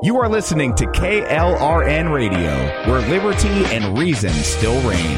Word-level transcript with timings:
You 0.00 0.16
are 0.20 0.28
listening 0.28 0.76
to 0.76 0.86
KLRN 0.86 2.14
Radio, 2.14 2.54
where 2.88 3.00
liberty 3.08 3.64
and 3.74 3.98
reason 3.98 4.30
still 4.30 4.80
reign. 4.88 5.16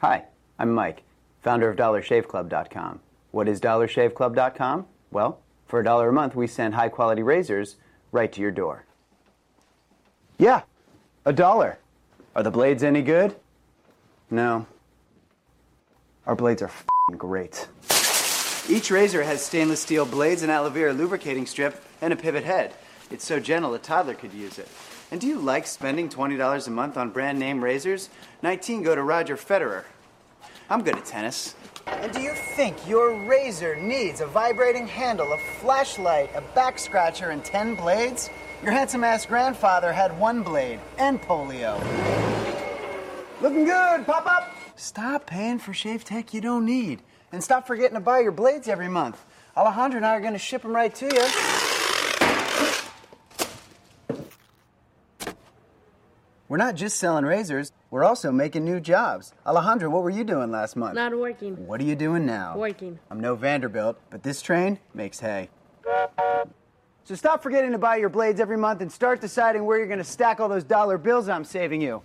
Hi, 0.00 0.24
I'm 0.58 0.72
Mike, 0.72 1.02
founder 1.42 1.68
of 1.68 1.76
DollarShaveClub.com. 1.76 3.00
What 3.32 3.48
is 3.48 3.60
DollarShaveClub.com? 3.60 4.86
Well, 5.10 5.40
for 5.66 5.80
a 5.80 5.84
dollar 5.84 6.08
a 6.08 6.12
month, 6.14 6.34
we 6.34 6.46
send 6.46 6.74
high 6.74 6.88
quality 6.88 7.22
razors 7.22 7.76
right 8.12 8.32
to 8.32 8.40
your 8.40 8.50
door. 8.50 8.86
Yeah, 10.38 10.62
a 11.26 11.34
dollar. 11.34 11.78
Are 12.34 12.42
the 12.42 12.50
blades 12.50 12.82
any 12.82 13.02
good? 13.02 13.36
No. 14.30 14.64
Our 16.24 16.34
blades 16.34 16.62
are 16.62 16.70
great. 17.14 17.68
Each 18.70 18.90
razor 18.90 19.22
has 19.22 19.42
stainless 19.42 19.80
steel 19.80 20.04
blades, 20.04 20.42
an 20.42 20.50
aloe 20.50 20.68
vera 20.68 20.92
lubricating 20.92 21.46
strip, 21.46 21.82
and 22.02 22.12
a 22.12 22.16
pivot 22.16 22.44
head. 22.44 22.74
It's 23.10 23.24
so 23.24 23.40
gentle 23.40 23.72
a 23.72 23.78
toddler 23.78 24.12
could 24.12 24.34
use 24.34 24.58
it. 24.58 24.68
And 25.10 25.18
do 25.18 25.26
you 25.26 25.38
like 25.38 25.66
spending 25.66 26.10
$20 26.10 26.66
a 26.66 26.70
month 26.70 26.98
on 26.98 27.08
brand 27.08 27.38
name 27.38 27.64
razors? 27.64 28.10
19 28.42 28.82
go 28.82 28.94
to 28.94 29.02
Roger 29.02 29.38
Federer. 29.38 29.84
I'm 30.68 30.82
good 30.82 30.96
at 30.96 31.06
tennis. 31.06 31.54
And 31.86 32.12
do 32.12 32.20
you 32.20 32.34
think 32.34 32.76
your 32.86 33.26
razor 33.26 33.74
needs 33.74 34.20
a 34.20 34.26
vibrating 34.26 34.86
handle, 34.86 35.32
a 35.32 35.38
flashlight, 35.60 36.28
a 36.34 36.42
back 36.54 36.78
scratcher, 36.78 37.30
and 37.30 37.42
10 37.42 37.74
blades? 37.74 38.28
Your 38.62 38.72
handsome 38.72 39.02
ass 39.02 39.24
grandfather 39.24 39.94
had 39.94 40.18
one 40.20 40.42
blade 40.42 40.78
and 40.98 41.22
polio. 41.22 41.80
Looking 43.40 43.64
good, 43.64 44.04
pop 44.04 44.26
up! 44.26 44.54
Stop 44.76 45.24
paying 45.24 45.58
for 45.58 45.72
shave 45.72 46.04
tech 46.04 46.34
you 46.34 46.42
don't 46.42 46.66
need. 46.66 47.00
And 47.32 47.42
stop 47.44 47.66
forgetting 47.66 47.94
to 47.94 48.00
buy 48.00 48.20
your 48.20 48.32
blades 48.32 48.68
every 48.68 48.88
month. 48.88 49.22
Alejandro 49.56 49.98
and 49.98 50.06
I 50.06 50.14
are 50.14 50.20
going 50.20 50.32
to 50.32 50.38
ship 50.38 50.62
them 50.62 50.74
right 50.74 50.94
to 50.94 51.06
you. 51.06 51.28
We're 56.48 56.56
not 56.56 56.76
just 56.76 56.98
selling 56.98 57.26
razors, 57.26 57.72
we're 57.90 58.04
also 58.04 58.32
making 58.32 58.64
new 58.64 58.80
jobs. 58.80 59.34
Alejandro, 59.46 59.90
what 59.90 60.02
were 60.02 60.10
you 60.10 60.24
doing 60.24 60.50
last 60.50 60.76
month? 60.76 60.94
Not 60.94 61.16
working. 61.16 61.66
What 61.66 61.78
are 61.80 61.84
you 61.84 61.94
doing 61.94 62.24
now? 62.24 62.56
Working. 62.56 62.98
I'm 63.10 63.20
no 63.20 63.34
Vanderbilt, 63.34 63.98
but 64.08 64.22
this 64.22 64.40
train 64.40 64.78
makes 64.94 65.20
hay. 65.20 65.50
So 67.04 67.14
stop 67.14 67.42
forgetting 67.42 67.72
to 67.72 67.78
buy 67.78 67.96
your 67.96 68.08
blades 68.08 68.40
every 68.40 68.56
month 68.56 68.80
and 68.80 68.90
start 68.90 69.20
deciding 69.20 69.64
where 69.64 69.76
you're 69.78 69.86
going 69.86 69.98
to 69.98 70.04
stack 70.04 70.40
all 70.40 70.48
those 70.48 70.64
dollar 70.64 70.96
bills 70.96 71.28
I'm 71.28 71.44
saving 71.44 71.82
you. 71.82 72.02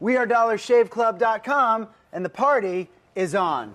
We 0.00 0.16
are 0.16 0.26
DollarShaveClub.com, 0.26 1.88
and 2.12 2.24
the 2.24 2.30
party 2.30 2.90
is 3.14 3.34
on. 3.34 3.74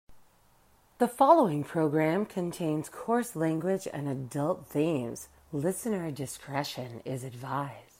The 1.01 1.07
following 1.07 1.63
program 1.63 2.27
contains 2.27 2.87
coarse 2.87 3.35
language 3.35 3.87
and 3.91 4.07
adult 4.07 4.67
themes. 4.67 5.29
Listener 5.51 6.11
discretion 6.11 7.01
is 7.05 7.23
advised. 7.23 7.90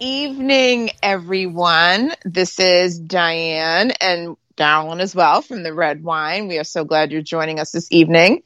Evening, 0.00 0.90
everyone. 1.02 2.12
This 2.24 2.60
is 2.60 3.00
Diane 3.00 3.90
and 4.00 4.36
Darylyn 4.56 5.00
as 5.00 5.12
well 5.12 5.42
from 5.42 5.64
the 5.64 5.74
Red 5.74 6.04
Whine. 6.04 6.46
We 6.46 6.58
are 6.58 6.64
so 6.64 6.84
glad 6.84 7.10
you're 7.10 7.20
joining 7.20 7.58
us 7.58 7.72
this 7.72 7.90
evening. 7.90 8.44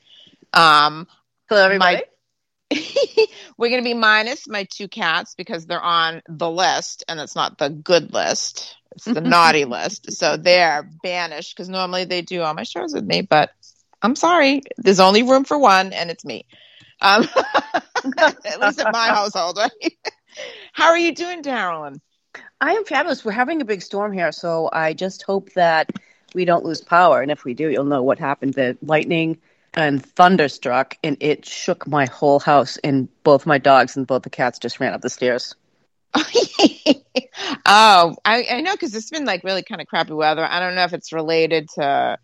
Um, 0.54 1.06
Hello, 1.50 1.62
everybody. 1.62 2.04
we're 3.58 3.68
going 3.68 3.82
to 3.82 3.88
be 3.88 3.92
minus 3.92 4.48
my 4.48 4.64
two 4.64 4.88
cats 4.88 5.34
because 5.34 5.66
they're 5.66 5.82
on 5.82 6.22
the 6.26 6.48
list, 6.50 7.04
and 7.06 7.20
it's 7.20 7.36
not 7.36 7.58
the 7.58 7.68
good 7.68 8.14
list. 8.14 8.74
It's 8.92 9.04
the 9.04 9.20
naughty 9.20 9.66
list. 9.66 10.10
So 10.12 10.38
they're 10.38 10.88
banished 11.02 11.54
because 11.54 11.68
normally 11.68 12.06
they 12.06 12.22
do 12.22 12.40
all 12.40 12.54
my 12.54 12.62
shows 12.62 12.94
with 12.94 13.04
me, 13.04 13.20
but 13.20 13.50
I'm 14.00 14.16
sorry. 14.16 14.62
There's 14.78 15.00
only 15.00 15.22
room 15.22 15.44
for 15.44 15.58
one, 15.58 15.92
and 15.92 16.10
it's 16.10 16.24
me. 16.24 16.46
Um, 17.02 17.28
at 18.18 18.58
least 18.58 18.80
in 18.80 18.90
my 18.90 19.08
household, 19.08 19.58
right? 19.58 20.12
How 20.72 20.88
are 20.88 20.98
you 20.98 21.14
doing, 21.14 21.42
Darylyn? 21.42 21.98
I 22.60 22.74
am 22.74 22.84
fabulous. 22.84 23.24
We're 23.24 23.32
having 23.32 23.60
a 23.60 23.66
big 23.66 23.82
storm 23.82 24.12
here, 24.12 24.32
so 24.32 24.70
I 24.72 24.94
just 24.94 25.22
hope 25.22 25.52
that 25.54 25.90
we 26.34 26.44
don't 26.44 26.64
lose 26.64 26.80
power. 26.80 27.20
And 27.20 27.30
if 27.30 27.44
we 27.44 27.54
do, 27.54 27.68
you'll 27.68 27.84
know 27.84 28.02
what 28.02 28.18
happened. 28.18 28.54
The 28.54 28.76
lightning 28.82 29.38
and 29.74 30.04
thunder 30.04 30.48
struck, 30.48 30.96
and 31.02 31.16
it 31.20 31.44
shook 31.44 31.86
my 31.86 32.06
whole 32.06 32.40
house. 32.40 32.76
And 32.78 33.08
both 33.22 33.46
my 33.46 33.58
dogs 33.58 33.96
and 33.96 34.06
both 34.06 34.22
the 34.22 34.30
cats 34.30 34.58
just 34.58 34.80
ran 34.80 34.94
up 34.94 35.00
the 35.00 35.10
stairs. 35.10 35.54
oh, 36.14 38.14
I, 38.24 38.46
I 38.50 38.60
know 38.60 38.72
because 38.72 38.94
it's 38.94 39.10
been 39.10 39.24
like 39.24 39.44
really 39.44 39.62
kind 39.62 39.80
of 39.80 39.86
crappy 39.86 40.12
weather. 40.12 40.44
I 40.44 40.60
don't 40.60 40.74
know 40.74 40.84
if 40.84 40.92
it's 40.92 41.12
related 41.12 41.68
to 41.74 42.18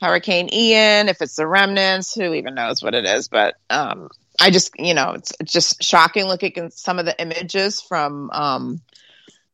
Hurricane 0.00 0.48
Ian, 0.52 1.08
if 1.08 1.20
it's 1.20 1.36
the 1.36 1.46
remnants, 1.46 2.14
who 2.14 2.34
even 2.34 2.54
knows 2.54 2.82
what 2.82 2.94
it 2.94 3.04
is. 3.04 3.28
But 3.28 3.54
um, 3.68 4.08
I 4.40 4.50
just, 4.50 4.72
you 4.78 4.94
know, 4.94 5.12
it's 5.12 5.32
just 5.44 5.82
shocking 5.82 6.24
looking 6.24 6.56
at 6.56 6.72
some 6.72 6.98
of 6.98 7.04
the 7.04 7.20
images 7.20 7.80
from 7.82 8.30
um, 8.30 8.80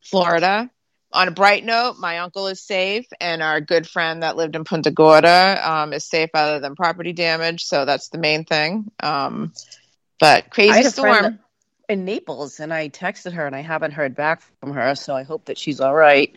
Florida. 0.00 0.70
On 1.12 1.28
a 1.28 1.32
bright 1.32 1.64
note, 1.64 1.96
my 1.98 2.18
uncle 2.18 2.46
is 2.46 2.62
safe, 2.62 3.06
and 3.20 3.42
our 3.42 3.60
good 3.60 3.88
friend 3.88 4.22
that 4.22 4.36
lived 4.36 4.54
in 4.54 4.64
Punta 4.64 4.90
Gorda 4.90 5.60
um, 5.62 5.92
is 5.92 6.04
safe 6.04 6.30
other 6.34 6.60
than 6.60 6.76
property 6.76 7.12
damage. 7.12 7.64
So 7.64 7.84
that's 7.84 8.08
the 8.08 8.18
main 8.18 8.44
thing. 8.44 8.90
Um, 9.00 9.52
but 10.20 10.50
crazy 10.50 10.82
storm. 10.84 11.38
in 11.88 12.04
Naples, 12.04 12.60
and 12.60 12.72
I 12.72 12.88
texted 12.88 13.32
her, 13.32 13.46
and 13.46 13.56
I 13.56 13.62
haven't 13.62 13.92
heard 13.92 14.14
back 14.14 14.42
from 14.60 14.72
her, 14.74 14.94
so 14.94 15.14
I 15.14 15.22
hope 15.22 15.46
that 15.46 15.58
she's 15.58 15.80
all 15.80 15.94
right. 15.94 16.36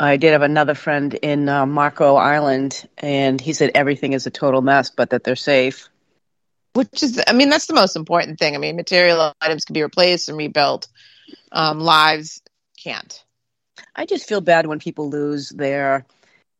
I 0.00 0.16
did 0.16 0.32
have 0.32 0.42
another 0.42 0.74
friend 0.74 1.14
in 1.14 1.48
uh, 1.48 1.66
Marco 1.66 2.16
Island, 2.16 2.88
and 2.98 3.40
he 3.40 3.52
said 3.52 3.72
everything 3.74 4.14
is 4.14 4.26
a 4.26 4.30
total 4.30 4.62
mess, 4.62 4.90
but 4.90 5.10
that 5.10 5.22
they're 5.22 5.36
safe. 5.36 5.88
Which 6.74 7.02
is 7.02 7.20
i 7.26 7.32
mean 7.32 7.48
that's 7.48 7.66
the 7.66 7.74
most 7.74 7.96
important 7.96 8.38
thing 8.38 8.54
i 8.54 8.58
mean 8.58 8.76
material 8.76 9.32
items 9.40 9.64
can 9.64 9.74
be 9.74 9.82
replaced 9.82 10.28
and 10.28 10.38
rebuilt 10.38 10.88
um, 11.52 11.80
lives 11.80 12.42
can't 12.82 13.24
I 13.94 14.06
just 14.06 14.28
feel 14.28 14.40
bad 14.40 14.66
when 14.66 14.78
people 14.78 15.10
lose 15.10 15.50
their, 15.50 16.06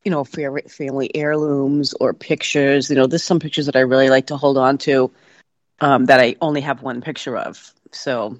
you 0.03 0.11
know, 0.11 0.23
fa- 0.23 0.69
family 0.69 1.13
heirlooms 1.15 1.93
or 1.99 2.13
pictures. 2.13 2.89
You 2.89 2.95
know, 2.95 3.07
there's 3.07 3.23
some 3.23 3.39
pictures 3.39 3.65
that 3.67 3.75
I 3.75 3.81
really 3.81 4.09
like 4.09 4.27
to 4.27 4.37
hold 4.37 4.57
on 4.57 4.77
to 4.79 5.11
um, 5.79 6.05
that 6.05 6.19
I 6.19 6.35
only 6.41 6.61
have 6.61 6.81
one 6.81 7.01
picture 7.01 7.37
of. 7.37 7.73
So, 7.91 8.39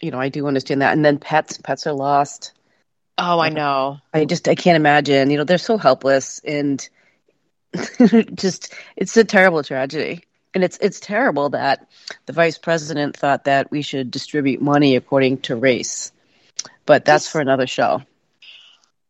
you 0.00 0.10
know, 0.10 0.18
I 0.18 0.28
do 0.28 0.46
understand 0.46 0.82
that. 0.82 0.92
And 0.92 1.04
then 1.04 1.18
pets, 1.18 1.58
pets 1.58 1.86
are 1.86 1.92
lost. 1.92 2.52
oh 3.18 3.38
i 3.38 3.48
know 3.50 3.98
I 4.12 4.24
just, 4.24 4.48
I 4.48 4.54
can't 4.54 4.76
imagine. 4.76 5.30
You 5.30 5.38
know, 5.38 5.44
they're 5.44 5.58
so 5.58 5.76
helpless 5.76 6.40
and 6.44 6.86
just, 8.34 8.74
it's 8.96 9.16
a 9.16 9.24
terrible 9.24 9.62
tragedy. 9.62 10.24
And 10.54 10.62
it's 10.64 10.78
it's 10.80 11.00
terrible 11.00 11.50
that 11.50 11.88
the 12.26 12.32
vice 12.32 12.58
president 12.58 13.16
thought 13.16 13.44
that 13.44 13.70
we 13.70 13.82
should 13.82 14.10
distribute 14.10 14.60
money 14.60 14.96
according 14.96 15.38
to 15.42 15.56
race. 15.56 16.12
But 16.86 17.04
that's 17.04 17.28
for 17.28 17.40
another 17.40 17.66
show. 17.66 18.02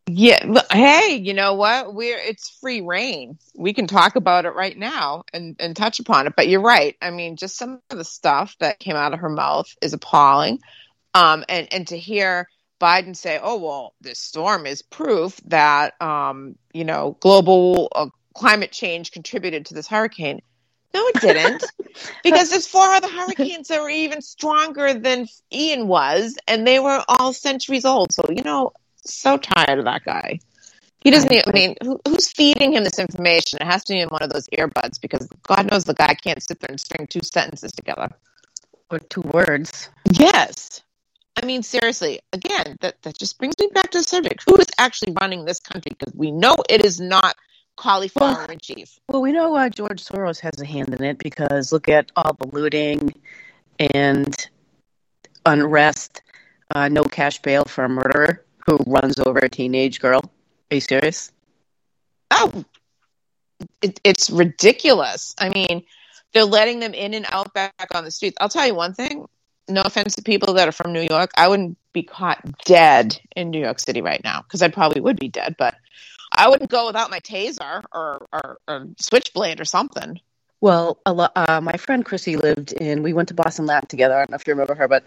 yeah 0.09 0.45
hey 0.73 1.17
you 1.17 1.35
know 1.35 1.55
what? 1.55 1.95
We're 1.95 2.19
it's 2.19 2.51
free 2.61 2.81
reign. 2.81 3.39
We 3.57 3.73
can 3.73 3.87
talk 3.87 4.17
about 4.17 4.47
it 4.47 4.55
right 4.55 4.77
now 4.77 5.25
and 5.33 5.57
and 5.59 5.77
touch 5.77 6.01
upon 6.01 6.27
it. 6.27 6.35
But 6.37 6.49
you're 6.49 6.61
right. 6.61 6.97
I 7.03 7.11
mean 7.11 7.37
just 7.37 7.57
some 7.57 7.81
of 7.91 7.99
the 7.99 8.05
stuff 8.05 8.57
that 8.61 8.79
came 8.79 8.97
out 8.97 9.13
of 9.15 9.21
her 9.21 9.29
mouth 9.29 9.67
is 9.81 9.95
appalling. 9.95 10.61
Um 11.15 11.45
and 11.49 11.73
and 11.73 11.89
to 11.89 11.99
hear 11.99 12.49
biden 12.81 13.15
say 13.17 13.39
oh 13.41 13.59
well 13.59 13.95
this 14.01 14.19
storm 14.19 14.67
is 14.67 14.83
proof 14.83 15.41
that 15.47 16.01
um 16.03 16.57
you 16.73 16.85
know 16.85 17.17
global 17.21 17.89
uh, 17.95 18.07
climate 18.35 18.73
change 18.73 19.13
contributed 19.13 19.67
to 19.67 19.75
this 19.75 19.87
hurricane 19.87 20.41
no 20.95 21.07
it 21.09 21.21
didn't 21.21 21.65
because 22.23 22.51
there's 22.51 22.67
four 22.67 22.87
other 22.87 23.09
hurricanes 23.09 23.69
that 23.69 23.81
were 23.81 23.91
even 23.91 24.21
stronger 24.23 24.95
than 24.95 25.29
Ian 25.53 25.89
was, 25.89 26.37
and 26.49 26.67
they 26.67 26.79
were 26.79 27.03
all 27.09 27.33
centuries 27.33 27.85
old. 27.85 28.13
So 28.13 28.25
you 28.31 28.43
know, 28.43 28.73
so 29.05 29.37
tired 29.37 29.79
of 29.79 29.85
that 29.85 30.05
guy. 30.05 30.41
He 31.01 31.11
doesn't. 31.11 31.33
Even, 31.33 31.45
I 31.49 31.53
mean, 31.53 31.77
who, 31.83 32.01
who's 32.07 32.31
feeding 32.31 32.73
him 32.75 32.85
this 32.85 32.99
information? 32.99 33.59
It 33.61 33.67
has 33.67 33.83
to 33.85 33.93
be 33.93 34.01
in 34.01 34.09
one 34.09 34.23
of 34.23 34.31
those 34.31 34.49
earbuds 34.49 35.01
because 35.01 35.29
God 35.43 35.71
knows 35.71 35.85
the 35.85 35.95
guy 35.95 36.15
can't 36.15 36.43
sit 36.43 36.61
there 36.61 36.71
and 36.71 36.81
string 36.81 37.09
two 37.09 37.23
sentences 37.23 37.73
together. 37.73 38.09
Or 38.91 39.01
two 39.01 39.23
words. 39.23 39.89
Yes. 40.13 40.83
I 41.37 41.47
mean, 41.47 41.63
seriously, 41.63 42.21
again, 42.33 42.77
that, 42.83 43.01
that 43.03 43.19
just 43.19 43.39
brings 43.39 43.55
me 43.59 43.69
back 43.73 43.91
to 43.93 43.99
the 43.99 44.05
subject. 44.05 44.45
Who 44.47 44.57
is 44.57 44.67
actually 44.79 45.15
running 45.21 45.45
this 45.45 45.61
country? 45.61 45.93
Because 45.99 46.15
we 46.15 46.31
know 46.31 46.57
it 46.69 46.85
is 46.85 47.01
not 47.01 47.35
cauliflower 47.77 48.47
in 48.51 48.59
chief. 48.59 48.99
Well, 49.09 49.23
we 49.23 49.33
know 49.33 49.55
uh, 49.57 49.69
George 49.69 50.05
Soros 50.05 50.41
has 50.41 50.61
a 50.61 50.67
hand 50.67 50.95
in 50.95 51.03
it 51.03 51.19
because 51.19 51.73
look 51.73 51.89
at 51.89 52.13
all 52.17 52.37
the 52.39 52.49
looting 52.49 53.13
and 53.79 54.35
unrest, 55.47 56.23
uh, 56.75 56.89
no 56.89 57.03
cash 57.05 57.41
bail 57.43 57.65
for 57.65 57.85
a 57.85 57.89
murderer. 57.89 58.45
who 58.67 58.79
runs 58.87 59.19
over 59.19 59.41
a 59.41 59.49
teenage 59.49 60.01
girl. 60.01 60.21
Are 60.71 60.75
you 60.77 60.81
serious? 60.81 61.33
Oh, 62.31 62.65
it, 63.83 64.01
it's 64.05 64.31
ridiculous. 64.31 65.35
I 65.39 65.49
mean, 65.49 65.83
they're 66.33 66.45
letting 66.45 66.81
them 66.81 66.95
in 66.95 67.15
and 67.15 67.27
out 67.31 67.53
back 67.55 67.89
on 67.95 68.05
the 68.05 68.11
streets. 68.11 68.37
I'll 68.41 68.49
tell 68.49 68.67
you 68.67 68.75
one 68.75 68.95
thing. 68.95 69.27
No 69.69 69.83
offense 69.83 70.15
to 70.17 70.23
people 70.23 70.55
that 70.55 70.69
are 70.69 70.73
from 70.73 70.93
New 70.93 71.07
York, 71.09 71.31
I 71.37 71.49
wouldn't 71.49 71.77
be 71.93 72.03
caught 72.03 72.65
dead 72.65 73.19
in 73.37 73.51
New 73.51 73.61
York 73.61 73.79
City 73.81 74.01
right 74.01 74.23
now 74.25 74.43
because 74.43 74.63
I 74.63 74.69
probably 74.69 75.01
would 75.01 75.19
be 75.19 75.29
dead, 75.29 75.57
but 75.59 75.75
I 76.35 76.49
wouldn't 76.49 76.71
go 76.71 76.87
without 76.87 77.11
my 77.11 77.21
taser 77.21 77.83
or, 77.93 78.27
or, 78.33 78.59
or 78.67 78.87
switchblade 78.99 79.61
or 79.61 79.65
something. 79.65 80.21
Well, 80.61 80.99
lo- 81.07 81.29
uh, 81.35 81.61
my 81.61 81.77
friend 81.77 82.05
Chrissy 82.05 82.37
lived 82.37 82.73
in. 82.73 83.03
We 83.03 83.13
went 83.13 83.29
to 83.29 83.35
Boston 83.35 83.67
Lab 83.67 83.89
together. 83.89 84.15
I 84.15 84.19
don't 84.19 84.31
know 84.31 84.37
if 84.37 84.47
you 84.47 84.53
remember 84.53 84.75
her, 84.77 84.89
but 84.89 85.05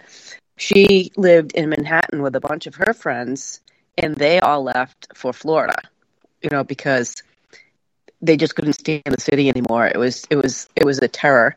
she 0.58 1.12
lived 1.16 1.54
in 1.54 1.70
Manhattan 1.70 2.22
with 2.22 2.36
a 2.36 2.42
bunch 2.42 2.68
of 2.68 2.76
her 2.76 2.94
friends, 2.94 3.62
and 3.98 4.16
they 4.16 4.40
all 4.40 4.64
left 4.64 5.08
for 5.16 5.32
Florida. 5.32 5.82
You 6.42 6.50
know, 6.52 6.64
because 6.64 7.24
they 8.22 8.38
just 8.38 8.56
couldn't 8.56 8.74
stay 8.74 9.02
in 9.06 9.12
the 9.12 9.22
city 9.22 9.50
anymore. 9.50 9.88
It 9.88 9.98
was 9.98 10.26
it 10.30 10.36
was 10.36 10.68
it 10.76 10.86
was 10.86 11.00
a 11.00 11.08
terror, 11.08 11.56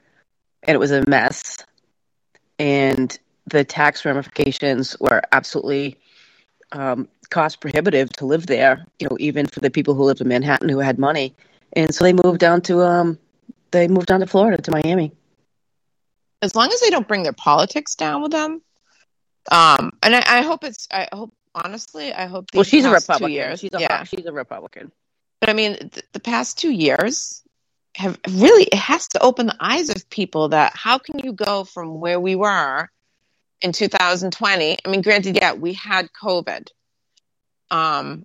and 0.62 0.74
it 0.74 0.78
was 0.78 0.92
a 0.92 1.04
mess, 1.08 1.58
and 2.58 3.18
the 3.46 3.64
tax 3.64 4.04
ramifications 4.04 4.96
were 5.00 5.22
absolutely 5.32 5.98
um, 6.72 7.08
cost 7.30 7.60
prohibitive 7.60 8.10
to 8.14 8.26
live 8.26 8.46
there. 8.46 8.86
You 8.98 9.08
know, 9.08 9.16
even 9.20 9.46
for 9.46 9.60
the 9.60 9.70
people 9.70 9.94
who 9.94 10.04
lived 10.04 10.20
in 10.20 10.28
Manhattan 10.28 10.68
who 10.68 10.78
had 10.78 10.98
money, 10.98 11.34
and 11.72 11.94
so 11.94 12.04
they 12.04 12.12
moved 12.12 12.40
down 12.40 12.62
to 12.62 12.82
um, 12.82 13.18
they 13.70 13.88
moved 13.88 14.06
down 14.06 14.20
to 14.20 14.26
Florida 14.26 14.62
to 14.62 14.70
Miami. 14.70 15.12
As 16.40 16.54
long 16.54 16.72
as 16.72 16.80
they 16.80 16.90
don't 16.90 17.08
bring 17.08 17.24
their 17.24 17.32
politics 17.32 17.94
down 17.96 18.22
with 18.22 18.32
them, 18.32 18.62
um, 19.50 19.92
and 20.02 20.14
I, 20.14 20.22
I 20.26 20.42
hope 20.42 20.64
it's. 20.64 20.86
I 20.90 21.08
hope 21.12 21.32
honestly, 21.54 22.12
I 22.12 22.26
hope. 22.26 22.46
Well, 22.54 22.64
she's 22.64 22.84
a 22.84 22.88
two 22.88 22.94
Republican. 22.94 23.32
Years, 23.32 23.60
She's 23.60 23.74
a 23.74 23.80
yeah, 23.80 24.04
she's 24.04 24.26
a 24.26 24.32
Republican. 24.32 24.92
but 25.40 25.50
I 25.50 25.52
mean, 25.52 25.76
th- 25.76 26.04
the 26.12 26.20
past 26.20 26.58
two 26.58 26.70
years 26.70 27.42
have 27.94 28.18
really 28.30 28.64
it 28.64 28.74
has 28.74 29.08
to 29.08 29.22
open 29.22 29.46
the 29.46 29.56
eyes 29.58 29.90
of 29.90 30.08
people 30.10 30.50
that 30.50 30.76
how 30.76 30.98
can 30.98 31.18
you 31.18 31.32
go 31.32 31.64
from 31.64 32.00
where 32.00 32.20
we 32.20 32.36
were 32.36 32.88
in 33.60 33.72
2020? 33.72 34.76
I 34.84 34.88
mean, 34.88 35.02
granted, 35.02 35.36
yeah, 35.36 35.54
we 35.54 35.72
had 35.72 36.10
COVID, 36.12 36.68
um, 37.70 38.24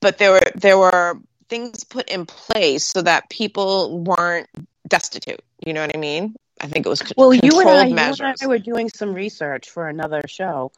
but 0.00 0.18
there 0.18 0.32
were 0.32 0.50
there 0.54 0.78
were 0.78 1.18
things 1.48 1.84
put 1.84 2.08
in 2.08 2.26
place 2.26 2.84
so 2.84 3.02
that 3.02 3.28
people 3.30 4.00
weren't 4.00 4.48
destitute. 4.86 5.40
You 5.64 5.72
know 5.72 5.80
what 5.80 5.96
I 5.96 5.98
mean? 5.98 6.34
I 6.60 6.66
think 6.66 6.86
it 6.86 6.88
was 6.88 7.00
c- 7.00 7.14
Well, 7.16 7.32
you 7.32 7.60
and 7.60 7.70
I, 7.70 7.86
you 7.86 7.96
and 7.96 8.36
I 8.40 8.46
were 8.46 8.58
doing 8.58 8.90
some 8.90 9.14
research 9.14 9.70
for 9.70 9.88
another 9.88 10.22
show, 10.28 10.72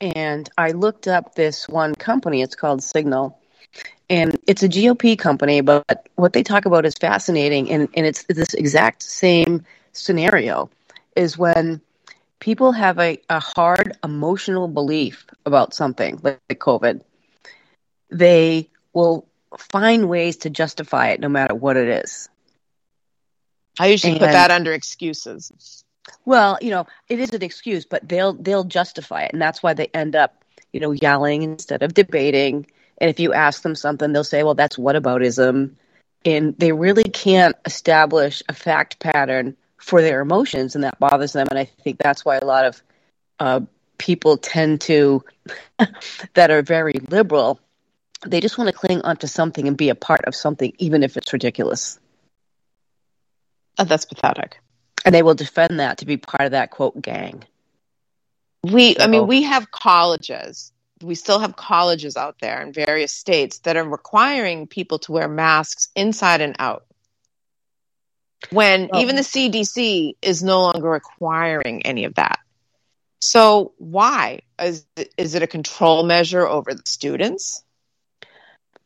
and 0.00 0.48
I 0.58 0.72
looked 0.72 1.08
up 1.08 1.34
this 1.34 1.68
one 1.68 1.94
company. 1.94 2.42
It's 2.42 2.54
called 2.54 2.82
Signal, 2.82 3.38
and 4.08 4.38
it's 4.46 4.62
a 4.62 4.68
GOP 4.68 5.18
company. 5.18 5.60
But 5.60 6.08
what 6.16 6.32
they 6.32 6.42
talk 6.42 6.64
about 6.66 6.86
is 6.86 6.94
fascinating, 6.94 7.70
and, 7.70 7.88
and 7.94 8.06
it's 8.06 8.24
this 8.24 8.54
exact 8.54 9.02
same 9.02 9.64
scenario 9.92 10.70
is 11.16 11.38
when 11.38 11.80
people 12.40 12.72
have 12.72 12.98
a, 12.98 13.20
a 13.28 13.40
hard 13.40 13.96
emotional 14.04 14.68
belief 14.68 15.26
about 15.44 15.74
something 15.74 16.20
like 16.22 16.40
COVID, 16.48 17.02
they 18.10 18.68
will 18.92 19.26
find 19.58 20.08
ways 20.08 20.38
to 20.38 20.50
justify 20.50 21.08
it 21.08 21.20
no 21.20 21.28
matter 21.28 21.54
what 21.54 21.76
it 21.76 22.04
is. 22.04 22.28
I 23.78 23.88
usually 23.88 24.18
put 24.18 24.32
that 24.32 24.50
under 24.50 24.72
excuses. 24.72 25.84
Well, 26.24 26.58
you 26.60 26.70
know, 26.70 26.86
it 27.08 27.18
is 27.20 27.30
an 27.30 27.42
excuse, 27.42 27.84
but 27.84 28.08
they'll 28.08 28.32
they'll 28.32 28.64
justify 28.64 29.22
it, 29.24 29.32
and 29.32 29.42
that's 29.42 29.62
why 29.62 29.74
they 29.74 29.88
end 29.92 30.16
up, 30.16 30.44
you 30.72 30.80
know, 30.80 30.92
yelling 30.92 31.42
instead 31.42 31.82
of 31.82 31.94
debating. 31.94 32.66
And 32.98 33.10
if 33.10 33.20
you 33.20 33.32
ask 33.34 33.62
them 33.62 33.74
something, 33.74 34.12
they'll 34.12 34.24
say, 34.24 34.42
"Well, 34.42 34.54
that's 34.54 34.76
whataboutism," 34.76 35.72
and 36.24 36.58
they 36.58 36.72
really 36.72 37.04
can't 37.04 37.56
establish 37.66 38.42
a 38.48 38.54
fact 38.54 38.98
pattern 38.98 39.56
for 39.78 40.02
their 40.02 40.20
emotions, 40.20 40.74
and 40.74 40.84
that 40.84 40.98
bothers 40.98 41.32
them. 41.32 41.46
And 41.50 41.58
I 41.58 41.64
think 41.64 41.98
that's 41.98 42.24
why 42.24 42.36
a 42.36 42.44
lot 42.44 42.64
of 42.64 42.82
uh, 43.38 43.60
people 43.98 44.36
tend 44.36 44.80
to 44.82 45.24
that 46.34 46.50
are 46.50 46.62
very 46.62 46.94
liberal. 47.10 47.60
They 48.26 48.40
just 48.40 48.58
want 48.58 48.68
to 48.68 48.76
cling 48.76 49.02
onto 49.02 49.26
something 49.26 49.68
and 49.68 49.76
be 49.76 49.90
a 49.90 49.94
part 49.94 50.24
of 50.24 50.34
something, 50.34 50.72
even 50.78 51.02
if 51.02 51.16
it's 51.16 51.32
ridiculous. 51.32 51.98
Oh, 53.78 53.84
that's 53.84 54.06
pathetic. 54.06 54.58
And 55.04 55.14
they 55.14 55.22
will 55.22 55.34
defend 55.34 55.80
that 55.80 55.98
to 55.98 56.06
be 56.06 56.16
part 56.16 56.46
of 56.46 56.52
that 56.52 56.70
quote 56.70 57.00
gang. 57.00 57.44
We, 58.62 58.96
I 58.98 59.06
mean, 59.06 59.26
we 59.26 59.42
have 59.42 59.70
colleges. 59.70 60.72
We 61.02 61.14
still 61.14 61.38
have 61.38 61.56
colleges 61.56 62.16
out 62.16 62.36
there 62.40 62.62
in 62.62 62.72
various 62.72 63.12
states 63.12 63.58
that 63.60 63.76
are 63.76 63.88
requiring 63.88 64.66
people 64.66 64.98
to 65.00 65.12
wear 65.12 65.28
masks 65.28 65.90
inside 65.94 66.40
and 66.40 66.56
out. 66.58 66.85
When 68.50 68.88
Well- 68.92 69.02
even 69.02 69.16
the 69.16 69.22
CDC 69.22 70.16
is 70.22 70.42
no 70.42 70.62
longer 70.62 70.88
requiring 70.88 71.84
any 71.86 72.04
of 72.04 72.14
that. 72.14 72.38
So 73.20 73.72
why 73.78 74.40
is 74.60 74.86
is 75.16 75.34
it 75.34 75.42
a 75.42 75.46
control 75.46 76.04
measure 76.04 76.46
over 76.46 76.74
the 76.74 76.82
students? 76.84 77.62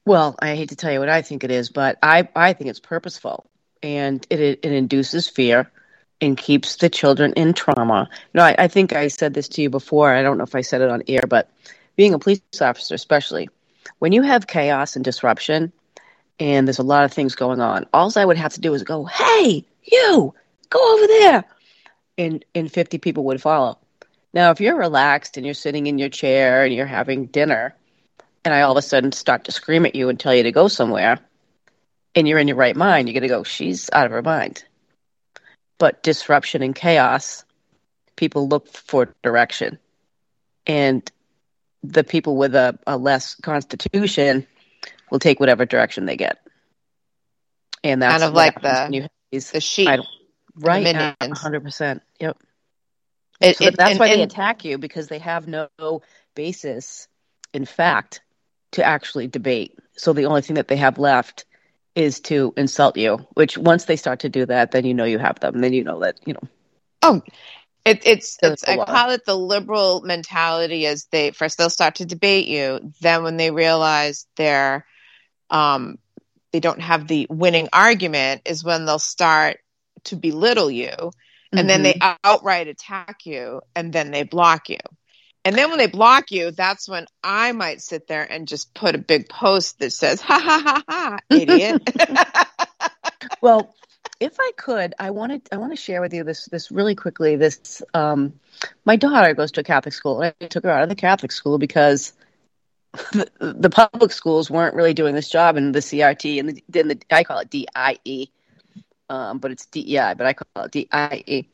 Well, 0.06 0.34
I 0.40 0.54
hate 0.56 0.70
to 0.70 0.76
tell 0.76 0.92
you 0.92 1.00
what 1.00 1.08
I 1.08 1.22
think 1.22 1.44
it 1.44 1.50
is, 1.50 1.70
but 1.70 1.98
I, 2.02 2.28
I 2.34 2.52
think 2.54 2.70
it's 2.70 2.80
purposeful 2.80 3.44
and 3.82 4.26
it, 4.30 4.40
it, 4.40 4.60
it 4.62 4.72
induces 4.72 5.28
fear 5.28 5.70
and 6.20 6.36
keeps 6.36 6.76
the 6.76 6.88
children 6.88 7.32
in 7.34 7.52
trauma. 7.52 8.08
Know, 8.34 8.42
I, 8.42 8.54
I 8.58 8.68
think 8.68 8.92
I 8.92 9.08
said 9.08 9.34
this 9.34 9.48
to 9.50 9.62
you 9.62 9.70
before. 9.70 10.12
I 10.12 10.22
don't 10.22 10.38
know 10.38 10.44
if 10.44 10.54
I 10.54 10.60
said 10.62 10.80
it 10.80 10.90
on 10.90 11.02
air, 11.08 11.22
but 11.28 11.50
being 11.96 12.14
a 12.14 12.18
police 12.18 12.40
officer, 12.60 12.94
especially, 12.94 13.48
when 13.98 14.12
you 14.12 14.22
have 14.22 14.46
chaos 14.46 14.96
and 14.96 15.04
disruption 15.04 15.72
and 16.40 16.66
there's 16.66 16.78
a 16.78 16.82
lot 16.82 17.04
of 17.04 17.12
things 17.12 17.34
going 17.34 17.60
on, 17.60 17.86
all 17.92 18.10
I 18.16 18.24
would 18.24 18.38
have 18.38 18.54
to 18.54 18.60
do 18.60 18.72
is 18.72 18.82
go, 18.82 19.04
hey, 19.04 19.64
you, 19.84 20.34
go 20.70 20.94
over 20.94 21.06
there. 21.06 21.44
And, 22.16 22.44
and 22.54 22.72
50 22.72 22.98
people 22.98 23.24
would 23.24 23.42
follow. 23.42 23.78
Now, 24.32 24.50
if 24.50 24.60
you're 24.60 24.76
relaxed 24.76 25.36
and 25.36 25.44
you're 25.44 25.54
sitting 25.54 25.86
in 25.86 25.98
your 25.98 26.08
chair 26.08 26.64
and 26.64 26.74
you're 26.74 26.86
having 26.86 27.26
dinner, 27.26 27.76
and 28.44 28.54
I 28.54 28.62
all 28.62 28.72
of 28.72 28.78
a 28.78 28.82
sudden 28.82 29.12
start 29.12 29.44
to 29.44 29.52
scream 29.52 29.84
at 29.84 29.94
you 29.94 30.08
and 30.08 30.18
tell 30.18 30.34
you 30.34 30.44
to 30.44 30.52
go 30.52 30.68
somewhere, 30.68 31.20
and 32.14 32.26
you're 32.26 32.38
in 32.38 32.48
your 32.48 32.56
right 32.56 32.76
mind, 32.76 33.08
you're 33.08 33.20
going 33.20 33.22
to 33.22 33.28
go, 33.28 33.44
she's 33.44 33.90
out 33.92 34.06
of 34.06 34.12
her 34.12 34.22
mind. 34.22 34.64
But 35.78 36.02
disruption 36.02 36.62
and 36.62 36.74
chaos, 36.74 37.44
people 38.16 38.48
look 38.48 38.68
for 38.68 39.14
direction. 39.22 39.78
And 40.66 41.10
the 41.82 42.04
people 42.04 42.36
with 42.36 42.54
a, 42.54 42.78
a 42.86 42.96
less 42.96 43.34
constitution 43.36 44.46
will 45.10 45.18
take 45.18 45.40
whatever 45.40 45.64
direction 45.66 46.06
they 46.06 46.16
get. 46.16 46.38
And 47.82 48.02
that's 48.02 48.12
Kind 48.20 48.24
of 48.24 48.34
like 48.34 48.60
the- 48.60 48.88
you 48.92 49.02
have 49.02 49.10
these, 49.30 49.50
The 49.50 49.60
sheep. 49.60 49.88
Right, 50.56 51.16
hundred 51.32 51.62
percent. 51.62 52.02
Yep. 52.18 52.36
It- 53.40 53.56
So 53.56 53.64
it- 53.66 53.76
that's 53.76 53.90
and- 53.92 54.00
why 54.00 54.08
they 54.08 54.22
attack 54.22 54.64
you 54.64 54.78
because 54.78 55.08
they 55.08 55.18
have 55.20 55.46
no 55.46 55.68
basis, 56.34 57.08
in 57.54 57.64
fact, 57.64 58.20
to 58.72 58.84
actually 58.84 59.28
debate. 59.28 59.78
So 59.96 60.12
the 60.12 60.26
only 60.26 60.42
thing 60.42 60.56
that 60.56 60.68
they 60.68 60.76
have 60.76 60.98
left 60.98 61.44
is 61.94 62.20
to 62.20 62.52
insult 62.56 62.96
you. 62.96 63.26
Which 63.34 63.56
once 63.56 63.84
they 63.84 63.96
start 63.96 64.20
to 64.20 64.28
do 64.28 64.46
that, 64.46 64.72
then 64.72 64.84
you 64.84 64.94
know 64.94 65.04
you 65.04 65.18
have 65.18 65.40
them. 65.40 65.60
Then 65.60 65.72
you 65.72 65.84
know 65.84 66.00
that 66.00 66.18
you 66.26 66.34
know. 66.34 66.42
Oh, 67.02 67.22
it, 67.84 68.02
it's 68.04 68.38
it's 68.42 68.68
I 68.68 68.76
call 68.76 69.10
it 69.10 69.24
the 69.24 69.36
liberal 69.36 70.02
mentality. 70.02 70.86
As 70.86 71.06
they 71.06 71.30
first 71.30 71.56
they'll 71.58 71.70
start 71.70 71.96
to 71.96 72.04
debate 72.04 72.46
you, 72.46 72.92
then 73.00 73.22
when 73.22 73.36
they 73.38 73.50
realize 73.50 74.26
they're 74.36 74.84
um 75.50 75.98
they 76.52 76.60
don't 76.60 76.80
have 76.80 77.06
the 77.06 77.26
winning 77.30 77.68
argument, 77.72 78.42
is 78.44 78.64
when 78.64 78.84
they'll 78.84 78.98
start 78.98 79.58
to 80.04 80.16
belittle 80.16 80.70
you, 80.70 81.12
and 81.52 81.68
then 81.70 81.82
they 81.82 81.98
outright 82.24 82.66
attack 82.66 83.24
you, 83.24 83.60
and 83.76 83.92
then 83.92 84.10
they 84.10 84.24
block 84.24 84.68
you. 84.68 84.78
And 85.44 85.56
then 85.56 85.70
when 85.70 85.78
they 85.78 85.86
block 85.86 86.30
you, 86.30 86.50
that's 86.50 86.88
when 86.88 87.06
I 87.22 87.52
might 87.52 87.80
sit 87.80 88.06
there 88.06 88.24
and 88.30 88.48
just 88.48 88.74
put 88.74 88.94
a 88.94 88.98
big 88.98 89.28
post 89.28 89.78
that 89.78 89.92
says, 89.92 90.20
ha 90.20 90.38
ha 90.38 90.62
ha 90.64 90.84
ha, 90.88 91.18
idiot. 91.30 91.82
Well, 93.40 93.74
if 94.18 94.36
I 94.38 94.52
could, 94.56 94.94
I 94.98 95.10
wanted 95.10 95.48
I 95.50 95.56
want 95.56 95.72
to 95.72 95.76
share 95.76 96.00
with 96.00 96.12
you 96.12 96.24
this 96.24 96.46
this 96.46 96.70
really 96.70 96.94
quickly. 96.94 97.36
This 97.36 97.82
um, 97.94 98.34
my 98.84 98.96
daughter 98.96 99.34
goes 99.34 99.52
to 99.52 99.60
a 99.60 99.64
Catholic 99.64 99.94
school. 99.94 100.20
and 100.20 100.34
I 100.40 100.46
took 100.46 100.64
her 100.64 100.70
out 100.70 100.82
of 100.82 100.88
the 100.88 100.94
Catholic 100.94 101.32
school 101.32 101.58
because 101.58 102.12
the, 102.92 103.70
public 103.70 104.12
schools 104.12 104.50
weren't 104.50 104.74
really 104.74 104.94
doing 104.94 105.14
this 105.14 105.28
job, 105.28 105.56
and 105.56 105.74
the 105.74 105.80
CRT 105.80 106.40
and 106.40 106.48
the, 106.50 106.64
then 106.68 106.88
the 106.88 107.00
I 107.10 107.24
call 107.24 107.38
it 107.38 107.50
DIE, 107.50 108.28
um, 109.08 109.38
but 109.38 109.50
it's 109.50 109.66
DEI, 109.66 110.14
but 110.16 110.26
I 110.26 110.32
call 110.32 110.64
it 110.64 110.72
DIE. 110.72 111.46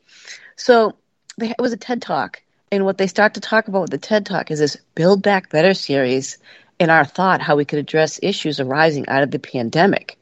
So 0.55 0.95
they, 1.37 1.49
it 1.49 1.61
was 1.61 1.73
a 1.73 1.77
TED 1.77 2.01
talk, 2.01 2.41
and 2.71 2.85
what 2.85 2.97
they 2.97 3.07
start 3.07 3.35
to 3.35 3.39
talk 3.39 3.67
about 3.67 3.81
with 3.81 3.91
the 3.91 3.97
TED 3.97 4.25
talk 4.25 4.51
is 4.51 4.59
this 4.59 4.77
Build 4.95 5.21
Back 5.21 5.49
Better 5.49 5.73
series, 5.73 6.37
and 6.79 6.89
our 6.89 7.05
thought 7.05 7.41
how 7.41 7.55
we 7.55 7.65
could 7.65 7.79
address 7.79 8.19
issues 8.23 8.59
arising 8.59 9.07
out 9.07 9.23
of 9.23 9.31
the 9.31 9.39
pandemic 9.39 10.17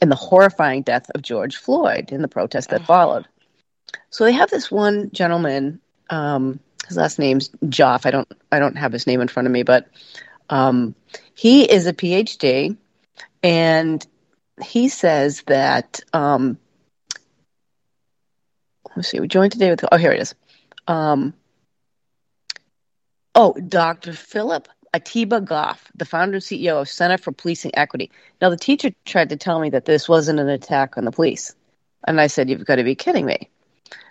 and 0.00 0.10
the 0.10 0.16
horrifying 0.16 0.82
death 0.82 1.10
of 1.14 1.22
George 1.22 1.56
Floyd 1.56 2.10
in 2.12 2.22
the 2.22 2.28
protest 2.28 2.70
that 2.70 2.84
followed. 2.84 3.26
So 4.10 4.24
they 4.24 4.32
have 4.32 4.50
this 4.50 4.70
one 4.70 5.10
gentleman, 5.12 5.80
um, 6.10 6.60
his 6.88 6.96
last 6.96 7.18
name's 7.18 7.48
Joff. 7.64 8.06
I 8.06 8.10
don't 8.10 8.28
I 8.50 8.58
don't 8.58 8.76
have 8.76 8.92
his 8.92 9.06
name 9.06 9.20
in 9.20 9.28
front 9.28 9.46
of 9.46 9.52
me, 9.52 9.62
but 9.62 9.88
um, 10.50 10.94
he 11.34 11.70
is 11.70 11.86
a 11.86 11.92
PhD, 11.92 12.76
and 13.42 14.06
he 14.62 14.88
says 14.88 15.42
that 15.46 16.00
um, 16.12 16.58
let's 18.96 19.08
see, 19.08 19.20
we 19.20 19.28
joined 19.28 19.52
today 19.52 19.70
with 19.70 19.84
oh 19.90 19.96
here 19.96 20.12
it 20.12 20.20
is. 20.20 20.34
Um, 20.86 21.34
oh, 23.34 23.54
Dr. 23.54 24.12
Philip 24.12 24.68
Atiba 24.94 25.40
Goff, 25.40 25.90
the 25.94 26.04
founder 26.04 26.36
and 26.36 26.42
CEO 26.42 26.80
of 26.80 26.88
Center 26.88 27.16
for 27.16 27.32
Policing 27.32 27.72
Equity. 27.74 28.10
Now, 28.40 28.50
the 28.50 28.56
teacher 28.56 28.90
tried 29.04 29.30
to 29.30 29.36
tell 29.36 29.58
me 29.58 29.70
that 29.70 29.84
this 29.84 30.08
wasn't 30.08 30.40
an 30.40 30.48
attack 30.48 30.98
on 30.98 31.04
the 31.04 31.12
police, 31.12 31.54
and 32.06 32.20
I 32.20 32.26
said, 32.26 32.50
"You've 32.50 32.64
got 32.64 32.76
to 32.76 32.84
be 32.84 32.94
kidding 32.94 33.24
me." 33.24 33.48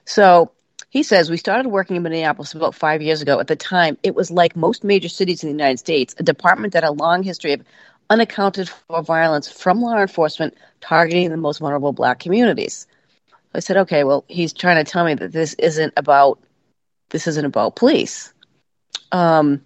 So 0.05 0.51
he 0.91 1.03
says 1.03 1.31
we 1.31 1.37
started 1.37 1.69
working 1.69 1.95
in 1.95 2.03
Minneapolis 2.03 2.53
about 2.53 2.75
five 2.75 3.01
years 3.01 3.21
ago. 3.21 3.39
At 3.39 3.47
the 3.47 3.55
time, 3.55 3.97
it 4.03 4.13
was 4.13 4.29
like 4.29 4.57
most 4.57 4.83
major 4.83 5.07
cities 5.07 5.41
in 5.41 5.47
the 5.47 5.53
United 5.53 5.79
States, 5.79 6.13
a 6.17 6.23
department 6.23 6.73
that 6.73 6.83
had 6.83 6.89
a 6.89 6.91
long 6.91 7.23
history 7.23 7.53
of 7.53 7.63
unaccounted 8.09 8.67
for 8.67 9.01
violence 9.01 9.49
from 9.49 9.81
law 9.81 9.97
enforcement 10.01 10.53
targeting 10.81 11.29
the 11.29 11.37
most 11.37 11.59
vulnerable 11.59 11.93
black 11.93 12.19
communities. 12.19 12.87
I 13.55 13.61
said, 13.61 13.77
okay, 13.77 14.03
well, 14.03 14.25
he's 14.27 14.51
trying 14.51 14.83
to 14.83 14.91
tell 14.91 15.05
me 15.05 15.13
that 15.15 15.31
this 15.31 15.53
isn't 15.53 15.93
about 15.95 16.39
this 17.09 17.25
isn't 17.25 17.45
about 17.45 17.77
police. 17.77 18.33
Um, 19.13 19.61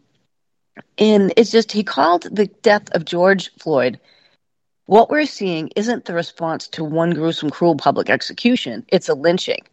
and 1.00 1.34
it's 1.38 1.52
just 1.52 1.72
he 1.72 1.84
called 1.84 2.28
the 2.32 2.46
death 2.62 2.94
of 2.94 3.04
George 3.04 3.52
Floyd. 3.58 4.00
What 4.86 5.10
we're 5.10 5.26
seeing 5.26 5.72
isn't 5.76 6.06
the 6.06 6.14
response 6.14 6.68
to 6.70 6.84
one 6.84 7.12
gruesome, 7.12 7.50
cruel 7.50 7.76
public 7.76 8.12
execution. 8.12 8.86
It's 8.90 9.10
a 9.10 9.16
lynching, 9.16 9.64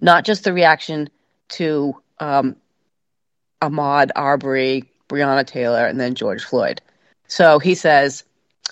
not 0.00 0.24
just 0.24 0.44
the 0.44 0.52
reaction 0.52 1.08
to 1.48 1.96
um, 2.18 2.56
Ahmaud 3.62 4.10
Arbery, 4.14 4.84
Breonna 5.08 5.46
Taylor, 5.46 5.86
and 5.86 5.98
then 5.98 6.14
George 6.14 6.44
Floyd. 6.44 6.80
So 7.28 7.58
he 7.58 7.74
says, 7.74 8.24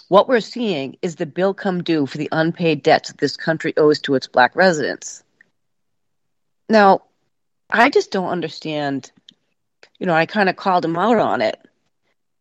what 0.09 0.29
we're 0.29 0.41
seeing 0.41 0.97
is 1.03 1.17
the 1.17 1.27
bill 1.27 1.55
come 1.55 1.83
due 1.83 2.07
for 2.07 2.19
the 2.19 2.29
unpaid 2.33 2.83
debts 2.83 3.13
this 3.15 3.37
country 3.37 3.75
owes 3.77 4.01
to 4.03 4.15
its 4.15 4.27
black 4.27 4.55
residents. 4.55 5.23
Now, 6.69 7.03
I 7.71 7.91
just 7.91 8.11
don't 8.11 8.29
understand. 8.29 9.11
You 9.99 10.07
know, 10.07 10.15
I 10.15 10.27
kind 10.27 10.49
of 10.49 10.57
called 10.57 10.85
him 10.85 10.97
out 10.97 11.19
on 11.19 11.41
it, 11.41 11.61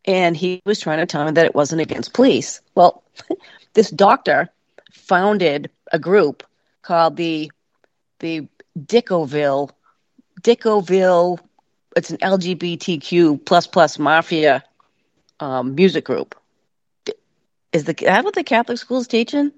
and 0.06 0.36
he 0.36 0.62
was 0.66 0.80
trying 0.80 1.00
to 1.00 1.06
tell 1.06 1.26
me 1.26 1.32
that 1.32 1.46
it 1.46 1.56
wasn't 1.56 1.82
against 1.82 2.14
police. 2.14 2.62
Well, 2.76 3.04
this 3.74 3.90
doctor 3.90 4.50
founded 4.92 5.70
a 5.92 6.00
group 6.00 6.44
called 6.82 7.16
the 7.16 7.52
the 8.20 8.48
Dickoville 8.78 9.70
Dickoville. 10.44 11.40
It's 11.96 12.10
an 12.10 12.18
LGBTQ 12.18 13.46
plus 13.46 13.68
plus 13.68 13.98
mafia 14.00 14.64
um, 15.40 15.76
music 15.76 16.06
group. 16.06 16.36
Is 17.72 17.86
the 17.86 17.94
that 17.94 18.24
what 18.24 18.36
the 18.36 18.44
Catholic 18.44 18.78
school's 18.78 19.08
teaching? 19.08 19.52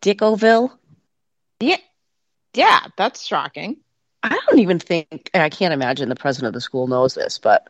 Dickoville. 0.00 0.70
Yeah, 1.58 1.76
yeah, 2.54 2.80
that's 2.96 3.26
shocking. 3.26 3.78
I 4.22 4.38
don't 4.46 4.60
even 4.60 4.78
think 4.78 5.30
I 5.34 5.48
can't 5.48 5.74
imagine 5.74 6.08
the 6.08 6.14
president 6.14 6.48
of 6.48 6.54
the 6.54 6.60
school 6.60 6.86
knows 6.86 7.14
this, 7.14 7.38
but 7.38 7.68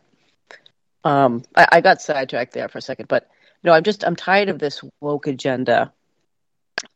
um, 1.04 1.44
I, 1.56 1.66
I 1.73 1.80
got 1.80 2.02
sidetracked 2.02 2.52
there 2.52 2.68
for 2.68 2.78
a 2.78 2.82
second. 2.82 3.09
But 3.09 3.28
no, 3.62 3.73
I'm 3.73 3.85
just 3.85 4.04
I'm 4.04 4.16
tired 4.16 4.49
of 4.49 4.59
this 4.59 4.80
woke 5.00 5.26
agenda, 5.26 5.92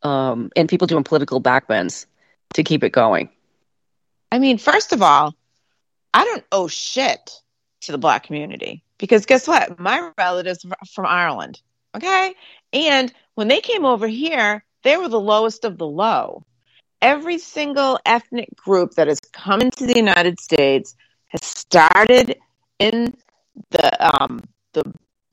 um, 0.02 0.50
and 0.56 0.68
people 0.68 0.86
doing 0.86 1.04
political 1.04 1.40
backbends 1.40 2.06
to 2.54 2.62
keep 2.62 2.84
it 2.84 2.90
going. 2.90 3.28
I 4.30 4.38
mean, 4.38 4.58
first 4.58 4.92
of 4.92 5.02
all, 5.02 5.34
I 6.12 6.24
don't 6.24 6.44
owe 6.52 6.68
shit 6.68 7.40
to 7.82 7.92
the 7.92 7.98
black 7.98 8.24
community 8.24 8.82
because 8.98 9.26
guess 9.26 9.46
what? 9.46 9.78
My 9.78 10.10
relatives 10.18 10.64
are 10.64 10.86
from 10.92 11.06
Ireland, 11.06 11.60
okay? 11.96 12.34
And 12.72 13.12
when 13.34 13.48
they 13.48 13.60
came 13.60 13.84
over 13.84 14.06
here, 14.06 14.64
they 14.82 14.96
were 14.96 15.08
the 15.08 15.20
lowest 15.20 15.64
of 15.64 15.78
the 15.78 15.86
low. 15.86 16.44
Every 17.02 17.38
single 17.38 17.98
ethnic 18.06 18.48
group 18.56 18.92
that 18.94 19.08
has 19.08 19.20
come 19.32 19.60
into 19.60 19.86
the 19.86 19.96
United 19.96 20.40
States 20.40 20.94
has 21.28 21.44
started 21.44 22.38
in 22.78 23.14
the 23.70 24.22
um, 24.22 24.40
the 24.72 24.84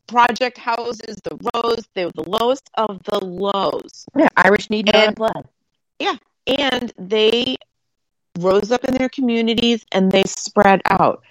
project 0.08 0.58
houses, 0.58 1.16
the 1.24 1.38
rows. 1.54 1.88
They 1.96 2.06
were 2.06 2.12
the 2.14 2.30
lowest 2.30 2.70
of 2.76 3.02
the 3.04 3.24
lows. 3.24 4.06
Yeah, 4.18 4.28
Irish 4.36 4.70
need 4.70 4.92
no 4.94 5.00
And- 5.00 5.16
blood. 5.16 5.48
Yeah, 6.00 6.16
and 6.48 6.92
they 6.98 7.56
rose 8.44 8.72
up 8.72 8.84
in 8.84 8.94
their 8.94 9.10
communities 9.10 9.86
and 9.92 10.12
they 10.12 10.24
spread 10.24 10.82
out. 10.90 11.22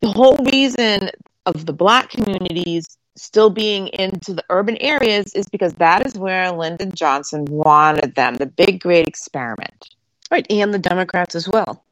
The 0.00 0.08
whole 0.08 0.36
reason 0.38 1.10
of 1.46 1.66
the 1.66 1.72
black 1.72 2.10
communities 2.10 2.96
still 3.16 3.50
being 3.50 3.88
into 3.88 4.32
the 4.32 4.44
urban 4.50 4.76
areas 4.78 5.34
is 5.34 5.46
because 5.48 5.74
that 5.74 6.06
is 6.06 6.16
where 6.16 6.50
Lyndon 6.52 6.92
Johnson 6.92 7.44
wanted 7.46 8.14
them, 8.14 8.34
the 8.36 8.46
big 8.46 8.80
great 8.80 9.06
experiment. 9.06 9.94
Right, 10.30 10.46
and 10.48 10.72
the 10.72 10.78
Democrats 10.78 11.34
as 11.34 11.48
well. 11.48 11.84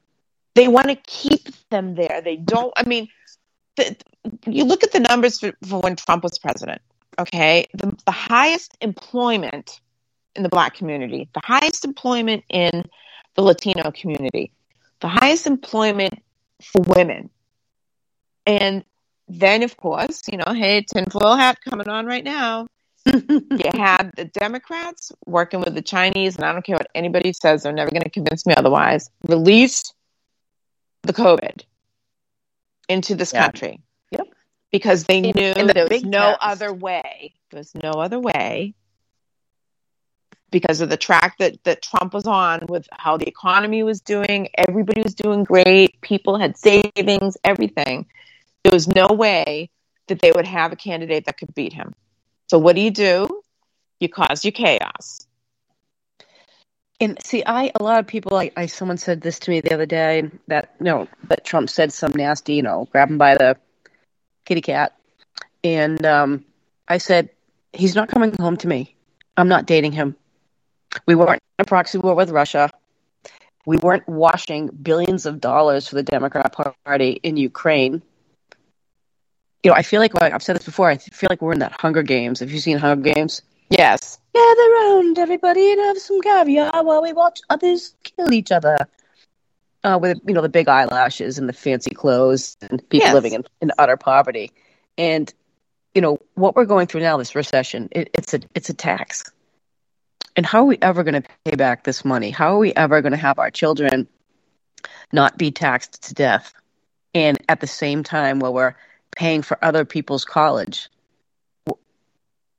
They 0.54 0.68
want 0.68 0.88
to 0.88 0.94
keep 0.94 1.48
them 1.70 1.96
there. 1.96 2.20
They 2.22 2.36
don't, 2.36 2.72
I 2.76 2.84
mean, 2.84 3.08
the, 3.76 3.96
you 4.46 4.64
look 4.64 4.84
at 4.84 4.92
the 4.92 5.00
numbers 5.00 5.40
for, 5.40 5.52
for 5.66 5.80
when 5.80 5.96
Trump 5.96 6.22
was 6.22 6.38
president, 6.38 6.80
okay? 7.18 7.66
The, 7.74 7.96
the 8.06 8.12
highest 8.12 8.76
employment 8.80 9.80
in 10.36 10.44
the 10.44 10.48
black 10.48 10.74
community, 10.74 11.28
the 11.34 11.40
highest 11.44 11.84
employment 11.84 12.44
in 12.48 12.84
the 13.38 13.42
Latino 13.44 13.92
community, 13.92 14.50
the 14.98 15.06
highest 15.06 15.46
employment 15.46 16.12
for 16.60 16.82
women. 16.82 17.30
And 18.46 18.84
then, 19.28 19.62
of 19.62 19.76
course, 19.76 20.22
you 20.28 20.38
know, 20.38 20.52
hey, 20.52 20.82
tinfoil 20.82 21.36
hat 21.36 21.58
coming 21.64 21.88
on 21.88 22.04
right 22.04 22.24
now. 22.24 22.66
you 23.06 23.40
had 23.74 24.10
the 24.16 24.24
Democrats 24.24 25.12
working 25.24 25.60
with 25.60 25.76
the 25.76 25.82
Chinese, 25.82 26.34
and 26.34 26.44
I 26.44 26.52
don't 26.52 26.64
care 26.64 26.74
what 26.74 26.88
anybody 26.96 27.32
says, 27.32 27.62
they're 27.62 27.72
never 27.72 27.92
going 27.92 28.02
to 28.02 28.10
convince 28.10 28.44
me 28.44 28.54
otherwise. 28.56 29.08
released 29.28 29.94
the 31.04 31.12
COVID 31.12 31.62
into 32.88 33.14
this 33.14 33.32
Yeah. 33.32 33.44
country. 33.44 33.80
Yep. 34.10 34.26
Because 34.72 35.04
they 35.04 35.18
In- 35.18 35.36
knew 35.36 35.52
in 35.52 35.68
the 35.68 35.74
there 35.74 35.86
was 35.88 36.02
no 36.02 36.30
test. 36.30 36.38
other 36.40 36.72
way. 36.72 37.34
There 37.52 37.58
was 37.58 37.72
no 37.76 37.92
other 37.92 38.18
way 38.18 38.74
because 40.50 40.80
of 40.80 40.88
the 40.88 40.96
track 40.96 41.36
that, 41.38 41.62
that 41.64 41.82
Trump 41.82 42.14
was 42.14 42.26
on 42.26 42.66
with 42.68 42.88
how 42.92 43.16
the 43.16 43.28
economy 43.28 43.82
was 43.82 44.00
doing. 44.00 44.48
Everybody 44.56 45.02
was 45.02 45.14
doing 45.14 45.44
great. 45.44 46.00
People 46.00 46.38
had 46.38 46.56
savings, 46.56 47.36
everything. 47.44 48.06
There 48.64 48.72
was 48.72 48.88
no 48.88 49.08
way 49.08 49.70
that 50.08 50.20
they 50.20 50.32
would 50.32 50.46
have 50.46 50.72
a 50.72 50.76
candidate 50.76 51.26
that 51.26 51.38
could 51.38 51.54
beat 51.54 51.72
him. 51.72 51.94
So 52.48 52.58
what 52.58 52.76
do 52.76 52.82
you 52.82 52.90
do? 52.90 53.42
You 54.00 54.08
cause 54.08 54.44
you 54.44 54.52
chaos. 54.52 55.26
And 57.00 57.22
see, 57.22 57.44
I 57.46 57.70
a 57.78 57.82
lot 57.82 58.00
of 58.00 58.06
people, 58.06 58.36
I, 58.36 58.50
I 58.56 58.66
someone 58.66 58.96
said 58.96 59.20
this 59.20 59.38
to 59.40 59.50
me 59.50 59.60
the 59.60 59.72
other 59.72 59.86
day 59.86 60.30
that 60.48 60.74
you 60.80 60.84
know 60.84 61.06
that 61.28 61.44
Trump 61.44 61.70
said 61.70 61.92
some 61.92 62.12
nasty, 62.12 62.54
you 62.54 62.62
know, 62.62 62.88
grab 62.90 63.08
him 63.08 63.18
by 63.18 63.36
the 63.36 63.56
kitty 64.44 64.62
cat, 64.62 64.96
and 65.62 66.04
um, 66.04 66.44
I 66.88 66.98
said 66.98 67.30
he's 67.72 67.94
not 67.94 68.08
coming 68.08 68.34
home 68.34 68.56
to 68.58 68.68
me. 68.68 68.96
I'm 69.36 69.48
not 69.48 69.66
dating 69.66 69.92
him. 69.92 70.16
We 71.06 71.14
weren't 71.14 71.42
in 71.58 71.62
a 71.62 71.64
proxy 71.64 71.98
war 71.98 72.14
with 72.14 72.30
Russia. 72.30 72.70
We 73.66 73.76
weren't 73.76 74.08
washing 74.08 74.68
billions 74.68 75.26
of 75.26 75.40
dollars 75.40 75.88
for 75.88 75.94
the 75.96 76.02
Democrat 76.02 76.54
Party 76.84 77.20
in 77.22 77.36
Ukraine. 77.36 78.02
You 79.62 79.70
know, 79.70 79.74
I 79.76 79.82
feel 79.82 80.00
like 80.00 80.14
well, 80.14 80.30
I've 80.32 80.42
said 80.42 80.56
this 80.56 80.64
before. 80.64 80.88
I 80.88 80.96
feel 80.96 81.26
like 81.30 81.42
we're 81.42 81.52
in 81.52 81.58
that 81.58 81.72
Hunger 81.72 82.02
Games. 82.02 82.40
Have 82.40 82.50
you 82.50 82.60
seen 82.60 82.78
Hunger 82.78 83.12
Games? 83.12 83.42
Yes. 83.70 84.18
Gather 84.34 84.70
round, 84.70 85.18
everybody, 85.18 85.72
and 85.72 85.80
have 85.80 85.98
some 85.98 86.20
caviar 86.20 86.82
while 86.84 87.02
we 87.02 87.12
watch 87.12 87.40
others 87.50 87.94
kill 88.04 88.32
each 88.32 88.52
other. 88.52 88.78
Uh, 89.84 89.98
with 90.00 90.18
you 90.26 90.34
know 90.34 90.42
the 90.42 90.48
big 90.48 90.68
eyelashes 90.68 91.38
and 91.38 91.48
the 91.48 91.52
fancy 91.52 91.90
clothes 91.90 92.56
and 92.62 92.80
people 92.88 93.06
Yes. 93.06 93.14
living 93.14 93.32
in, 93.32 93.44
in 93.60 93.70
utter 93.78 93.96
poverty, 93.96 94.50
and 94.96 95.32
you 95.94 96.00
know 96.02 96.18
what 96.34 96.56
we're 96.56 96.64
going 96.64 96.86
through 96.86 97.02
now, 97.02 97.16
this 97.16 97.34
recession. 97.34 97.88
It, 97.92 98.10
it's 98.14 98.34
a 98.34 98.40
it's 98.54 98.70
a 98.70 98.74
tax, 98.74 99.30
and 100.38 100.46
how 100.46 100.60
are 100.60 100.66
we 100.66 100.78
ever 100.80 101.02
going 101.02 101.20
to 101.20 101.28
pay 101.44 101.56
back 101.56 101.82
this 101.82 102.04
money? 102.04 102.30
How 102.30 102.54
are 102.54 102.58
we 102.58 102.72
ever 102.74 103.02
going 103.02 103.10
to 103.10 103.18
have 103.18 103.40
our 103.40 103.50
children 103.50 104.06
not 105.12 105.36
be 105.36 105.50
taxed 105.50 106.04
to 106.04 106.14
death, 106.14 106.54
and 107.12 107.36
at 107.48 107.58
the 107.58 107.66
same 107.66 108.04
time 108.04 108.38
while 108.38 108.54
we're 108.54 108.76
paying 109.10 109.42
for 109.42 109.58
other 109.64 109.84
people's 109.84 110.24
college? 110.24 110.90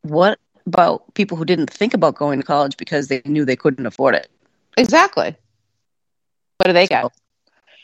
What 0.02 0.40
about 0.66 1.14
people 1.14 1.38
who 1.38 1.46
didn't 1.46 1.70
think 1.70 1.94
about 1.94 2.16
going 2.16 2.42
to 2.42 2.46
college 2.46 2.76
because 2.76 3.08
they 3.08 3.22
knew 3.24 3.46
they 3.46 3.56
couldn't 3.56 3.86
afford 3.86 4.14
it? 4.14 4.30
Exactly. 4.76 5.34
What 6.58 6.68
do 6.68 6.74
they 6.74 6.86
get? 6.86 7.04
Well, 7.04 7.14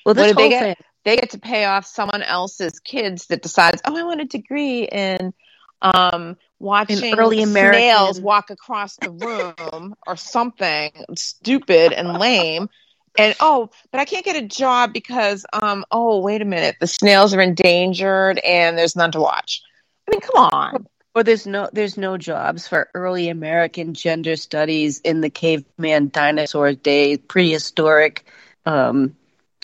What 0.04 0.18
this 0.18 0.28
did 0.28 0.36
they 0.36 0.50
get? 0.50 0.62
thing, 0.62 0.76
They 1.06 1.16
get 1.16 1.30
to 1.30 1.40
pay 1.40 1.64
off 1.64 1.86
someone 1.86 2.22
else's 2.22 2.82
kids 2.82 3.28
that 3.28 3.42
decides, 3.42 3.82
oh, 3.86 3.98
I 3.98 4.04
want 4.04 4.20
a 4.20 4.26
degree 4.26 4.90
in 4.92 5.34
um, 5.82 6.36
watching 6.60 7.18
early 7.18 7.42
American- 7.42 7.80
snails 7.80 8.20
walk 8.22 8.50
across 8.50 8.96
the 8.98 9.12
room 9.12 9.96
or 10.08 10.16
something 10.16 10.92
stupid 11.16 11.94
and 11.94 12.18
lame. 12.20 12.70
and 13.18 13.36
oh, 13.40 13.70
but 13.92 14.00
I 14.00 14.06
can't 14.06 14.26
get 14.26 14.36
a 14.36 14.46
job 14.46 14.94
because 14.94 15.46
um 15.54 15.86
oh 15.92 16.20
wait 16.20 16.42
a 16.42 16.46
minute, 16.46 16.76
the 16.80 16.88
snails 16.88 17.34
are 17.34 17.42
endangered 17.42 18.40
and 18.40 18.78
there's 18.78 18.96
none 18.96 19.12
to 19.14 19.20
watch. 19.20 19.62
I 20.08 20.12
mean, 20.12 20.22
come 20.22 20.44
on. 20.52 20.88
Or 21.14 21.24
there's 21.24 21.48
no 21.48 21.70
there's 21.72 21.98
no 21.98 22.18
jobs 22.18 22.68
for 22.68 22.90
early 22.94 23.30
American 23.30 23.94
gender 23.94 24.36
studies 24.36 25.00
in 25.00 25.22
the 25.22 25.30
caveman 25.30 26.10
dinosaur 26.10 26.74
days, 26.74 27.20
prehistoric. 27.28 28.26
Um, 28.66 29.16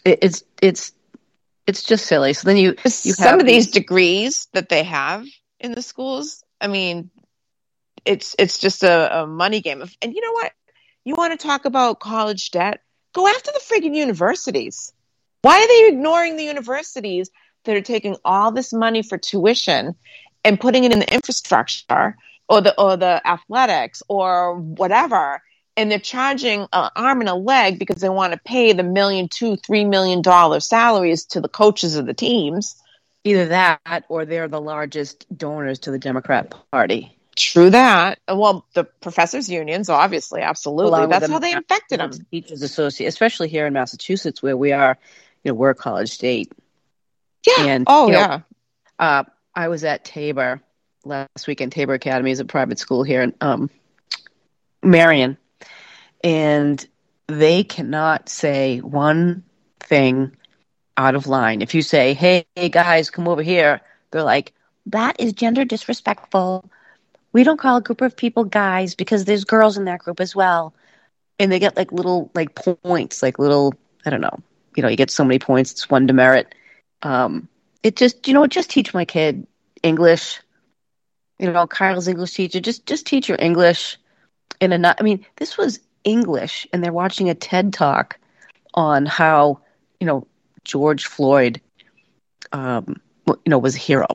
it, 0.05 0.19
it's 0.21 0.43
it's 0.61 0.93
it's 1.67 1.83
just 1.83 2.05
silly. 2.05 2.33
So 2.33 2.47
then 2.47 2.57
you 2.57 2.75
you 2.85 3.13
Some 3.13 3.25
have 3.31 3.39
of 3.41 3.45
these 3.45 3.69
degrees 3.69 4.47
that 4.53 4.69
they 4.69 4.83
have 4.83 5.25
in 5.59 5.73
the 5.73 5.81
schools, 5.81 6.40
I 6.61 6.67
mean, 6.67 7.09
it's 8.05 8.35
it's 8.39 8.59
just 8.59 8.83
a, 8.83 9.23
a 9.23 9.27
money 9.27 9.61
game. 9.61 9.83
And 10.01 10.13
you 10.13 10.21
know 10.21 10.31
what? 10.31 10.51
You 11.03 11.15
want 11.15 11.37
to 11.37 11.45
talk 11.47 11.65
about 11.65 11.99
college 11.99 12.51
debt? 12.51 12.81
Go 13.13 13.27
after 13.27 13.51
the 13.51 13.59
friggin' 13.59 13.95
universities. 13.95 14.93
Why 15.41 15.61
are 15.61 15.67
they 15.67 15.95
ignoring 15.95 16.37
the 16.37 16.43
universities 16.43 17.31
that 17.65 17.75
are 17.75 17.81
taking 17.81 18.15
all 18.23 18.51
this 18.51 18.71
money 18.71 19.01
for 19.01 19.17
tuition 19.17 19.95
and 20.43 20.59
putting 20.59 20.83
it 20.83 20.93
in 20.93 20.99
the 20.99 21.13
infrastructure 21.13 22.15
or 22.47 22.61
the 22.61 22.79
or 22.79 22.97
the 22.97 23.21
athletics 23.27 24.03
or 24.07 24.55
whatever? 24.55 25.41
And 25.77 25.89
they're 25.89 25.99
charging 25.99 26.67
an 26.73 26.89
arm 26.95 27.21
and 27.21 27.29
a 27.29 27.33
leg 27.33 27.79
because 27.79 28.01
they 28.01 28.09
want 28.09 28.33
to 28.33 28.39
pay 28.43 28.73
the 28.73 28.83
million, 28.83 29.29
two, 29.29 29.55
three 29.55 29.85
million 29.85 30.21
dollar 30.21 30.59
salaries 30.59 31.25
to 31.27 31.41
the 31.41 31.47
coaches 31.47 31.95
of 31.95 32.05
the 32.05 32.13
teams. 32.13 32.80
Either 33.23 33.47
that 33.47 34.05
or 34.09 34.25
they're 34.25 34.47
the 34.47 34.61
largest 34.61 35.25
donors 35.35 35.79
to 35.79 35.91
the 35.91 35.99
Democrat 35.99 36.53
Party. 36.71 37.17
True 37.35 37.69
that. 37.69 38.19
Well, 38.27 38.65
the 38.73 38.83
professors' 38.83 39.49
unions, 39.49 39.89
obviously, 39.89 40.41
absolutely. 40.41 40.99
Along 40.99 41.09
That's 41.09 41.29
how 41.29 41.39
they 41.39 41.53
infected 41.53 41.99
them. 41.99 42.11
Teachers 42.29 42.61
Associate, 42.61 43.07
especially 43.07 43.47
here 43.47 43.65
in 43.65 43.73
Massachusetts, 43.73 44.43
where 44.43 44.57
we 44.57 44.73
are, 44.73 44.97
you 45.43 45.51
know, 45.51 45.55
we're 45.55 45.69
a 45.69 45.75
college 45.75 46.11
state. 46.11 46.51
Yeah. 47.47 47.65
And, 47.65 47.85
oh, 47.87 48.07
you 48.07 48.13
know, 48.13 48.19
yeah. 48.19 48.39
Uh, 48.99 49.23
I 49.55 49.69
was 49.69 49.83
at 49.83 50.03
Tabor 50.03 50.61
last 51.05 51.47
weekend. 51.47 51.71
Tabor 51.71 51.93
Academy 51.93 52.31
is 52.31 52.39
a 52.39 52.45
private 52.45 52.79
school 52.79 53.03
here 53.03 53.21
in 53.21 53.33
um, 53.41 53.69
Marion, 54.83 55.37
and 56.23 56.85
they 57.27 57.63
cannot 57.63 58.29
say 58.29 58.79
one 58.79 59.43
thing 59.79 60.35
out 60.97 61.15
of 61.15 61.27
line. 61.27 61.61
If 61.61 61.73
you 61.73 61.81
say, 61.81 62.13
"Hey, 62.13 62.45
hey 62.55 62.69
guys, 62.69 63.09
come 63.09 63.27
over 63.27 63.41
here," 63.41 63.81
they're 64.11 64.23
like, 64.23 64.53
"That 64.87 65.19
is 65.19 65.33
gender 65.33 65.65
disrespectful. 65.65 66.65
We 67.33 67.43
don't 67.43 67.59
call 67.59 67.77
a 67.77 67.81
group 67.81 68.01
of 68.01 68.17
people 68.17 68.43
guys 68.43 68.95
because 68.95 69.25
there's 69.25 69.45
girls 69.45 69.77
in 69.77 69.85
that 69.85 69.99
group 69.99 70.19
as 70.19 70.35
well." 70.35 70.73
And 71.39 71.51
they 71.51 71.59
get 71.59 71.77
like 71.77 71.91
little 71.91 72.29
like 72.35 72.55
points, 72.55 73.23
like 73.23 73.39
little 73.39 73.73
I 74.05 74.09
don't 74.09 74.21
know. 74.21 74.39
You 74.75 74.83
know, 74.83 74.89
you 74.89 74.97
get 74.97 75.11
so 75.11 75.23
many 75.23 75.39
points. 75.39 75.71
It's 75.71 75.89
one 75.89 76.07
demerit. 76.07 76.53
Um, 77.03 77.49
it 77.83 77.95
just 77.95 78.27
you 78.27 78.33
know 78.33 78.47
just 78.47 78.69
teach 78.69 78.93
my 78.93 79.05
kid 79.05 79.47
english 79.83 80.39
you 81.39 81.51
know 81.51 81.67
kyle's 81.67 82.07
english 82.07 82.33
teacher 82.33 82.59
just 82.59 82.85
just 82.85 83.05
teach 83.05 83.27
your 83.27 83.37
english 83.39 83.97
in 84.59 84.71
a 84.71 84.77
not 84.77 84.97
i 84.99 85.03
mean 85.03 85.25
this 85.37 85.57
was 85.57 85.79
english 86.03 86.67
and 86.71 86.83
they're 86.83 86.93
watching 86.93 87.29
a 87.29 87.35
ted 87.35 87.73
talk 87.73 88.17
on 88.73 89.05
how 89.05 89.59
you 89.99 90.07
know 90.07 90.25
george 90.63 91.05
floyd 91.05 91.61
um 92.51 92.99
you 93.27 93.37
know 93.47 93.59
was 93.59 93.75
a 93.75 93.79
hero 93.79 94.07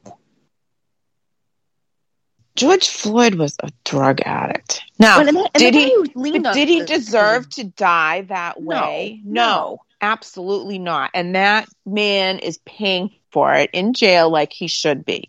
George 2.54 2.88
Floyd 2.88 3.34
was 3.34 3.54
a 3.62 3.70
drug 3.84 4.22
addict. 4.22 4.80
Now, 4.98 5.20
and 5.20 5.28
and 5.28 5.48
did 5.52 5.74
he 5.74 5.90
guy 5.90 5.94
who 5.94 6.06
leaned 6.14 6.44
but 6.44 6.48
on 6.50 6.54
did 6.54 6.68
he 6.68 6.84
deserve 6.84 7.46
to 7.50 7.64
die 7.64 8.22
that 8.22 8.58
No, 8.58 8.80
way? 8.80 9.20
no. 9.22 9.80
absolutely 10.00 10.78
not. 10.78 11.10
And 11.12 11.34
that 11.34 11.68
man 11.84 12.38
is 12.38 12.56
paying 12.64 13.10
for 13.30 13.52
it 13.52 13.68
in 13.74 13.92
jail 13.92 14.30
like 14.30 14.54
he 14.54 14.68
should 14.68 15.04
be. 15.04 15.28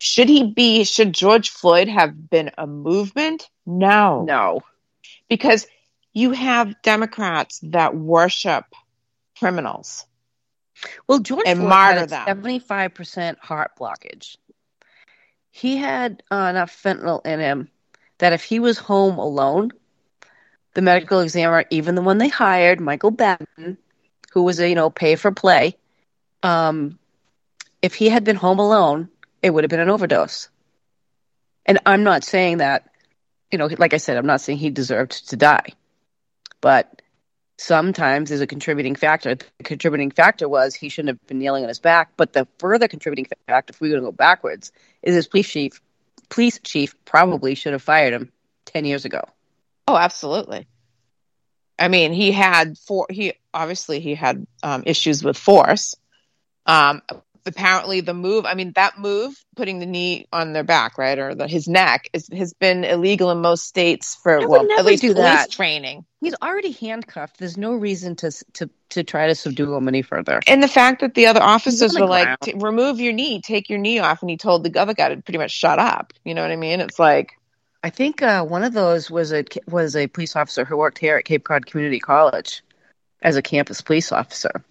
Should 0.00 0.28
he 0.28 0.50
be? 0.50 0.82
Should 0.82 1.12
George 1.12 1.50
Floyd 1.50 1.86
have 1.86 2.28
been 2.28 2.50
a 2.58 2.66
movement? 2.66 3.48
No, 3.64 4.24
no 4.24 4.62
because 5.28 5.66
you 6.12 6.32
have 6.32 6.80
Democrats 6.82 7.60
that 7.64 7.94
worship 7.94 8.64
criminals. 9.38 10.06
Well 11.06 11.18
george 11.20 11.46
And 11.46 11.58
floyd 11.58 11.68
martyr 11.70 12.00
had 12.00 12.08
them. 12.10 12.26
75% 12.26 13.38
heart 13.38 13.72
blockage 13.78 14.36
he 15.50 15.76
had 15.76 16.22
uh, 16.30 16.46
enough 16.50 16.70
fentanyl 16.82 17.24
in 17.26 17.40
him 17.40 17.68
that 18.18 18.32
if 18.32 18.44
he 18.44 18.60
was 18.60 18.78
home 18.78 19.18
alone 19.18 19.70
the 20.74 20.82
medical 20.82 21.20
examiner, 21.20 21.64
even 21.70 21.96
the 21.96 22.02
one 22.02 22.18
they 22.18 22.28
hired, 22.28 22.80
Michael 22.80 23.10
Baden, 23.10 23.78
who 24.32 24.42
was 24.44 24.60
a 24.60 24.68
you 24.68 24.76
know 24.76 24.90
pay 24.90 25.16
for 25.16 25.32
play, 25.32 25.76
um, 26.42 26.98
if 27.82 27.94
he 27.94 28.08
had 28.08 28.22
been 28.22 28.36
home 28.36 28.60
alone, 28.60 29.08
it 29.42 29.50
would 29.50 29.64
have 29.64 29.70
been 29.70 29.80
an 29.80 29.90
overdose. 29.90 30.48
And 31.66 31.80
I'm 31.84 32.04
not 32.04 32.22
saying 32.22 32.58
that, 32.58 32.88
you 33.50 33.58
know, 33.58 33.68
like 33.78 33.92
I 33.92 33.96
said, 33.98 34.16
I'm 34.16 34.26
not 34.26 34.40
saying 34.40 34.58
he 34.58 34.70
deserved 34.70 35.30
to 35.30 35.36
die, 35.36 35.72
but 36.60 36.97
sometimes 37.58 38.30
there's 38.30 38.40
a 38.40 38.46
contributing 38.46 38.94
factor. 38.94 39.34
The 39.34 39.64
contributing 39.64 40.10
factor 40.10 40.48
was 40.48 40.74
he 40.74 40.88
shouldn't 40.88 41.08
have 41.08 41.26
been 41.26 41.38
kneeling 41.38 41.64
on 41.64 41.68
his 41.68 41.80
back. 41.80 42.12
But 42.16 42.32
the 42.32 42.48
further 42.58 42.88
contributing 42.88 43.26
factor, 43.46 43.72
if 43.72 43.80
we're 43.80 43.90
going 43.90 44.00
to 44.00 44.06
go 44.06 44.12
backwards, 44.12 44.72
is 45.02 45.14
his 45.14 45.28
police 45.28 45.50
chief. 45.50 45.80
Police 46.30 46.58
chief 46.60 46.94
probably 47.04 47.54
should 47.54 47.72
have 47.72 47.82
fired 47.82 48.14
him 48.14 48.32
ten 48.64 48.84
years 48.84 49.04
ago. 49.04 49.22
Oh, 49.86 49.96
absolutely. 49.96 50.66
I 51.78 51.88
mean, 51.88 52.12
he 52.12 52.32
had 52.32 52.76
four. 52.78 53.06
He 53.10 53.34
obviously 53.52 54.00
he 54.00 54.14
had 54.14 54.46
um, 54.62 54.82
issues 54.86 55.22
with 55.22 55.36
force. 55.36 55.94
Um, 56.66 57.02
apparently, 57.48 58.00
the 58.00 58.14
move. 58.14 58.46
I 58.46 58.54
mean, 58.54 58.72
that 58.76 58.98
move, 58.98 59.34
putting 59.56 59.80
the 59.80 59.86
knee 59.86 60.26
on 60.32 60.52
their 60.52 60.62
back, 60.62 60.98
right, 60.98 61.18
or 61.18 61.34
the, 61.34 61.48
his 61.48 61.66
neck, 61.66 62.08
is, 62.12 62.28
has 62.32 62.54
been 62.54 62.84
illegal 62.84 63.30
in 63.30 63.40
most 63.40 63.64
states 63.64 64.14
for 64.14 64.46
well, 64.46 64.70
at 64.78 64.84
least 64.84 65.02
do 65.02 65.14
police 65.14 65.24
that. 65.24 65.50
training. 65.50 66.04
He's 66.20 66.34
already 66.40 66.72
handcuffed. 66.72 67.38
There's 67.38 67.56
no 67.56 67.74
reason 67.74 68.14
to 68.16 68.30
to 68.54 68.70
to 68.90 69.04
try 69.04 69.26
to 69.26 69.34
subdue 69.34 69.74
him 69.74 69.88
any 69.88 70.02
further. 70.02 70.40
And 70.46 70.62
the 70.62 70.68
fact 70.68 71.00
that 71.00 71.14
the 71.14 71.26
other 71.26 71.42
officers 71.42 71.98
were 71.98 72.06
like, 72.06 72.26
ground. 72.26 72.38
"T- 72.42 72.54
"Remove 72.56 73.00
your 73.00 73.12
knee, 73.12 73.40
take 73.40 73.68
your 73.68 73.78
knee 73.78 73.98
off," 73.98 74.22
and 74.22 74.30
he 74.30 74.36
told 74.36 74.64
the 74.64 74.80
other 74.80 74.94
guy 74.94 75.08
to 75.08 75.20
pretty 75.22 75.38
much 75.38 75.50
shut 75.50 75.78
up. 75.78 76.12
You 76.24 76.34
know 76.34 76.42
what 76.42 76.50
I 76.50 76.56
mean? 76.56 76.80
It's 76.80 76.98
like, 76.98 77.32
I 77.82 77.90
think 77.90 78.22
uh, 78.22 78.44
one 78.44 78.64
of 78.64 78.72
those 78.72 79.10
was 79.10 79.32
a 79.32 79.44
was 79.66 79.96
a 79.96 80.06
police 80.06 80.36
officer 80.36 80.64
who 80.64 80.76
worked 80.76 80.98
here 80.98 81.16
at 81.16 81.24
Cape 81.24 81.44
Cod 81.44 81.66
Community 81.66 82.00
College 82.00 82.62
as 83.22 83.36
a 83.36 83.42
campus 83.42 83.80
police 83.80 84.12
officer. 84.12 84.64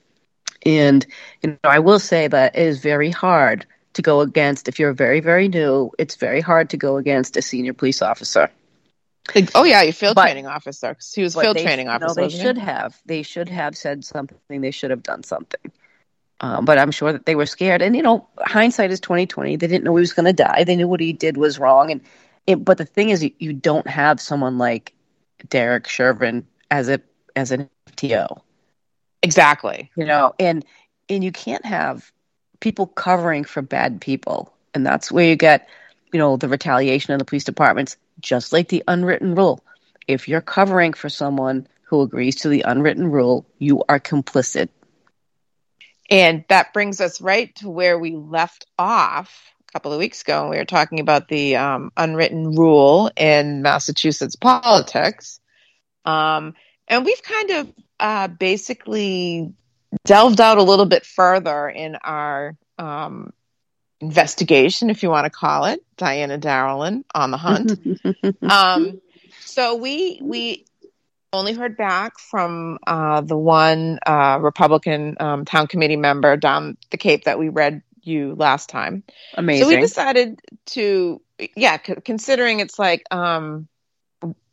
And 0.67 1.05
you 1.41 1.51
know, 1.51 1.57
I 1.69 1.79
will 1.79 1.99
say 1.99 2.27
that 2.27 2.55
it 2.55 2.61
is 2.61 2.79
very 2.79 3.09
hard 3.09 3.65
to 3.93 4.01
go 4.01 4.19
against 4.21 4.67
if 4.67 4.77
you're 4.79 4.93
very 4.93 5.19
very 5.21 5.47
new. 5.47 5.91
It's 5.97 6.15
very 6.15 6.41
hard 6.41 6.69
to 6.71 6.77
go 6.77 6.97
against 6.97 7.37
a 7.37 7.41
senior 7.41 7.73
police 7.73 8.01
officer. 8.01 8.49
oh 9.55 9.63
yeah, 9.63 9.81
your 9.81 9.93
field 9.93 10.15
But- 10.15 10.23
training 10.23 10.47
officer, 10.47 10.95
he 11.15 11.23
was 11.23 11.35
field 11.35 11.57
they- 11.57 11.63
training 11.63 11.87
no, 11.87 11.93
officer. 11.93 12.13
they 12.15 12.21
wasn't 12.23 12.41
he? 12.41 12.47
should 12.47 12.57
have. 12.57 13.01
They 13.05 13.23
should 13.23 13.49
have 13.49 13.75
said 13.75 14.03
something. 14.05 14.61
They 14.61 14.71
should 14.71 14.91
have 14.91 15.03
done 15.03 15.23
something. 15.23 15.71
Um, 16.39 16.65
but 16.65 16.77
I'm 16.77 16.91
sure 16.91 17.11
that 17.13 17.25
they 17.25 17.33
were 17.35 17.47
scared. 17.47 17.81
And 17.81 17.95
you 17.95 18.03
know, 18.03 18.27
hindsight 18.39 18.91
is 18.91 18.99
2020. 18.99 19.55
They 19.55 19.67
didn't 19.67 19.83
know 19.85 19.95
he 19.95 20.01
was 20.01 20.13
going 20.13 20.27
to 20.27 20.33
die. 20.33 20.63
They 20.65 20.75
knew 20.75 20.87
what 20.87 20.99
he 20.99 21.11
did 21.13 21.35
was 21.35 21.57
wrong. 21.57 21.89
And 21.91 22.01
it, 22.45 22.63
but 22.63 22.77
the 22.77 22.85
thing 22.85 23.09
is, 23.09 23.23
you, 23.23 23.31
you 23.39 23.53
don't 23.53 23.87
have 23.87 24.21
someone 24.21 24.57
like 24.59 24.93
Derek 25.49 25.87
Chauvin 25.87 26.45
as 26.69 26.89
a 26.89 27.01
as 27.35 27.51
an 27.51 27.69
FTO. 27.89 28.41
Exactly. 29.23 29.91
You 29.95 30.05
know, 30.05 30.33
and 30.39 30.65
and 31.09 31.23
you 31.23 31.31
can't 31.31 31.65
have 31.65 32.11
people 32.59 32.87
covering 32.87 33.43
for 33.43 33.61
bad 33.61 34.01
people. 34.01 34.53
And 34.73 34.85
that's 34.85 35.11
where 35.11 35.25
you 35.25 35.35
get, 35.35 35.67
you 36.11 36.19
know, 36.19 36.37
the 36.37 36.49
retaliation 36.49 37.13
of 37.13 37.19
the 37.19 37.25
police 37.25 37.43
departments, 37.43 37.97
just 38.19 38.53
like 38.53 38.69
the 38.69 38.83
unwritten 38.87 39.35
rule. 39.35 39.63
If 40.07 40.27
you're 40.27 40.41
covering 40.41 40.93
for 40.93 41.09
someone 41.09 41.67
who 41.83 42.01
agrees 42.01 42.35
to 42.37 42.49
the 42.49 42.63
unwritten 42.63 43.09
rule, 43.09 43.45
you 43.59 43.83
are 43.87 43.99
complicit. 43.99 44.69
And 46.09 46.45
that 46.49 46.73
brings 46.73 47.01
us 47.01 47.19
right 47.19 47.53
to 47.55 47.69
where 47.69 47.97
we 47.97 48.15
left 48.15 48.65
off 48.77 49.53
a 49.67 49.71
couple 49.73 49.91
of 49.91 49.99
weeks 49.99 50.21
ago. 50.21 50.43
when 50.43 50.51
We 50.51 50.57
were 50.57 50.65
talking 50.65 50.99
about 50.99 51.27
the 51.27 51.57
um, 51.57 51.91
unwritten 51.97 52.51
rule 52.51 53.11
in 53.17 53.61
Massachusetts 53.61 54.35
politics. 54.35 55.39
Um, 56.05 56.55
and 56.87 57.05
we've 57.05 57.21
kind 57.23 57.49
of 57.51 57.73
uh, 57.99 58.27
basically 58.27 59.53
delved 60.05 60.41
out 60.41 60.57
a 60.57 60.63
little 60.63 60.85
bit 60.85 61.05
further 61.05 61.67
in 61.67 61.95
our 61.95 62.55
um, 62.77 63.33
investigation, 63.99 64.89
if 64.89 65.03
you 65.03 65.09
want 65.09 65.25
to 65.25 65.29
call 65.29 65.65
it, 65.65 65.83
Diana 65.97 66.37
Darylyn 66.37 67.03
on 67.13 67.31
the 67.31 67.37
hunt. 67.37 67.79
um, 68.41 69.01
so 69.41 69.75
we 69.75 70.19
we 70.21 70.65
only 71.33 71.53
heard 71.53 71.77
back 71.77 72.19
from 72.19 72.79
uh, 72.87 73.21
the 73.21 73.37
one 73.37 73.99
uh, 74.05 74.39
Republican 74.41 75.17
um, 75.19 75.45
town 75.45 75.67
committee 75.67 75.95
member 75.95 76.37
down 76.37 76.77
the 76.91 76.97
Cape 76.97 77.25
that 77.25 77.39
we 77.39 77.49
read 77.49 77.81
you 78.01 78.35
last 78.35 78.69
time. 78.69 79.03
Amazing. 79.33 79.65
So 79.65 79.69
we 79.69 79.81
decided 79.81 80.39
to, 80.67 81.21
yeah, 81.55 81.77
c- 81.85 81.95
considering 82.05 82.61
it's 82.61 82.79
like, 82.79 83.03
um, 83.11 83.67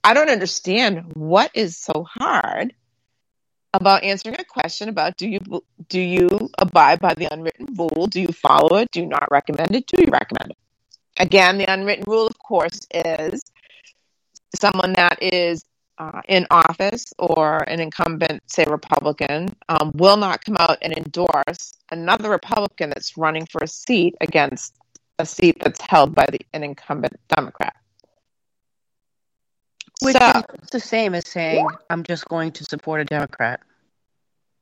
I 0.03 0.15
don't 0.15 0.31
understand 0.31 1.13
what 1.15 1.51
is 1.55 1.77
so 1.77 2.07
hard 2.09 2.75
about 3.73 4.05
answering 4.05 4.37
a 4.39 4.45
question 4.45 4.89
about 4.89 5.17
do 5.17 5.29
you 5.29 5.41
do 5.89 6.01
you 6.01 6.51
abide 6.59 7.01
by 7.01 7.15
the 7.15 7.33
unwritten 7.33 7.67
rule? 7.77 8.07
Do 8.07 8.21
you 8.21 8.29
follow 8.29 8.77
it? 8.77 8.91
Do 8.93 9.01
you 9.01 9.07
not 9.07 9.31
recommend 9.31 9.75
it? 9.75 9.87
Do 9.87 10.03
you 10.03 10.11
recommend 10.11 10.53
it? 10.53 10.59
Again, 11.19 11.59
the 11.59 11.73
unwritten 11.73 12.05
rule, 12.07 12.27
of 12.27 12.39
course, 12.39 12.81
is 12.93 13.43
someone 14.55 14.93
that 14.95 15.23
is 15.23 15.65
uh, 15.99 16.21
in 16.29 16.47
office 16.51 17.13
or 17.19 17.59
an 17.69 17.81
incumbent, 17.81 18.43
say 18.47 18.65
Republican, 18.69 19.55
um, 19.69 19.93
will 19.95 20.17
not 20.17 20.45
come 20.45 20.57
out 20.59 20.79
and 20.83 20.97
endorse 20.97 21.75
another 21.91 22.31
Republican 22.31 22.91
that's 22.91 23.17
running 23.17 23.47
for 23.47 23.63
a 23.63 23.69
seat 23.69 24.15
against 24.21 24.75
a 25.19 25.27
seat 25.27 25.57
that's 25.61 25.81
held 25.81 26.15
by 26.15 26.27
the, 26.31 26.41
an 26.53 26.65
incumbent 26.65 27.15
Democrat. 27.29 27.77
Which 30.05 30.17
So- 30.17 30.43
is 30.63 30.71
the 30.71 30.81
same 30.81 31.15
as 31.15 31.27
saying, 31.29 31.67
I'm 31.89 32.03
just 32.03 32.27
going 32.27 32.53
to 32.53 32.65
support 32.65 33.01
a 33.01 33.05
Democrat. 33.05 33.61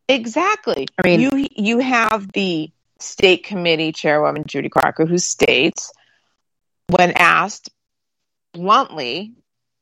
Exactly. 0.09 0.87
I 0.99 1.07
mean- 1.07 1.21
you 1.21 1.49
you 1.51 1.79
have 1.79 2.31
the 2.33 2.71
state 2.99 3.45
committee 3.45 3.93
chairwoman 3.93 4.45
Judy 4.47 4.69
Crocker 4.69 5.07
who 5.07 5.19
states, 5.19 5.93
when 6.89 7.13
asked 7.13 7.71
bluntly, 8.53 9.33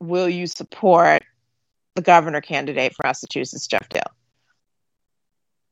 "Will 0.01 0.29
you 0.29 0.47
support 0.47 1.23
the 1.95 2.03
governor 2.03 2.41
candidate 2.41 2.95
for 2.95 3.07
Massachusetts, 3.07 3.67
Geoff 3.67 3.89
Diehl?" 3.89 4.13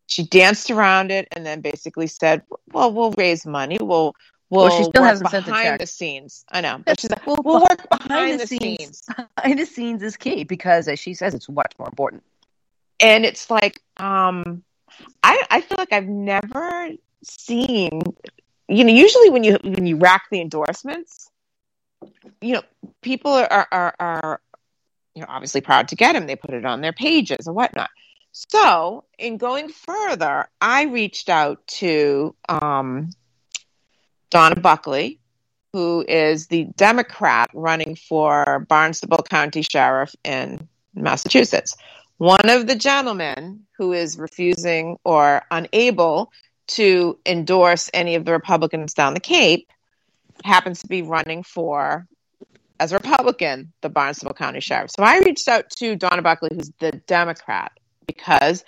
She 0.07 0.25
danced 0.25 0.71
around 0.71 1.11
it 1.11 1.29
and 1.33 1.45
then 1.47 1.61
basically 1.61 2.07
said, 2.07 2.43
"Well, 2.73 2.93
we'll 2.93 3.13
raise 3.13 3.47
money. 3.47 3.79
We'll 3.81 4.15
we'll 4.51 4.67
Well, 4.67 4.71
she 4.71 4.85
still 4.85 5.03
hasn't 5.03 5.31
sent 5.31 5.47
the 5.47 5.53
behind 5.53 5.67
check. 5.67 5.81
the 5.81 5.87
scenes." 5.87 6.45
I 6.51 6.61
know, 6.61 6.81
but 6.85 7.01
she's 7.01 7.11
like, 7.11 7.27
Well, 7.27 7.37
"We'll 7.45 7.61
work 7.61 7.89
behind, 7.91 8.41
the 8.41 8.47
scenes. 8.47 9.03
Behind 9.37 9.59
the 9.59 9.67
scenes 9.67 10.03
is 10.03 10.17
key 10.17 10.45
because, 10.45 10.89
as 10.89 10.99
she 10.99 11.15
says, 11.15 11.35
it's 11.35 11.49
much 11.49 11.73
more 11.79 11.89
important. 11.89 12.23
and 13.01 13.25
it's 13.25 13.49
like 13.51 13.81
um 13.99 14.63
i 15.23 15.45
i 15.51 15.61
feel 15.61 15.77
like 15.79 15.93
i've 15.93 16.09
never 16.09 16.89
seen 17.23 18.01
you 18.69 18.85
know 18.85 18.93
usually 18.93 19.31
when 19.31 19.45
you 19.45 19.57
when 19.63 19.87
you 19.87 19.97
rack 19.97 20.25
the 20.31 20.41
endorsements 20.41 21.31
you 22.41 22.55
know 22.55 22.63
people 23.03 23.33
are 23.33 23.69
are 23.71 23.95
are 24.01 24.41
you 25.15 25.23
know 25.23 25.29
obviously 25.29 25.61
proud 25.61 25.89
to 25.89 25.97
get 25.97 26.13
them 26.15 26.27
they 26.27 26.37
put 26.37 26.55
it 26.55 26.65
on 26.65 26.81
their 26.81 26.93
pages 26.93 27.47
and 27.47 27.55
whatnot 27.55 27.91
so 28.33 29.05
in 29.19 29.37
going 29.37 29.69
further 29.69 30.49
i 30.61 30.85
reached 30.85 31.29
out 31.29 31.65
to 31.67 32.35
um 32.49 33.11
donna 34.31 34.57
buckley 34.57 35.19
who 35.73 36.05
is 36.07 36.47
the 36.47 36.65
democrat 36.77 37.51
running 37.55 37.97
for 37.97 38.65
barnstable 38.69 39.23
county 39.29 39.63
sheriff 39.63 40.15
in 40.25 40.69
massachusetts 40.95 41.77
one 42.19 42.51
of 42.51 42.67
the 42.67 42.75
gentlemen 42.75 43.61
who 43.77 43.93
is 43.93 44.19
refusing 44.19 44.97
or 45.05 45.43
unable 45.53 46.33
to 46.67 47.19
endorse 47.25 47.91
any 47.95 48.17
of 48.17 48.25
the 48.25 48.33
Republicans 48.33 48.93
down 48.93 49.15
the 49.15 49.21
Cape 49.21 49.71
happens 50.45 50.81
to 50.81 50.89
be 50.89 51.03
running 51.03 51.43
for, 51.43 52.07
as 52.79 52.93
a 52.93 52.97
Republican, 52.97 53.73
the 53.81 53.89
Barnstable 53.89 54.35
County 54.35 54.61
Sheriff. 54.61 54.91
So 54.91 55.03
I 55.03 55.19
reached 55.19 55.49
out 55.49 55.71
to 55.79 55.97
Donna 55.97 56.23
Buckley, 56.23 56.51
who's 56.55 56.71
the 56.79 56.93
Democrat, 57.07 57.73
because 58.07 58.65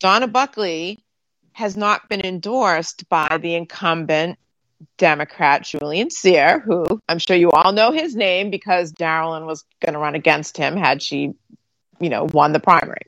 Donna 0.00 0.26
Buckley 0.26 1.04
has 1.52 1.76
not 1.76 2.08
been 2.08 2.24
endorsed 2.24 3.08
by 3.08 3.38
the 3.40 3.54
incumbent 3.54 4.38
Democrat 4.98 5.64
Julian 5.64 6.10
Cyr, 6.10 6.60
who 6.60 7.00
I'm 7.08 7.18
sure 7.18 7.36
you 7.36 7.50
all 7.50 7.72
know 7.72 7.92
his 7.92 8.14
name 8.14 8.50
because 8.50 8.92
Darylyn 8.92 9.46
was 9.46 9.64
going 9.80 9.94
to 9.94 9.98
run 9.98 10.14
against 10.14 10.56
him 10.56 10.76
had 10.76 11.02
she 11.02 11.34
you 12.00 12.10
know, 12.10 12.24
won 12.24 12.52
the 12.52 12.60
primary. 12.60 13.06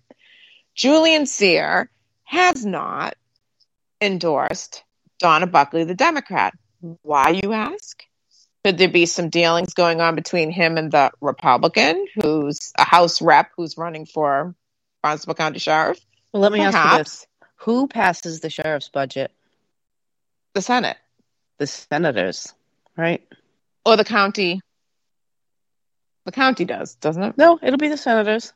Julian 0.74 1.26
Cyr 1.26 1.90
has 2.24 2.64
not 2.64 3.14
endorsed 4.00 4.84
Donna 5.18 5.46
Buckley, 5.46 5.84
the 5.84 5.94
Democrat. 5.94 6.54
Why, 7.02 7.30
you 7.30 7.52
ask? 7.52 8.02
Could 8.64 8.78
there 8.78 8.88
be 8.88 9.06
some 9.06 9.30
dealings 9.30 9.74
going 9.74 10.00
on 10.00 10.14
between 10.14 10.50
him 10.50 10.76
and 10.76 10.92
the 10.92 11.10
Republican, 11.20 12.06
who's 12.20 12.72
a 12.76 12.84
House 12.84 13.22
rep 13.22 13.50
who's 13.56 13.78
running 13.78 14.06
for 14.06 14.54
Barnstable 15.02 15.34
County 15.34 15.58
Sheriff? 15.58 15.98
Well, 16.32 16.42
let 16.42 16.52
me 16.52 16.60
ask 16.60 16.92
you 16.92 16.98
this: 16.98 17.26
Who 17.56 17.88
passes 17.88 18.40
the 18.40 18.50
sheriff's 18.50 18.88
budget? 18.88 19.32
The 20.54 20.62
Senate 20.62 20.96
The 21.58 21.66
senators, 21.66 22.54
right? 22.96 23.22
or 23.84 23.96
the 23.96 24.04
county. 24.04 24.60
The 26.26 26.32
county 26.32 26.64
does, 26.66 26.94
doesn't 26.96 27.22
it? 27.22 27.38
No, 27.38 27.58
it'll 27.62 27.78
be 27.78 27.88
the 27.88 27.96
senators. 27.96 28.52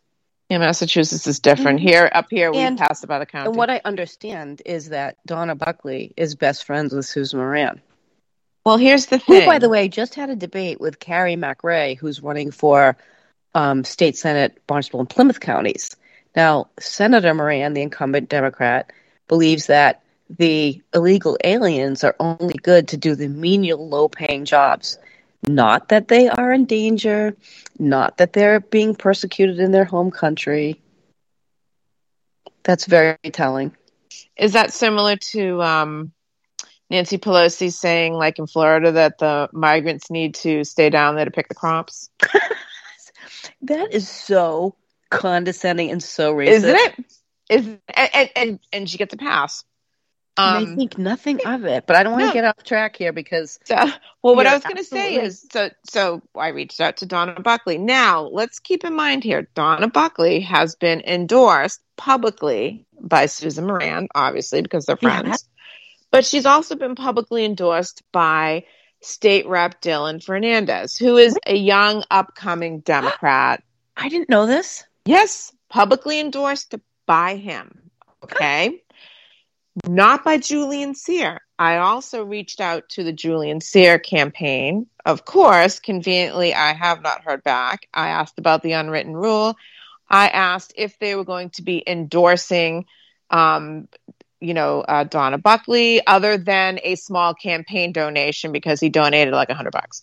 Yeah, 0.51 0.59
Massachusetts 0.59 1.27
is 1.27 1.41
different. 1.41 1.81
Here, 1.81 2.11
up 2.13 2.27
here, 2.29 2.51
we 2.53 2.59
And- 2.59 2.77
passed 2.79 3.07
by 3.07 3.19
the 3.19 3.25
county. 3.25 3.49
And 3.49 3.57
what 3.57 3.71
I 3.71 3.81
understand 3.85 4.61
is 4.67 4.91
that 4.91 5.17
Donna 5.25 5.55
Buckley 5.55 6.13
is 6.17 6.35
best 6.35 6.65
friends 6.65 6.93
with 6.93 7.07
Susan 7.07 7.39
Moran, 7.39 7.81
well, 8.65 8.77
here's 8.77 9.07
the 9.07 9.19
who, 9.19 9.39
thing. 9.41 9.49
by 9.49 9.59
the 9.59 9.69
way, 9.69 9.89
just 9.89 10.15
had 10.15 10.31
a 10.31 10.37
debate 10.37 10.81
with 10.81 11.01
Kari 11.01 11.37
MacRae, 11.37 11.97
who's 11.97 12.23
running 12.23 12.51
for 12.53 12.97
um, 13.55 13.83
state 13.85 14.17
senate 14.17 14.63
Barnstable 14.67 15.01
and 15.01 15.11
Plymouth 15.11 15.41
counties. 15.41 15.97
Now, 16.37 16.69
Senator 16.79 17.35
Moran, 17.35 17.73
the 17.75 17.83
incumbent 17.83 18.29
Democrat, 18.29 18.93
believes 19.27 19.67
that 19.67 20.02
the 20.39 20.83
illegal 20.95 21.37
aliens 21.43 22.05
are 22.05 22.17
only 22.19 22.55
good 22.55 22.89
to 22.89 22.97
do 22.97 23.15
the 23.15 23.29
menial, 23.29 23.89
low-paying 23.89 24.45
jobs. 24.45 24.99
Not 25.47 25.89
that 25.89 26.09
they 26.09 26.29
are 26.29 26.53
in 26.53 26.67
danger, 26.67 27.37
not 27.79 28.19
that 28.19 28.33
they're 28.33 28.61
being 28.61 28.95
persecuted 28.95 29.59
in 29.59 29.73
their 29.73 29.85
home 29.85 30.11
country. 30.11 30.81
That's 32.63 32.87
very 32.87 33.19
telling. 33.33 33.77
Is 34.37 34.53
that 34.53 34.73
similar 34.73 35.17
to 35.17 35.63
um, 35.63 36.13
Nancy 36.89 37.19
Pelosi 37.19 37.73
saying, 37.73 38.15
like 38.15 38.39
in 38.39 38.47
Florida, 38.47 38.93
that 38.93 39.19
the 39.19 39.49
migrants 39.53 40.11
need 40.11 40.37
to 40.37 40.63
stay 40.65 40.91
down 40.91 41.17
there 41.17 41.25
to 41.25 41.31
pick 41.31 41.49
the 41.49 41.55
crops? 41.55 42.09
That 43.63 43.93
is 43.93 44.09
so 44.09 44.75
condescending 45.11 45.91
and 45.91 46.03
so 46.03 46.35
racist. 46.35 46.49
Isn't 46.49 46.77
it? 46.77 47.05
Is 47.49 47.67
and 47.67 47.81
and 48.13 48.31
and, 48.35 48.61
and 48.73 48.91
she 48.91 48.99
gets 48.99 49.15
a 49.15 49.17
pass. 49.17 49.65
And 50.39 50.57
Um, 50.57 50.63
I 50.73 50.75
think 50.77 50.99
nothing 50.99 51.41
of 51.45 51.65
it, 51.65 51.87
but 51.87 51.97
I 51.97 52.03
don't 52.03 52.13
want 52.13 52.23
to 52.23 52.29
No. 52.29 52.33
get 52.33 52.45
off 52.45 52.65
track 52.65 52.97
here 52.97 53.13
because 53.13 53.59
So, 53.65 53.77
well, 54.23 54.35
what 54.35 54.47
I 54.47 54.55
was 54.55 54.63
going 54.65 54.77
to 54.77 54.85
say 54.85 55.15
is, 55.17 55.47
so, 55.53 55.69
so 55.91 56.23
I 56.35 56.49
reached 56.49 56.81
out 56.81 56.99
to 56.99 57.07
Donna 57.07 57.39
Buckley. 57.41 57.79
Now, 57.79 58.23
let's 58.23 58.59
keep 58.59 58.85
in 58.85 58.95
mind 58.95 59.25
here, 59.25 59.49
Donna 59.55 59.89
Buckley 59.89 60.41
has 60.41 60.75
been 60.77 61.01
endorsed 61.03 61.81
publicly 61.97 62.87
by 63.01 63.27
Susan 63.27 63.67
Moran, 63.67 64.09
obviously 64.15 64.63
because 64.63 64.87
they're 64.87 64.99
Yeah, 65.03 65.21
friends, 65.23 65.49
but 66.11 66.25
she's 66.25 66.47
also 66.47 66.77
been 66.77 66.95
publicly 66.95 67.45
endorsed 67.45 68.03
by 68.13 68.65
State 69.03 69.47
Rep 69.47 69.83
Dylan 69.83 70.25
Fernandes, 70.25 70.99
who 70.99 71.17
is 71.19 71.37
a 71.47 71.57
young, 71.57 72.05
upcoming 72.11 72.81
Democrat. 72.85 73.63
I 73.97 74.09
didn't 74.09 74.31
know 74.31 74.47
this. 74.47 74.85
Yes, 75.05 75.53
publicly 75.69 76.21
endorsed 76.21 76.75
by 77.07 77.37
him. 77.37 77.91
Okay. 78.25 78.83
Not 79.87 80.23
by 80.25 80.39
Julian 80.39 80.95
Cyr. 80.95 81.41
I 81.59 81.79
also 81.79 82.25
reached 82.25 82.61
out 82.61 82.89
to 82.91 83.05
the 83.05 83.13
Julian 83.13 83.61
Cyr 83.61 83.99
campaign. 83.99 84.87
Of 85.07 85.25
course, 85.25 85.81
conveniently, 85.81 86.55
I 86.55 86.75
have 86.75 87.03
not 87.03 87.23
heard 87.23 87.43
back. 87.43 87.89
I 87.93 88.09
asked 88.09 88.39
about 88.39 88.63
the 88.63 88.73
unwritten 88.73 89.17
rule. 89.17 89.57
I 90.09 90.29
asked 90.29 90.75
if 90.77 90.99
they 90.99 91.15
were 91.15 91.25
going 91.25 91.51
to 91.51 91.63
be 91.63 91.83
endorsing, 91.87 92.85
um, 93.31 93.89
you 94.41 94.53
know, 94.53 94.83
uh, 94.83 95.05
Donna 95.05 95.39
Buckley, 95.39 96.07
other 96.07 96.37
than 96.37 96.79
a 96.83 96.97
small 96.97 97.33
campaign 97.33 97.93
donation 97.93 98.53
because 98.53 98.79
he 98.79 98.91
donated 98.91 99.33
like 99.33 99.49
a 99.49 99.55
hundred 99.55 99.73
bucks. 99.73 100.03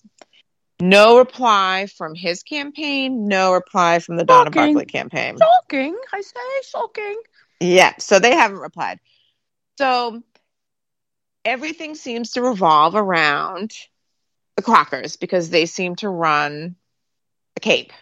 No 0.82 1.20
reply 1.20 1.88
from 1.96 2.16
his 2.16 2.42
campaign. 2.42 3.28
No 3.28 3.54
reply 3.54 4.00
from 4.00 4.18
the 4.18 4.24
Donna 4.24 4.50
Buckley 4.50 4.86
campaign. 4.86 5.38
Shocking, 5.38 5.96
I 6.12 6.22
say, 6.22 6.40
shocking. 6.64 7.22
Yeah, 7.60 7.94
so 8.00 8.18
they 8.18 8.34
haven't 8.34 8.60
replied. 8.60 9.00
So 9.80 10.22
everything 11.46 11.96
seems 11.96 12.32
to 12.32 12.42
revolve 12.42 12.96
around 12.96 13.72
the 14.58 14.62
Crockers 14.62 15.16
because 15.16 15.50
they 15.50 15.66
seem 15.68 15.96
to 15.96 16.10
run 16.10 16.76
the 17.54 17.62
Cape 17.62 17.94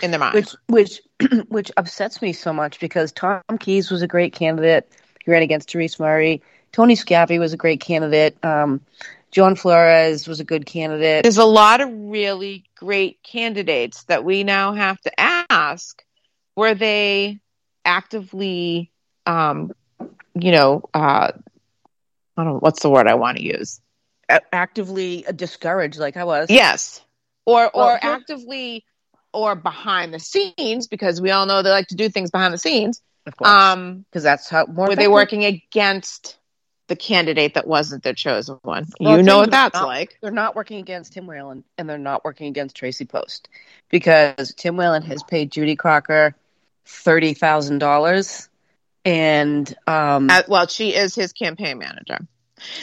in 0.00 0.12
their 0.12 0.20
mind. 0.20 0.34
Which 0.36 0.54
which 0.68 1.00
which 1.48 1.72
upsets 1.76 2.22
me 2.22 2.32
so 2.32 2.52
much 2.52 2.78
because 2.78 3.10
Tom 3.10 3.42
Keyes 3.58 3.90
was 3.90 4.02
a 4.02 4.06
great 4.06 4.34
candidate. 4.34 4.88
He 5.24 5.32
ran 5.32 5.42
against 5.42 5.72
Therese 5.72 5.98
Murray. 5.98 6.42
Tony 6.70 6.94
Scaffi 6.94 7.40
was 7.40 7.52
a 7.52 7.56
great 7.56 7.80
candidate. 7.80 8.36
Um, 8.44 8.80
John 9.32 9.56
Flores 9.56 10.28
was 10.28 10.38
a 10.38 10.44
good 10.44 10.64
candidate. 10.64 11.24
There's 11.24 11.38
a 11.38 11.44
lot 11.44 11.80
of 11.80 11.90
really 11.92 12.66
great 12.76 13.20
candidates 13.24 14.04
that 14.04 14.22
we 14.22 14.44
now 14.44 14.74
have 14.74 15.00
to 15.00 15.20
ask 15.20 16.04
were 16.54 16.74
they 16.74 17.40
actively, 17.84 18.92
um, 19.26 19.72
you 20.42 20.52
know, 20.52 20.82
uh, 20.94 21.32
I 22.36 22.44
don't 22.44 22.46
know, 22.46 22.58
what's 22.58 22.82
the 22.82 22.90
word 22.90 23.06
I 23.06 23.14
want 23.14 23.38
to 23.38 23.44
use? 23.44 23.80
a- 24.28 24.54
actively 24.54 25.24
discouraged, 25.34 25.98
like 25.98 26.16
I 26.16 26.24
was. 26.24 26.48
Yes. 26.50 27.00
Or 27.46 27.64
or 27.66 27.70
Well, 27.74 27.98
actively 28.00 28.84
or 29.32 29.54
behind 29.56 30.12
the 30.14 30.18
scenes, 30.20 30.86
because 30.88 31.20
we 31.20 31.30
all 31.30 31.46
know 31.46 31.62
they 31.62 31.70
like 31.70 31.88
to 31.88 31.96
do 31.96 32.08
things 32.08 32.30
behind 32.30 32.52
the 32.54 32.58
scenes, 32.58 33.00
of 33.26 33.36
course, 33.36 33.50
Um, 33.50 34.04
because 34.10 34.22
that's 34.22 34.48
how 34.48 34.66
more. 34.66 34.88
were 34.88 34.96
they 34.96 35.08
working 35.08 35.44
against 35.44 36.36
the 36.88 36.96
candidate 36.96 37.54
that 37.54 37.66
wasn't 37.66 38.02
their 38.02 38.14
chosen 38.14 38.58
one? 38.62 38.86
Well, 39.00 39.16
you 39.16 39.22
know 39.22 39.38
what 39.38 39.50
that's 39.50 39.74
not- 39.74 39.86
like. 39.86 40.16
They're 40.20 40.30
not 40.32 40.54
working 40.56 40.78
against 40.78 41.12
Tim 41.14 41.26
Whelan, 41.26 41.64
and 41.78 41.88
they're 41.88 41.98
not 41.98 42.24
working 42.24 42.46
against 42.48 42.76
Tracy 42.76 43.04
Post 43.04 43.48
because 43.88 44.52
Tim 44.56 44.76
Whelan 44.76 45.02
has 45.02 45.22
paid 45.24 45.50
Judy 45.50 45.74
Crocker 45.76 46.36
thirty 46.86 47.34
thousand 47.34 47.78
dollars, 47.78 48.48
and 49.04 49.72
um, 49.86 50.28
Uh, 50.30 50.42
well, 50.48 50.66
she 50.66 50.94
is 50.94 51.14
his 51.14 51.32
campaign 51.32 51.78
manager, 51.78 52.18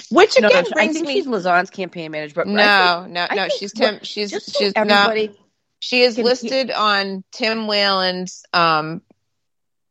which 0.10 0.38
again 0.38 0.52
no, 0.52 0.58
I 0.60 0.64
brings 0.74 0.96
think 0.96 1.08
me. 1.08 1.14
she's 1.16 1.28
Lazan's 1.28 1.70
campaign 1.70 2.12
manager. 2.12 2.34
But 2.36 2.48
no, 2.48 3.02
think- 3.04 3.14
no, 3.14 3.28
no. 3.36 3.50
She's 3.50 3.74
Tim. 3.74 4.00
She's 4.04 4.32
so 4.32 4.40
she's 4.60 4.74
no. 4.76 4.82
everybody. 4.82 5.38
She 5.80 6.02
is 6.02 6.18
listed 6.18 6.72
on 6.72 7.24
Tim 7.32 7.68
Whelan's 7.68 8.44
um 8.54 9.02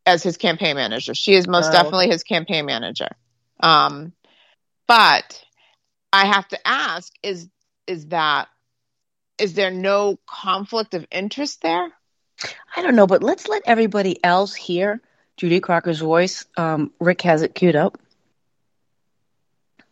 as 0.04 0.22
his 0.22 0.36
campaign 0.36 0.76
manager. 0.76 1.14
She 1.14 1.34
is 1.34 1.46
most 1.46 1.68
Oh. 1.68 1.72
definitely 1.72 2.08
his 2.08 2.22
campaign 2.22 2.66
manager. 2.66 3.08
Um, 3.60 4.12
but 4.88 5.42
I 6.12 6.26
have 6.26 6.48
to 6.48 6.58
ask: 6.66 7.12
is 7.22 7.48
is 7.86 8.06
that 8.08 8.48
is 9.38 9.54
there 9.54 9.70
no 9.70 10.18
conflict 10.26 10.94
of 10.94 11.06
interest 11.10 11.62
there? 11.62 11.88
I 12.76 12.82
don't 12.82 12.96
know, 12.96 13.06
but 13.06 13.22
let's 13.22 13.48
let 13.48 13.62
everybody 13.66 14.22
else 14.24 14.54
hear 14.54 15.00
Judy 15.36 15.60
Crocker's 15.60 16.00
voice. 16.00 16.46
Um, 16.56 16.92
Rick 16.98 17.22
has 17.22 17.42
it 17.42 17.54
queued 17.54 17.76
up. 17.76 17.98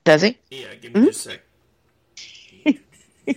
Does 0.04 0.22
he? 0.22 0.38
Yeah, 0.50 0.74
give 0.80 0.94
me 0.94 1.06
just 1.06 1.26
a 1.26 1.30
sec. 1.30 1.40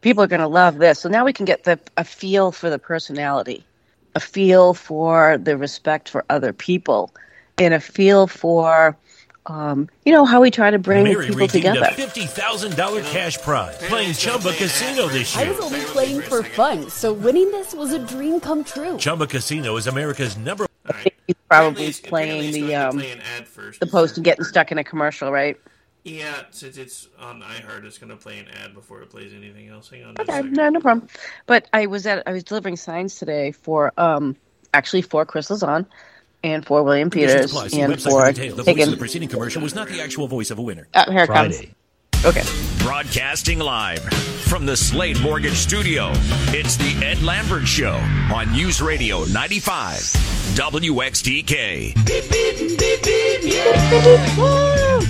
People 0.00 0.22
are 0.22 0.28
going 0.28 0.40
to 0.40 0.46
love 0.48 0.78
this. 0.78 1.00
So 1.00 1.08
now 1.08 1.24
we 1.24 1.32
can 1.32 1.46
get 1.46 1.64
the 1.64 1.80
a 1.96 2.04
feel 2.04 2.52
for 2.52 2.70
the 2.70 2.78
personality, 2.78 3.64
a 4.14 4.20
feel 4.20 4.72
for 4.74 5.36
the 5.38 5.56
respect 5.56 6.08
for 6.08 6.24
other 6.30 6.52
people, 6.52 7.12
and 7.58 7.74
a 7.74 7.80
feel 7.80 8.28
for, 8.28 8.96
um, 9.46 9.88
you 10.04 10.12
know, 10.12 10.24
how 10.24 10.40
we 10.40 10.52
try 10.52 10.70
to 10.70 10.78
bring 10.78 11.04
Mary 11.04 11.26
people 11.26 11.48
together. 11.48 11.88
a 11.90 11.92
fifty 11.94 12.26
thousand 12.26 12.76
dollar 12.76 13.02
cash 13.02 13.38
prize 13.38 13.76
playing 13.78 14.12
Chumba 14.14 14.52
Casino 14.52 15.08
this 15.08 15.34
year. 15.34 15.46
I 15.46 15.50
was 15.50 15.58
only 15.58 15.80
playing 15.86 16.20
for 16.22 16.44
fun, 16.44 16.88
so 16.88 17.12
winning 17.12 17.50
this 17.50 17.74
was 17.74 17.92
a 17.92 17.98
dream 17.98 18.38
come 18.38 18.62
true. 18.62 18.96
Chumba 18.98 19.26
Casino 19.26 19.76
is 19.76 19.88
America's 19.88 20.36
number. 20.36 20.66
He's 21.26 21.36
probably 21.48 21.92
playing 21.92 22.52
the 22.52 22.74
um, 22.74 22.98
play 22.98 23.12
ad 23.12 23.48
first. 23.48 23.80
the 23.80 23.86
post 23.86 24.16
and 24.16 24.24
getting 24.24 24.44
stuck 24.44 24.70
in 24.72 24.78
a 24.78 24.84
commercial, 24.84 25.32
right? 25.32 25.58
Yeah, 26.04 26.42
since 26.50 26.76
it's 26.78 27.08
on 27.18 27.42
iHeart, 27.42 27.84
it's 27.84 27.98
gonna 27.98 28.16
play 28.16 28.38
an 28.38 28.46
ad 28.62 28.74
before 28.74 29.02
it 29.02 29.10
plays 29.10 29.32
anything 29.34 29.68
else. 29.68 29.90
Hang 29.90 30.04
on. 30.04 30.14
Okay, 30.20 30.42
no, 30.42 30.68
no 30.68 30.80
problem. 30.80 31.08
But 31.46 31.68
I 31.72 31.86
was 31.86 32.06
at 32.06 32.22
I 32.28 32.32
was 32.32 32.44
delivering 32.44 32.76
signs 32.76 33.16
today 33.16 33.50
for 33.50 33.92
um 33.98 34.36
actually 34.72 35.02
for 35.02 35.24
Chris 35.26 35.48
Lauzon 35.48 35.86
and 36.44 36.64
for 36.64 36.84
William 36.84 37.10
Peters 37.10 37.52
and 37.72 38.00
for 38.00 38.32
details. 38.32 38.56
The 38.56 38.62
voice 38.62 38.84
of 38.84 38.90
the 38.92 38.96
preceding 38.96 39.28
commercial 39.28 39.62
was 39.62 39.74
not 39.74 39.88
the 39.88 40.00
actual 40.00 40.28
voice 40.28 40.52
of 40.52 40.58
a 40.60 40.62
winner. 40.62 40.86
Oh, 40.94 41.10
here 41.10 41.24
it 41.24 41.26
comes. 41.26 41.60
Friday. 42.32 42.40
Okay. 42.40 42.84
Broadcasting 42.84 43.58
live 43.58 44.02
from 44.48 44.66
the 44.66 44.76
Slade 44.76 45.20
Mortgage 45.20 45.56
Studio. 45.56 46.10
It's 46.48 46.76
the 46.76 47.04
Ed 47.04 47.22
Lambert 47.22 47.66
Show 47.66 47.94
on 48.34 48.52
News 48.52 48.80
Radio 48.80 49.24
95 49.24 49.94
WXTK. 50.54 51.92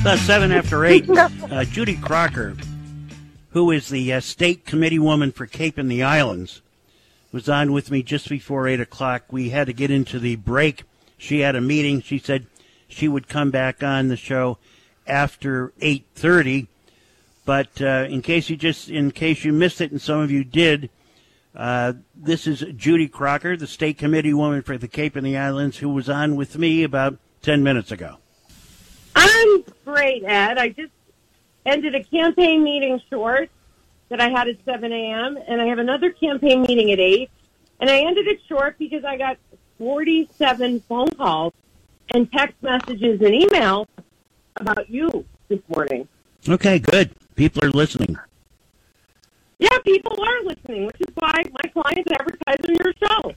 About 0.01 0.19
seven 0.21 0.53
after 0.53 0.85
eight, 0.85 1.09
uh, 1.11 1.65
Judy 1.65 1.97
Crocker, 1.97 2.57
who 3.51 3.71
is 3.71 3.89
the 3.89 4.13
uh, 4.13 4.21
state 4.21 4.65
committee 4.65 4.99
woman 4.99 5.33
for 5.33 5.47
Cape 5.47 5.79
and 5.79 5.91
the 5.91 6.03
Islands, 6.03 6.63
was 7.33 7.49
on 7.49 7.73
with 7.73 7.91
me 7.91 8.03
just 8.03 8.29
before 8.29 8.69
eight 8.69 8.81
o'clock. 8.81 9.25
We 9.31 9.51
had 9.51 9.67
to 9.67 9.73
get 9.73 9.91
into 9.91 10.19
the 10.19 10.37
break. 10.37 10.85
She 11.19 11.41
had 11.41 11.57
a 11.57 11.61
meeting. 11.61 12.01
She 12.03 12.19
said 12.19 12.47
she 12.89 13.09
would 13.09 13.29
come 13.29 13.51
back 13.51 13.83
on 13.83 14.09
the 14.09 14.17
show 14.17 14.59
after 15.07 15.73
eight 15.81 16.07
thirty. 16.15 16.69
But 17.47 17.81
uh, 17.81 18.07
in 18.11 18.21
case 18.21 18.51
you 18.51 18.57
just 18.57 18.91
in 18.91 19.13
case 19.13 19.45
you 19.45 19.53
missed 19.53 19.81
it, 19.81 19.93
and 19.93 20.03
some 20.03 20.21
of 20.21 20.31
you 20.31 20.45
did, 20.45 20.91
uh, 21.55 21.95
this 22.15 22.47
is 22.47 22.65
Judy 22.77 23.09
Crocker, 23.09 23.57
the 23.57 23.69
state 23.69 23.97
committee 23.97 24.35
woman 24.35 24.63
for 24.63 24.77
the 24.77 24.89
Cape 24.89 25.17
and 25.17 25.25
the 25.25 25.39
Islands, 25.39 25.79
who 25.79 25.89
was 25.89 26.11
on 26.11 26.37
with 26.37 26.59
me 26.59 26.83
about 26.83 27.19
ten 27.41 27.63
minutes 27.63 27.93
ago. 27.93 28.19
I'm 29.15 29.65
great, 29.85 30.25
Ed. 30.25 30.59
I 30.59 30.71
just 30.71 30.93
ended 31.65 31.95
a 31.95 32.03
campaign 32.03 32.65
meeting 32.65 33.01
short 33.09 33.49
that 34.09 34.21
I 34.21 34.29
had 34.29 34.49
at 34.49 34.57
7 34.65 34.93
a.m., 34.93 35.39
and 35.49 35.61
I 35.61 35.67
have 35.67 35.79
another 35.79 36.11
campaign 36.11 36.63
meeting 36.63 36.93
at 36.93 37.01
8. 37.01 37.31
And 37.81 37.91
I 37.91 38.01
ended 38.01 38.27
it 38.29 38.41
short 38.49 38.79
because 38.79 39.05
I 39.05 39.17
got 39.17 39.37
47 39.79 40.81
phone 40.81 41.11
calls 41.11 41.53
and 42.15 42.31
text 42.31 42.55
messages 42.63 43.21
and 43.21 43.35
emails 43.35 43.87
about 44.57 44.89
you 44.89 45.25
this 45.49 45.61
morning. 45.69 46.07
Okay, 46.49 46.79
good. 46.79 47.11
People 47.37 47.65
are 47.65 47.71
listening. 47.71 48.17
Yeah, 49.59 49.79
people 49.85 50.19
are 50.21 50.43
listening, 50.45 50.87
which 50.87 51.01
is 51.01 51.15
why 51.15 51.43
my 51.53 51.71
clients 51.71 52.11
advertise 52.13 52.57
on 52.69 52.75
your 52.75 52.93
show. 53.03 53.35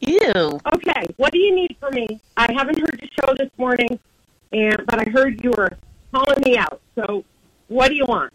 Ew. 0.00 0.60
Okay, 0.74 1.06
what 1.18 1.32
do 1.32 1.38
you 1.38 1.54
need 1.54 1.76
from 1.78 1.94
me? 1.94 2.20
I 2.36 2.50
haven't 2.52 2.78
heard 2.78 2.98
the 3.00 3.08
show 3.20 3.34
this 3.34 3.50
morning, 3.58 3.98
and 4.52 4.76
but 4.86 5.06
I 5.06 5.10
heard 5.10 5.42
you 5.44 5.52
were 5.56 5.70
calling 6.12 6.40
me 6.44 6.56
out. 6.56 6.80
So, 6.94 7.24
what 7.68 7.88
do 7.88 7.94
you 7.96 8.06
want? 8.06 8.32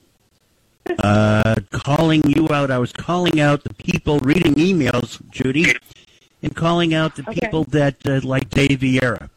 Uh, 1.04 1.56
calling 1.72 2.22
you 2.30 2.48
out. 2.52 2.70
I 2.70 2.78
was 2.78 2.94
calling 2.94 3.40
out 3.40 3.64
the 3.64 3.74
people 3.74 4.20
reading 4.20 4.54
emails, 4.56 5.20
Judy, 5.32 5.74
and 6.44 6.56
calling 6.56 6.94
out 6.94 7.16
the 7.16 7.24
Okay. 7.28 7.40
people 7.42 7.64
that 7.66 7.96
uh, 8.08 8.22
like 8.24 8.50
Dave 8.52 8.80
Vieira 8.82 9.30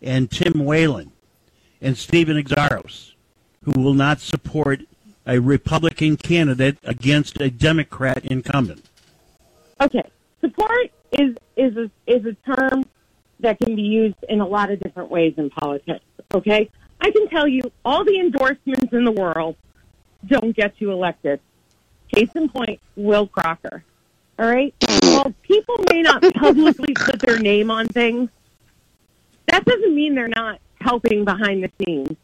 and 0.00 0.30
Tim 0.30 0.64
Whelan 0.64 1.12
and 1.82 1.98
Stephen 1.98 2.42
Xiarhos, 2.42 3.12
who 3.66 3.80
will 3.80 3.94
not 3.94 4.20
support 4.20 4.80
a 5.26 5.40
Republican 5.40 6.16
candidate 6.16 6.78
against 6.84 7.40
a 7.40 7.50
Democrat 7.50 8.24
incumbent. 8.24 8.84
Okay, 9.80 10.08
support 10.40 10.90
is 11.12 11.36
is 11.56 11.76
a, 11.76 11.90
is 12.06 12.24
a 12.24 12.34
term 12.54 12.84
that 13.40 13.58
can 13.58 13.74
be 13.74 13.82
used 13.82 14.16
in 14.28 14.40
a 14.40 14.46
lot 14.46 14.70
of 14.70 14.80
different 14.80 15.10
ways 15.10 15.34
in 15.36 15.50
politics. 15.50 16.04
Okay, 16.32 16.70
I 17.00 17.10
can 17.10 17.28
tell 17.28 17.46
you 17.46 17.62
all 17.84 18.04
the 18.04 18.18
endorsements 18.18 18.92
in 18.92 19.04
the 19.04 19.12
world 19.12 19.56
don't 20.26 20.54
get 20.54 20.74
you 20.78 20.92
elected. 20.92 21.40
Case 22.14 22.30
in 22.34 22.48
point, 22.48 22.80
Will 22.94 23.26
Crocker. 23.26 23.84
All 24.38 24.46
right. 24.46 24.74
Well, 25.02 25.34
people 25.42 25.76
may 25.90 26.02
not 26.02 26.22
publicly 26.34 26.94
put 26.94 27.20
their 27.20 27.38
name 27.38 27.70
on 27.70 27.88
things, 27.88 28.30
that 29.48 29.64
doesn't 29.64 29.94
mean 29.94 30.14
they're 30.14 30.28
not 30.28 30.60
helping 30.80 31.24
behind 31.24 31.64
the 31.64 31.70
scenes. 31.84 32.16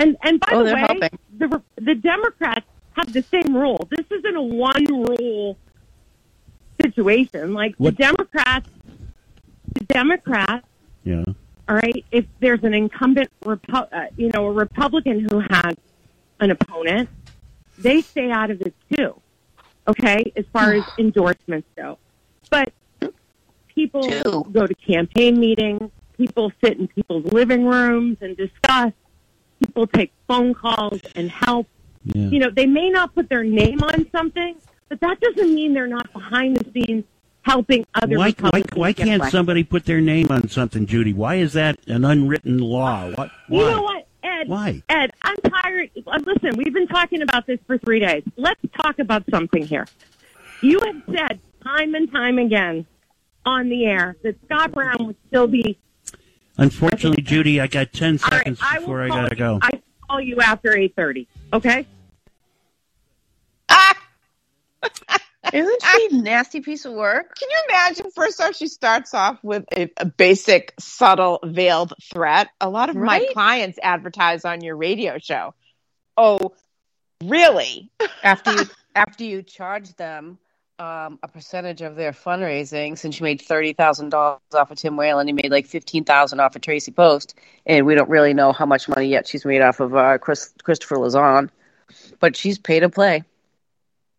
And 0.00 0.16
and 0.22 0.40
by 0.40 0.48
Oh, 0.52 0.64
the 0.64 0.74
way, 0.74 0.80
helping. 0.80 1.18
the 1.38 1.62
the 1.76 1.94
Democrats 1.94 2.66
have 2.96 3.12
the 3.12 3.22
same 3.22 3.54
rule. 3.54 3.86
This 3.90 4.06
isn't 4.10 4.34
a 4.36 4.42
one 4.42 4.84
rule 4.86 5.58
situation. 6.82 7.52
Like 7.54 7.74
What- 7.76 7.96
the 7.96 8.02
Democrats, 8.04 8.68
the 9.74 9.84
Democrats, 9.84 10.66
Yeah. 11.04 11.24
all 11.68 11.76
right. 11.76 12.04
If 12.10 12.24
there's 12.40 12.64
an 12.64 12.74
incumbent, 12.74 13.28
Repu- 13.44 13.88
uh, 13.92 14.06
you 14.16 14.30
know, 14.34 14.46
a 14.46 14.52
Republican 14.52 15.20
who 15.30 15.40
has 15.50 15.76
an 16.40 16.50
opponent, 16.50 17.08
they 17.78 18.00
stay 18.00 18.30
out 18.30 18.50
of 18.50 18.60
it 18.62 18.74
too. 18.96 19.14
Okay, 19.88 20.32
as 20.36 20.44
far 20.52 20.72
as 20.72 20.84
endorsements 20.98 21.68
go, 21.76 21.98
but 22.50 22.72
people 23.68 24.42
go 24.44 24.66
to 24.66 24.74
campaign 24.74 25.38
meetings. 25.38 25.90
People 26.16 26.52
sit 26.62 26.78
in 26.78 26.86
people's 26.88 27.24
living 27.32 27.64
rooms 27.66 28.18
and 28.22 28.36
discuss. 28.36 28.92
People 29.70 29.86
take 29.86 30.12
phone 30.26 30.52
calls 30.52 31.00
and 31.14 31.30
help. 31.30 31.68
Yeah. 32.02 32.28
You 32.28 32.38
know, 32.40 32.50
they 32.50 32.66
may 32.66 32.90
not 32.90 33.14
put 33.14 33.28
their 33.28 33.44
name 33.44 33.78
on 33.84 34.10
something, 34.10 34.56
but 34.88 34.98
that 34.98 35.20
doesn't 35.20 35.54
mean 35.54 35.74
they're 35.74 35.86
not 35.86 36.12
behind 36.12 36.56
the 36.56 36.72
scenes 36.72 37.04
helping 37.42 37.86
other 37.94 38.18
Why, 38.18 38.34
why, 38.40 38.64
why 38.74 38.92
can't 38.92 39.10
elected. 39.10 39.30
somebody 39.30 39.62
put 39.62 39.84
their 39.84 40.00
name 40.00 40.26
on 40.30 40.48
something, 40.48 40.86
Judy? 40.86 41.12
Why 41.12 41.36
is 41.36 41.52
that 41.52 41.78
an 41.86 42.04
unwritten 42.04 42.58
law? 42.58 43.12
What? 43.12 43.30
You 43.48 43.58
know 43.60 43.82
what, 43.82 44.08
Ed? 44.24 44.48
Why? 44.48 44.82
Ed, 44.88 45.12
I'm 45.22 45.36
tired. 45.36 45.90
uh, 46.04 46.18
Listen, 46.26 46.56
we've 46.58 46.74
been 46.74 46.88
talking 46.88 47.22
about 47.22 47.46
this 47.46 47.60
for 47.68 47.78
three 47.78 48.00
days. 48.00 48.24
Let's 48.36 48.60
talk 48.82 48.98
about 48.98 49.22
something 49.30 49.64
here. 49.64 49.86
You 50.62 50.80
have 50.84 51.02
said 51.16 51.38
time 51.62 51.94
and 51.94 52.10
time 52.10 52.38
again 52.40 52.86
on 53.46 53.68
the 53.68 53.84
air 53.86 54.16
that 54.24 54.34
Scott 54.46 54.72
Brown 54.72 55.06
would 55.06 55.16
still 55.28 55.46
be. 55.46 55.78
Unfortunately, 56.58 57.22
Judy, 57.22 57.60
I 57.60 57.66
got 57.66 57.92
ten 57.92 58.18
All 58.22 58.28
right, 58.30 58.38
seconds 58.38 58.60
I 58.62 58.78
before 58.78 59.02
I 59.02 59.08
call 59.08 59.22
gotta 59.22 59.34
you- 59.34 59.38
go. 59.38 59.58
I 59.62 59.70
call 60.08 60.20
you 60.20 60.40
after 60.40 60.76
eight 60.76 60.94
thirty. 60.96 61.28
Okay. 61.52 61.86
Ah! 63.68 63.94
Isn't 65.52 65.82
she 65.82 66.08
a 66.12 66.14
nasty 66.20 66.60
piece 66.60 66.84
of 66.84 66.92
work? 66.92 67.34
Can 67.36 67.48
you 67.50 67.56
imagine? 67.70 68.10
First 68.14 68.40
off, 68.40 68.54
she 68.54 68.68
starts 68.68 69.14
off 69.14 69.42
with 69.42 69.64
a, 69.76 69.90
a 69.96 70.04
basic, 70.04 70.74
subtle, 70.78 71.40
veiled 71.42 71.92
threat. 72.12 72.48
A 72.60 72.68
lot 72.68 72.88
of 72.88 72.94
my 72.96 73.26
clients 73.32 73.78
advertise 73.82 74.44
on 74.44 74.60
your 74.60 74.76
radio 74.76 75.18
show. 75.18 75.54
Oh, 76.16 76.52
really? 77.24 77.90
After 78.22 78.52
you 78.52 78.64
after 78.94 79.24
you 79.24 79.42
charge 79.42 79.94
them 79.96 80.38
um, 80.80 81.18
a 81.22 81.28
percentage 81.28 81.82
of 81.82 81.94
their 81.94 82.12
fundraising 82.12 82.96
since 82.96 83.16
she 83.16 83.22
made 83.22 83.42
thirty 83.42 83.74
thousand 83.74 84.08
dollars 84.08 84.40
off 84.54 84.70
of 84.70 84.78
Tim 84.78 84.96
Whelan. 84.96 85.26
He 85.26 85.34
made 85.34 85.50
like 85.50 85.66
fifteen 85.66 86.04
thousand 86.04 86.40
off 86.40 86.56
of 86.56 86.62
Tracy 86.62 86.90
Post, 86.90 87.34
and 87.66 87.84
we 87.84 87.94
don't 87.94 88.08
really 88.08 88.32
know 88.32 88.52
how 88.52 88.64
much 88.64 88.88
money 88.88 89.08
yet 89.08 89.28
she's 89.28 89.44
made 89.44 89.60
off 89.60 89.80
of 89.80 89.94
uh, 89.94 90.16
Chris, 90.16 90.54
Christopher 90.62 90.96
Lauzon, 90.96 91.50
but 92.18 92.34
she's 92.34 92.58
paid 92.58 92.80
to 92.80 92.88
play. 92.88 93.24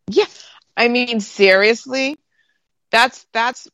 Yeah, 0.07 0.25
I 0.77 0.87
mean 0.87 1.19
seriously, 1.19 2.19
that's 2.91 3.25
that's 3.33 3.67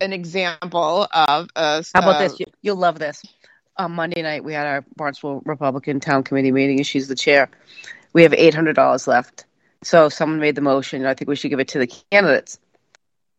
an 0.00 0.14
example 0.14 1.06
of 1.12 1.48
a. 1.54 1.84
How 1.92 2.00
about 2.00 2.16
uh, 2.16 2.18
this? 2.20 2.40
You, 2.40 2.46
you'll 2.62 2.76
love 2.76 2.98
this. 2.98 3.22
On 3.76 3.92
Monday 3.92 4.22
night, 4.22 4.42
we 4.42 4.54
had 4.54 4.66
our 4.66 4.84
Barnesville 4.96 5.42
Republican 5.44 6.00
Town 6.00 6.22
Committee 6.24 6.52
meeting, 6.52 6.78
and 6.78 6.86
she's 6.86 7.08
the 7.08 7.14
chair. 7.14 7.50
We 8.14 8.22
have 8.22 8.32
eight 8.32 8.54
hundred 8.54 8.76
dollars 8.76 9.06
left. 9.06 9.44
So 9.82 10.08
someone 10.08 10.40
made 10.40 10.54
the 10.54 10.60
motion. 10.60 11.04
I 11.06 11.14
think 11.14 11.28
we 11.28 11.36
should 11.36 11.50
give 11.50 11.60
it 11.60 11.68
to 11.68 11.78
the 11.78 11.86
candidates. 12.10 12.58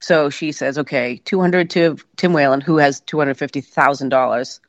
So 0.02 0.30
she 0.30 0.52
says, 0.52 0.78
okay, 0.78 1.22
200 1.24 1.70
to 1.72 1.98
Tim 2.18 2.34
Whelan, 2.34 2.60
who 2.60 2.78
has 2.78 3.00
$250,000 3.02 4.60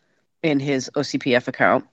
in 0.44 0.60
his 0.60 0.90
OCPF 0.94 1.48
account, 1.48 1.86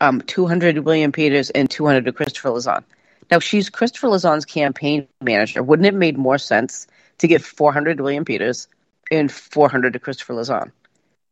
um, 0.00 0.20
200 0.22 0.74
to 0.74 0.82
William 0.82 1.12
Peters, 1.12 1.50
and 1.50 1.70
200 1.70 2.04
to 2.06 2.12
Christopher 2.12 2.48
Lauzon. 2.48 2.82
Now, 3.30 3.38
she's 3.38 3.70
Christopher 3.70 4.08
Lauzon's 4.08 4.44
campaign 4.44 5.06
manager. 5.22 5.62
Wouldn't 5.62 5.86
it 5.86 5.92
have 5.92 5.98
made 5.98 6.18
more 6.18 6.38
sense 6.38 6.88
to 7.18 7.28
give 7.28 7.44
400 7.44 7.98
to 7.98 8.02
William 8.02 8.24
Peters 8.24 8.66
and 9.10 9.30
400 9.30 9.92
to 9.92 9.98
Christopher 10.00 10.34
Lauzon? 10.34 10.72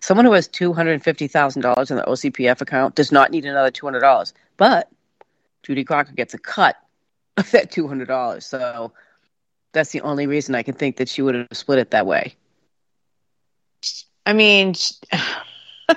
Someone 0.00 0.26
who 0.26 0.32
has 0.32 0.48
$250,000 0.48 1.90
in 1.90 1.96
the 1.96 2.02
OCPF 2.04 2.60
account 2.60 2.94
does 2.94 3.12
not 3.12 3.30
need 3.30 3.44
another 3.44 3.70
$200. 3.70 4.32
But 4.56 4.88
Judy 5.62 5.84
Crocker 5.84 6.12
gets 6.12 6.34
a 6.34 6.38
cut 6.38 6.76
that 7.52 7.70
two 7.70 7.88
hundred 7.88 8.08
dollars. 8.08 8.46
So 8.46 8.92
that's 9.72 9.90
the 9.90 10.02
only 10.02 10.26
reason 10.26 10.54
I 10.54 10.62
can 10.62 10.74
think 10.74 10.96
that 10.96 11.08
she 11.08 11.22
would 11.22 11.34
have 11.34 11.48
split 11.52 11.78
it 11.78 11.90
that 11.90 12.06
way. 12.06 12.36
I 14.24 14.32
mean, 14.32 14.74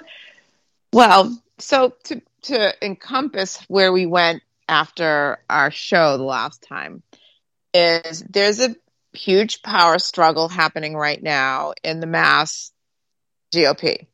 well, 0.94 1.38
so 1.60 1.94
to 2.06 2.22
to 2.44 2.86
encompass 2.86 3.60
where 3.68 3.92
we 3.92 4.06
went 4.06 4.44
after 4.68 5.40
our 5.50 5.72
show 5.72 6.18
the 6.18 6.24
last 6.24 6.64
time 6.64 7.04
is 7.74 8.24
there's 8.30 8.60
a 8.60 8.76
huge 9.14 9.62
power 9.62 10.00
struggle 10.00 10.48
happening 10.48 10.96
right 10.96 11.22
now 11.22 11.74
in 11.84 12.00
the 12.00 12.08
mass 12.08 12.72
GOP. 13.54 14.08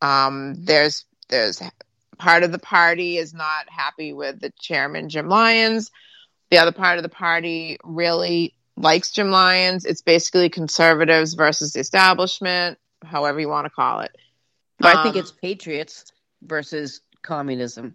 Um, 0.00 0.54
there's 0.64 1.04
there's 1.28 1.62
part 2.18 2.42
of 2.42 2.52
the 2.52 2.58
party 2.58 3.18
is 3.18 3.34
not 3.34 3.68
happy 3.68 4.12
with 4.12 4.40
the 4.40 4.52
chairman 4.58 5.08
Jim 5.08 5.28
Lyons. 5.28 5.90
The 6.50 6.58
other 6.58 6.72
part 6.72 6.98
of 6.98 7.02
the 7.02 7.08
party 7.08 7.78
really 7.82 8.54
likes 8.76 9.10
Jim 9.10 9.30
Lyons. 9.30 9.84
It's 9.84 10.02
basically 10.02 10.48
conservatives 10.48 11.34
versus 11.34 11.72
the 11.72 11.80
establishment, 11.80 12.78
however 13.04 13.40
you 13.40 13.48
want 13.48 13.64
to 13.66 13.70
call 13.70 14.00
it. 14.00 14.16
But 14.78 14.96
I 14.96 15.02
think 15.02 15.16
Um, 15.16 15.20
it's 15.20 15.32
patriots 15.32 16.04
versus 16.42 17.00
communism. 17.22 17.94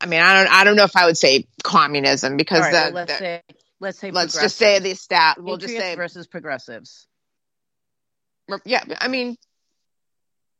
I 0.00 0.06
mean, 0.06 0.20
I 0.20 0.34
don't, 0.34 0.52
I 0.52 0.64
don't 0.64 0.76
know 0.76 0.84
if 0.84 0.96
I 0.96 1.06
would 1.06 1.16
say 1.16 1.46
communism 1.62 2.36
because 2.36 2.60
right, 2.60 2.72
the, 2.72 2.76
well, 2.76 2.92
let's 2.92 3.12
the- 3.12 3.18
say 3.18 3.42
let's 3.78 3.98
say 3.98 4.10
let's 4.10 4.34
just 4.34 4.56
say 4.56 4.78
the 4.80 4.94
stat. 4.94 5.36
We'll 5.40 5.58
just 5.58 5.74
say 5.74 5.94
versus 5.94 6.26
progressives. 6.26 7.06
yeah. 8.64 8.82
I 8.98 9.08
mean, 9.08 9.36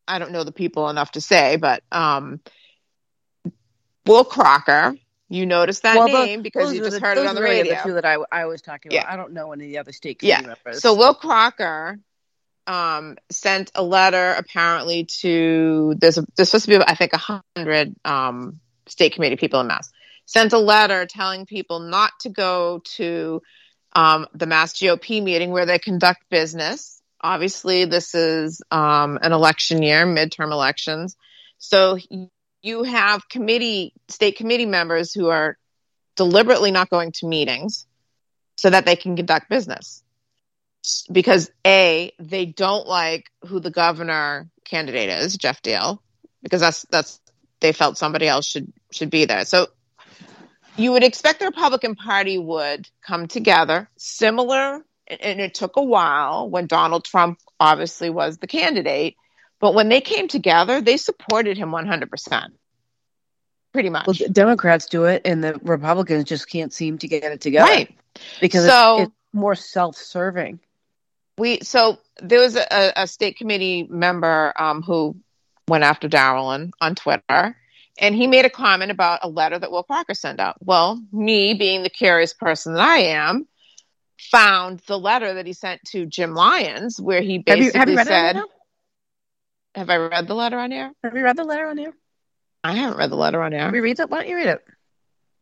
I 0.07 0.18
don't 0.18 0.32
know 0.32 0.45
the 0.45 0.53
people 0.53 0.88
enough 0.88 1.12
to 1.12 1.20
say, 1.20 1.57
but 1.57 1.82
um, 1.90 2.40
Will 4.07 4.24
Crocker. 4.24 4.95
You 5.33 5.47
noticed 5.47 5.83
that 5.85 5.97
Well, 5.97 6.09
name 6.09 6.43
because 6.43 6.74
you 6.74 6.80
just 6.80 7.01
the- 7.01 7.01
heard 7.01 7.16
it 7.16 7.26
on 7.26 7.35
the 7.35 7.43
radio. 7.43 7.74
The 7.74 7.80
two 7.83 7.95
that 7.95 8.05
I, 8.05 8.18
I 8.30 8.45
was 8.45 8.61
talking 8.61 8.93
about. 8.93 9.05
Yeah. 9.07 9.11
I 9.11 9.16
don't 9.16 9.33
know 9.33 9.53
any 9.53 9.64
of 9.64 9.70
the 9.70 9.78
other 9.78 9.93
state 9.93 10.18
committee 10.18 10.43
Yeah. 10.43 10.47
members. 10.47 10.83
So 10.83 10.95
Will 10.95 11.14
Crocker 11.14 11.99
um, 12.66 13.16
sent 13.30 13.70
a 13.74 13.83
letter 13.83 14.35
apparently 14.37 15.07
to 15.20 15.95
there's 15.99 16.18
a, 16.18 16.26
there's 16.37 16.51
supposed 16.51 16.66
to 16.66 16.78
be 16.78 16.85
I 16.85 16.95
think 16.95 17.14
a 17.14 17.41
hundred 17.57 17.95
um, 18.05 18.61
state 18.87 19.14
committee 19.14 19.37
people 19.37 19.61
in 19.61 19.68
Mass 19.68 19.91
sent 20.26 20.53
a 20.53 20.59
letter 20.59 21.07
telling 21.07 21.47
people 21.47 21.80
not 21.80 22.12
to 22.20 22.28
go 22.28 22.83
to 22.97 23.41
um, 23.95 24.26
the 24.35 24.47
Mass 24.47 24.74
GOP 24.74 25.22
meeting 25.22 25.51
where 25.51 25.64
they 25.66 25.78
conduct 25.78 26.28
business. 26.28 27.01
Obviously, 27.22 27.87
this 27.87 28.14
is 28.14 28.61
um, 28.70 29.18
an 29.22 29.33
election 29.33 29.83
year, 29.83 30.05
midterm 30.07 30.53
elections, 30.53 31.16
so 31.57 31.97
you 32.63 32.85
have 32.85 33.29
committee 33.29 33.93
state 34.09 34.37
committee 34.37 34.67
members 34.67 35.13
who 35.13 35.29
are 35.29 35.57
deliberately 36.17 36.71
not 36.71 36.91
going 36.91 37.13
to 37.13 37.27
meetings 37.27 37.87
so 38.57 38.71
that 38.71 38.87
they 38.87 38.97
can 38.97 39.17
conduct 39.17 39.49
business. 39.49 40.03
Because 41.11 41.51
a 41.67 42.13
they 42.19 42.47
don't 42.47 42.87
like 42.89 43.31
who 43.47 43.61
the 43.61 43.71
governor 43.71 44.49
candidate 44.65 45.11
is 45.11 45.37
Geoff 45.37 45.63
Diehl 45.63 45.99
because 46.43 46.61
that's 46.61 46.87
that's 46.91 47.21
they 47.61 47.73
felt 47.73 47.99
somebody 47.99 48.27
else 48.27 48.47
should 48.47 48.73
should 48.91 49.11
be 49.11 49.25
there. 49.25 49.45
So 49.45 49.69
you 50.77 50.93
would 50.93 51.05
expect 51.05 51.41
the 51.41 51.47
republican 51.47 51.95
party 51.95 52.39
would 52.39 52.89
come 53.03 53.29
together 53.29 53.89
similar 53.97 54.85
and 55.07 55.41
it 55.41 55.55
took 55.55 55.77
a 55.77 55.83
while 55.83 56.49
when 56.49 56.67
donald 56.67 57.05
trump 57.05 57.39
obviously 57.61 58.11
was 58.11 58.39
the 58.39 58.47
candidate 58.47 59.17
but 59.63 59.73
when 59.73 59.89
they 59.89 60.03
came 60.03 60.29
together 60.29 60.83
they 60.83 60.99
supported 60.99 61.57
him 61.57 61.71
100% 61.71 62.49
pretty 63.73 63.89
much 63.89 64.07
Well, 64.07 64.15
the 64.19 64.29
Democrats 64.29 64.85
do 64.87 65.05
it, 65.07 65.23
and 65.25 65.43
the 65.43 65.59
Republicans 65.63 66.25
just 66.25 66.47
can't 66.51 66.71
seem 66.75 66.99
to 66.99 67.09
get 67.09 67.25
it 67.33 67.41
together. 67.41 67.71
Right. 67.71 67.97
Because 68.41 68.67
So- 68.67 68.97
it's, 68.99 69.03
it's 69.09 69.15
more 69.33 69.55
self-serving. 69.55 70.61
we 71.39 71.61
so 71.63 71.99
there 72.21 72.41
was 72.41 72.57
a, 72.57 72.93
a 72.95 73.07
state 73.07 73.39
committee 73.39 73.87
member 73.89 74.53
um, 74.59 74.83
who 74.83 75.17
went 75.69 75.85
after 75.85 76.07
Darylyn 76.07 76.73
on 76.83 76.95
Twitter, 76.95 77.57
and 77.99 78.15
he 78.15 78.27
made 78.27 78.45
a 78.45 78.51
comment 78.51 78.91
about 78.91 79.21
a 79.23 79.29
letter 79.31 79.59
that 79.59 79.71
Will 79.71 79.85
Parker 79.85 80.13
sent 80.13 80.39
out. 80.39 80.57
Well, 80.61 81.01
me 81.11 81.55
being 81.55 81.83
the 81.83 81.89
curious 81.89 82.35
person 82.35 82.75
that 82.75 82.83
I 82.87 82.99
am, 83.17 83.47
found 84.31 84.81
the 84.87 84.99
letter 84.99 85.33
that 85.35 85.47
he 85.47 85.55
sent 85.55 85.81
to 85.93 86.05
Jim 86.05 86.35
Lyons, 86.35 87.01
where 87.01 87.23
he 87.23 87.43
Have 87.47 87.57
you- 87.59 87.73
basically 87.73 87.79
have 87.81 87.89
you 87.89 88.05
said? 88.05 88.37
"Have 89.75 89.91
I 89.91 89.97
read 89.97 90.27
the 90.29 90.35
letter 90.35 90.59
on 90.59 90.73
air? 90.73 90.93
Have 91.03 91.16
you 91.16 91.23
read 91.23 91.37
the 91.37 91.45
letter 91.45 91.66
on 91.66 91.77
there? 91.77 91.93
I 92.64 92.75
haven't 92.75 92.99
read 92.99 93.11
the 93.11 93.16
letter 93.16 93.43
on 93.43 93.53
air. 93.53 93.62
Have 93.64 93.73
we 93.73 93.81
read 93.81 93.99
it. 93.99 94.09
Why 94.11 94.18
don't 94.20 94.29
you 94.29 94.37
read 94.37 94.47
it? 94.49 94.64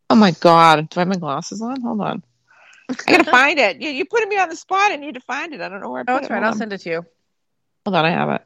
Oh 0.09 0.15
my 0.15 0.31
god, 0.33 0.89
do 0.89 1.01
I 1.01 1.03
have 1.03 1.09
my 1.09 1.17
glasses 1.17 1.61
on? 1.63 1.81
Hold 1.83 2.01
on." 2.01 2.23
I 2.89 2.95
gotta 3.19 3.25
find 3.31 3.59
it. 3.59 3.81
You, 3.81 3.91
you 3.91 4.05
putting 4.05 4.29
me 4.29 4.39
on 4.39 4.49
the 4.49 4.57
spot. 4.57 4.93
I 4.93 4.97
need 4.97 5.15
to 5.15 5.21
find 5.21 5.53
it. 5.53 5.61
I 5.61 5.69
don't 5.69 5.81
know 5.81 5.91
where 5.91 6.01
I 6.01 6.05
put 6.05 6.13
Oh, 6.13 6.17
it. 6.17 6.21
that's 6.23 6.31
right. 6.31 6.37
Hold 6.37 6.45
I'll 6.47 6.53
on. 6.53 6.59
send 6.59 6.73
it 6.73 6.79
to 6.83 6.91
you. 6.91 7.07
Hold 7.85 7.97
on, 7.97 8.05
I 8.05 8.11
have 8.11 8.31
it. 8.31 8.43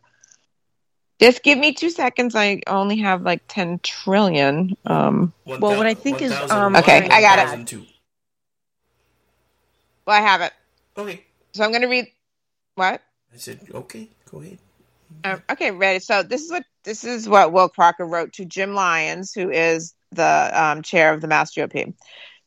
Just 1.21 1.43
give 1.43 1.59
me 1.59 1.73
two 1.73 1.91
seconds. 1.91 2.35
I 2.35 2.61
only 2.67 2.97
have 2.99 3.23
like 3.23 3.43
ten 3.47 3.79
trillion. 3.83 4.77
Um, 4.85 5.33
Well, 5.47 5.77
what 5.77 5.87
I 5.87 5.95
think 5.95 6.21
is, 6.23 6.33
um, 6.33 6.77
okay, 6.77 7.09
I 7.09 7.21
got 7.21 7.39
it. 7.39 7.43
1002. 7.43 7.87
Well, 10.07 10.17
I 10.17 10.21
have 10.21 10.41
it. 10.41 10.53
Okay. 10.97 11.25
So 11.55 11.65
I'm 11.65 11.71
going 11.71 11.83
to 11.83 11.89
read. 11.89 12.09
What? 12.75 13.01
I 13.33 13.37
said, 13.37 13.61
okay, 13.73 14.09
go 14.31 14.41
ahead. 14.41 14.59
Um, 15.23 15.43
okay, 15.51 15.71
ready. 15.71 16.01
So 16.01 16.23
this 16.23 16.43
is 16.43 16.51
what 16.51 16.65
this 16.85 17.05
is 17.05 17.29
what 17.29 17.53
Will 17.53 17.69
Crocker 17.69 18.05
wrote 18.05 18.35
to 18.35 18.45
Jim 18.45 18.75
Lyons, 18.75 19.33
who 19.33 19.51
is 19.51 19.95
the 20.13 20.51
um, 20.53 20.83
chair 20.83 21.13
of 21.13 21.21
the 21.21 21.29
Mass 21.29 21.55
GOP. 21.55 21.95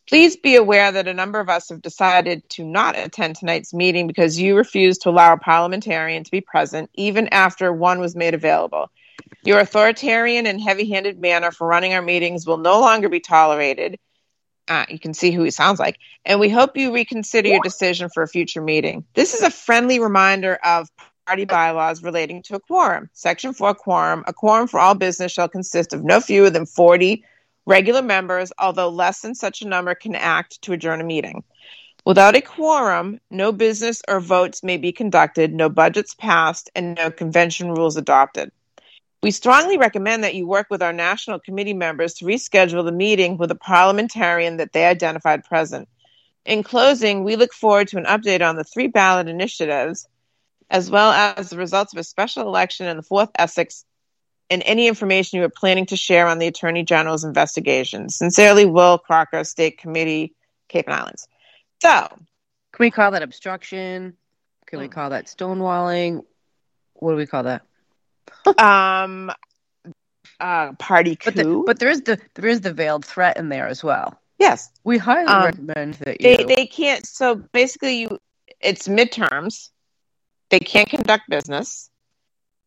Please 0.08 0.38
be 0.38 0.56
aware 0.56 0.92
that 0.92 1.08
a 1.08 1.14
number 1.14 1.40
of 1.40 1.50
us 1.50 1.70
have 1.70 1.82
decided 1.82 2.48
to 2.52 2.64
not 2.64 2.98
attend 2.98 3.36
tonight's 3.36 3.74
meeting 3.74 4.08
because 4.08 4.40
you 4.40 4.56
refused 4.56 5.02
to 5.02 5.10
allow 5.10 5.34
a 5.34 5.38
parliamentarian 5.38 6.24
to 6.24 6.32
be 6.32 6.40
present, 6.40 6.90
even 6.94 7.28
after 7.30 7.74
one 7.74 8.00
was 8.00 8.16
made 8.16 8.34
available. 8.34 8.90
Your 9.44 9.60
authoritarian 9.60 10.48
and 10.48 10.62
heavy 10.62 10.90
handed 10.90 11.20
manner 11.20 11.52
for 11.52 11.68
running 11.68 11.94
our 11.94 12.02
meetings 12.02 12.48
will 12.48 12.58
no 12.58 12.80
longer 12.80 13.10
be 13.10 13.20
tolerated. 13.20 14.00
Uh, 14.70 14.86
you 14.90 15.00
can 15.00 15.14
see 15.14 15.32
who 15.32 15.44
he 15.44 15.52
sounds 15.52 15.80
like. 15.80 15.98
And 16.24 16.40
we 16.40 16.50
hope 16.50 16.78
you 16.78 16.94
reconsider 16.94 17.50
your 17.50 17.62
decision 17.62 18.10
for 18.14 18.24
a 18.24 18.28
future 18.28 18.62
meeting. 18.62 19.06
This 19.14 19.34
is 19.34 19.42
a 19.42 19.50
friendly 19.50 20.00
reminder 20.00 20.56
of 20.56 20.90
party 21.28 21.44
bylaws 21.44 22.04
relating 22.04 22.42
to 22.42 22.56
a 22.56 22.60
quorum. 22.60 23.10
Section 23.12 23.54
4 23.54 23.74
quorum. 23.74 24.24
A 24.28 24.34
quorum 24.34 24.68
for 24.68 24.80
all 24.80 24.96
business 24.96 25.32
shall 25.32 25.50
consist 25.50 25.92
of 25.92 26.04
no 26.04 26.22
fewer 26.22 26.50
than 26.50 26.66
40 26.66 27.24
regular 27.66 28.02
members, 28.02 28.54
although 28.58 28.88
less 28.88 29.20
than 29.20 29.36
such 29.36 29.62
a 29.62 29.68
number 29.68 29.94
can 29.94 30.16
act 30.16 30.62
to 30.62 30.72
adjourn 30.72 31.02
a 31.02 31.04
meeting. 31.04 31.44
Without 32.06 32.38
a 32.38 32.42
quorum, 32.42 33.20
no 33.30 33.52
business 33.52 34.02
or 34.08 34.22
votes 34.22 34.64
may 34.64 34.78
be 34.78 34.94
conducted, 34.94 35.54
no 35.54 35.68
budgets 35.68 36.14
passed, 36.14 36.70
and 36.74 36.96
no 36.96 37.12
convention 37.12 37.72
rules 37.72 37.98
adopted. 37.98 38.50
We 39.22 39.32
strongly 39.32 39.78
recommend 39.78 40.24
that 40.24 40.36
you 40.36 40.48
work 40.48 40.68
with 40.70 40.82
our 40.82 40.94
national 40.94 41.40
committee 41.40 41.74
members 41.74 42.14
to 42.16 42.26
reschedule 42.26 42.86
the 42.86 42.94
meeting 42.94 43.36
with 43.38 43.52
a 43.52 43.56
parliamentarian 43.56 44.58
that 44.58 44.72
they 44.72 44.86
identified 44.86 45.44
present. 45.44 45.90
In 46.46 46.64
closing, 46.64 47.26
we 47.26 47.36
look 47.36 47.52
forward 47.52 47.90
to 47.90 47.98
an 47.98 48.06
update 48.06 48.48
on 48.48 48.56
the 48.56 48.64
three 48.64 48.88
ballot 48.88 49.28
initiatives, 49.28 50.08
as 50.70 50.90
well 50.90 51.12
as 51.12 51.50
the 51.50 51.58
results 51.58 51.94
of 51.94 52.00
a 52.00 52.04
special 52.04 52.44
election 52.48 52.88
in 52.88 52.98
the 52.98 53.04
4th 53.04 53.30
Essex 53.38 53.86
and 54.50 54.64
any 54.66 54.88
information 54.88 55.40
you 55.40 55.46
are 55.46 55.50
planning 55.50 55.86
to 55.88 55.98
share 55.98 56.28
on 56.28 56.40
the 56.40 56.48
Attorney 56.48 56.84
General's 56.84 57.24
investigation. 57.24 58.10
Sincerely, 58.10 58.66
Will 58.66 58.98
Crocker, 58.98 59.44
State 59.44 59.78
Committee, 59.78 60.34
Cape 60.70 60.86
and 60.88 60.96
Islands. 60.96 61.28
So, 61.82 62.08
Can 62.10 62.20
we 62.80 62.92
call 62.92 63.12
that 63.12 63.24
obstruction? 63.24 64.16
Can 64.66 64.80
we 64.80 64.88
call 64.88 65.10
that 65.12 65.26
stonewalling? 65.28 66.24
What 66.94 67.12
do 67.12 67.18
we 67.18 67.26
call 67.26 67.44
that? 67.44 67.62
um, 68.58 69.32
uh, 70.40 70.74
party 70.74 71.16
coup. 71.16 71.32
But, 71.32 71.36
the, 71.36 71.64
but 71.66 71.80
there 71.80 71.90
is 71.90 72.02
the 72.02 72.20
there 72.36 72.48
is 72.48 72.62
the 72.62 72.74
veiled 72.74 73.06
threat 73.06 73.38
in 73.38 73.50
there 73.50 73.68
as 73.68 73.84
well. 73.84 74.20
Yes, 74.38 74.70
we 74.84 74.98
highly 74.98 75.26
Um, 75.28 75.46
recommend 75.46 75.94
that 75.96 76.18
they 76.20 76.40
you. 76.40 76.46
they 76.48 76.68
can't. 76.68 77.06
So 77.06 77.36
basically, 77.36 78.02
you 78.02 78.20
it's 78.60 78.88
midterms. 78.88 79.70
They 80.50 80.60
can't 80.60 80.90
conduct 80.90 81.30
business. 81.30 81.90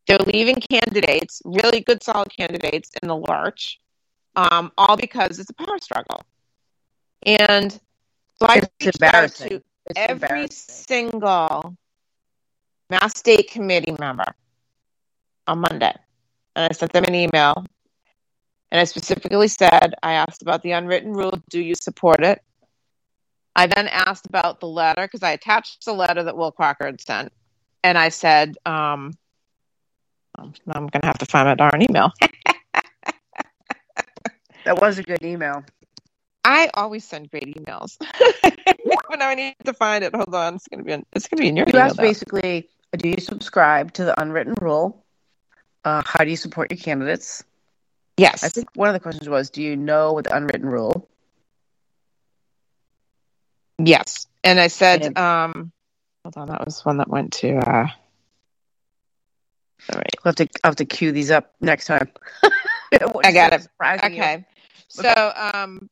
They're 0.07 0.19
leaving 0.19 0.57
candidates, 0.57 1.41
really 1.45 1.81
good, 1.81 2.03
solid 2.03 2.29
candidates, 2.37 2.91
in 3.03 3.09
the 3.09 3.17
lurch, 3.17 3.79
um, 4.37 4.73
all 4.77 4.97
because 4.97 5.39
it's 5.39 5.51
a 5.51 5.55
power 5.55 5.79
struggle. 5.81 6.23
And 7.25 7.73
so 7.73 8.47
I 8.49 8.63
It's 8.81 8.97
embarrassing. 8.97 9.49
to 9.49 9.55
It's 9.87 9.97
every 9.97 10.15
embarrassing. 10.29 10.75
single 10.75 11.77
Mass 12.89 13.19
State 13.19 13.51
Committee 13.51 13.95
member 13.99 14.25
on 15.47 15.61
Monday, 15.61 15.95
and 16.57 16.69
I 16.71 16.75
sent 16.75 16.93
them 16.93 17.05
an 17.05 17.15
email. 17.15 17.65
And 18.73 18.81
I 18.81 18.85
specifically 18.85 19.49
said, 19.49 19.95
I 20.03 20.13
asked 20.13 20.43
about 20.43 20.63
the 20.63 20.73
unwritten 20.73 21.13
rule. 21.13 21.43
Do 21.51 21.61
you 21.61 21.75
support 21.75 22.23
it? 22.23 22.41
I 23.57 23.67
then 23.67 23.89
asked 23.89 24.27
about 24.27 24.61
the 24.61 24.69
letter 24.69 25.03
because 25.03 25.25
I 25.25 25.33
attached 25.33 25.85
the 25.85 25.93
letter 25.93 26.23
that 26.23 26.37
Will 26.37 26.53
Crocker 26.53 26.87
had 26.87 27.01
sent. 27.01 27.33
And 27.83 27.97
I 27.97 28.11
said, 28.11 28.57
um, 28.67 29.13
um, 30.39 30.53
I'm 30.69 30.87
going 30.87 31.01
to 31.01 31.07
have 31.07 31.19
to 31.19 31.27
find 31.27 31.47
my 31.49 31.55
darn 31.55 31.83
email. 31.83 32.13
That 34.65 34.81
was 34.81 34.99
a 34.99 35.03
good 35.03 35.23
email. 35.23 35.65
I 36.45 36.71
always 36.75 37.05
send 37.05 37.31
great 37.31 37.57
emails. 37.57 37.97
but 38.43 39.19
now 39.19 39.29
I 39.29 39.35
need 39.35 39.55
to 39.65 39.73
find 39.73 40.05
it. 40.05 40.15
Hold 40.15 40.35
on. 40.35 40.57
It's 40.57 40.69
going 40.69 40.81
to 40.81 40.85
be 40.85 40.93
in, 40.93 41.07
it's 41.13 41.29
going 41.29 41.39
to 41.39 41.43
be 41.43 41.49
in 41.49 41.57
your 41.57 41.67
You 41.67 41.73
email. 41.73 41.83
asked 41.87 41.97
though. 41.97 42.03
basically, 42.03 42.69
do 42.97 43.09
you 43.09 43.17
subscribe 43.21 43.93
to 43.95 44.05
the 44.05 44.21
unwritten 44.21 44.55
rule? 44.61 45.05
Uh, 45.85 46.03
how 46.05 46.25
do 46.25 46.31
you 46.31 46.37
support 46.37 46.71
your 46.71 46.79
candidates? 46.79 47.43
Yes. 48.19 48.45
I 48.45 48.49
think 48.49 48.69
one 48.75 48.89
of 48.89 48.93
the 48.93 49.01
questions 49.01 49.29
was, 49.29 49.49
do 49.49 49.63
you 49.63 49.77
know 49.77 50.13
what 50.13 50.25
the 50.25 50.37
unwritten 50.37 50.69
rule? 50.69 51.09
Yes. 53.83 54.27
And 54.45 54.61
I 54.61 54.69
said, 54.69 55.17
um, 55.17 55.73
hold 56.25 56.37
on. 56.37 56.49
That 56.49 56.65
was 56.65 56.85
one 56.85 56.99
that 56.99 57.09
went 57.09 57.33
to, 57.35 57.57
uh, 57.57 57.87
all 59.93 59.99
right. 59.99 60.15
We'll 60.25 60.31
have 60.31 60.37
to 60.37 60.49
I'll 60.63 60.71
have 60.71 60.77
to 60.77 60.85
cue 60.85 61.13
these 61.13 61.31
up 61.31 61.55
next 61.61 61.87
time. 61.87 62.11
I 63.25 63.33
got 63.33 63.53
it. 63.55 63.67
you. 64.13 64.21
Okay. 64.21 64.47
So, 64.89 65.33
um, 65.37 65.89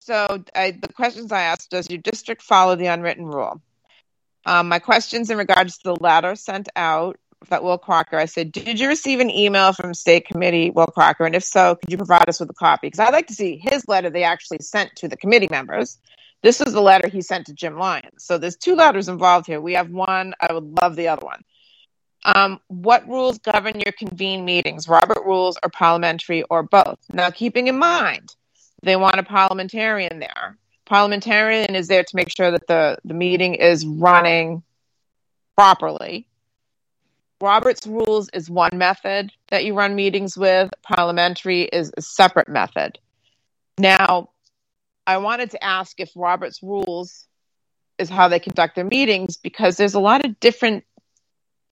so 0.00 0.44
I, 0.54 0.70
the 0.70 0.92
questions 0.92 1.32
I 1.32 1.42
asked: 1.42 1.70
Does 1.70 1.90
your 1.90 1.98
district 1.98 2.42
follow 2.42 2.76
the 2.76 2.86
unwritten 2.86 3.26
rule? 3.26 3.60
Um, 4.46 4.68
my 4.68 4.78
questions 4.78 5.30
in 5.30 5.36
regards 5.36 5.78
to 5.78 5.84
the 5.84 5.96
letter 6.00 6.34
sent 6.34 6.68
out 6.74 7.18
that 7.48 7.62
Will 7.62 7.78
Crocker. 7.78 8.16
I 8.16 8.24
said, 8.24 8.52
did 8.52 8.80
you 8.80 8.88
receive 8.88 9.20
an 9.20 9.30
email 9.30 9.72
from 9.72 9.94
State 9.94 10.26
Committee 10.26 10.70
Will 10.70 10.86
Crocker, 10.86 11.24
and 11.24 11.34
if 11.34 11.44
so, 11.44 11.76
could 11.76 11.90
you 11.90 11.96
provide 11.96 12.28
us 12.28 12.40
with 12.40 12.50
a 12.50 12.54
copy? 12.54 12.88
Because 12.88 13.00
I'd 13.00 13.12
like 13.12 13.28
to 13.28 13.34
see 13.34 13.60
his 13.62 13.86
letter 13.86 14.10
they 14.10 14.24
actually 14.24 14.58
sent 14.60 14.96
to 14.96 15.08
the 15.08 15.16
committee 15.16 15.48
members. 15.50 15.98
This 16.42 16.60
is 16.60 16.72
the 16.72 16.80
letter 16.80 17.08
he 17.08 17.20
sent 17.20 17.46
to 17.46 17.54
Jim 17.54 17.76
Lyons. 17.78 18.24
So 18.24 18.38
there's 18.38 18.56
two 18.56 18.76
letters 18.76 19.08
involved 19.08 19.46
here. 19.46 19.60
We 19.60 19.74
have 19.74 19.90
one. 19.90 20.34
I 20.40 20.52
would 20.52 20.78
love 20.80 20.96
the 20.96 21.08
other 21.08 21.24
one. 21.24 21.42
Um, 22.24 22.60
what 22.68 23.08
rules 23.08 23.38
govern 23.38 23.80
your 23.80 23.92
convene 23.92 24.44
meetings? 24.44 24.88
Robert 24.88 25.24
rules 25.24 25.58
or 25.62 25.70
parliamentary 25.70 26.42
or 26.44 26.62
both? 26.62 26.98
Now, 27.12 27.30
keeping 27.30 27.68
in 27.68 27.78
mind, 27.78 28.34
they 28.82 28.96
want 28.96 29.18
a 29.18 29.22
parliamentarian 29.22 30.18
there. 30.18 30.58
Parliamentarian 30.84 31.74
is 31.74 31.88
there 31.88 32.02
to 32.02 32.16
make 32.16 32.30
sure 32.34 32.50
that 32.50 32.66
the, 32.66 32.98
the 33.04 33.14
meeting 33.14 33.54
is 33.54 33.84
running 33.84 34.62
properly. 35.56 36.26
Robert's 37.40 37.86
rules 37.86 38.28
is 38.30 38.50
one 38.50 38.78
method 38.78 39.30
that 39.48 39.64
you 39.64 39.74
run 39.74 39.94
meetings 39.94 40.36
with. 40.36 40.70
Parliamentary 40.82 41.62
is 41.62 41.92
a 41.96 42.02
separate 42.02 42.48
method. 42.48 42.98
Now, 43.78 44.30
I 45.08 45.16
wanted 45.16 45.52
to 45.52 45.64
ask 45.64 45.98
if 46.00 46.10
Robert's 46.14 46.62
rules 46.62 47.26
is 47.96 48.10
how 48.10 48.28
they 48.28 48.38
conduct 48.38 48.76
their 48.76 48.84
meetings 48.84 49.38
because 49.38 49.78
there's 49.78 49.94
a 49.94 50.00
lot 50.00 50.22
of 50.26 50.38
different 50.38 50.84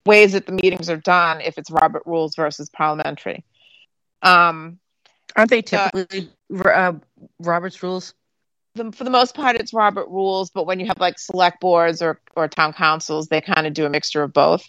ways 0.06 0.32
that 0.32 0.46
the 0.46 0.52
meetings 0.52 0.88
are 0.88 0.96
done 0.96 1.42
if 1.42 1.58
it's 1.58 1.70
Robert 1.70 2.04
rules 2.06 2.34
versus 2.34 2.70
parliamentary. 2.70 3.44
Um, 4.22 4.78
Aren't 5.36 5.50
they 5.50 5.60
typically 5.60 6.30
uh, 6.64 6.94
Robert's 7.38 7.82
rules? 7.82 8.14
The, 8.74 8.90
for 8.90 9.04
the 9.04 9.10
most 9.10 9.34
part, 9.34 9.56
it's 9.56 9.74
Robert 9.74 10.08
rules, 10.08 10.48
but 10.48 10.66
when 10.66 10.80
you 10.80 10.86
have 10.86 10.98
like 10.98 11.18
select 11.18 11.60
boards 11.60 12.00
or, 12.00 12.18
or 12.34 12.48
town 12.48 12.72
councils, 12.72 13.28
they 13.28 13.42
kind 13.42 13.66
of 13.66 13.74
do 13.74 13.84
a 13.84 13.90
mixture 13.90 14.22
of 14.22 14.32
both. 14.32 14.66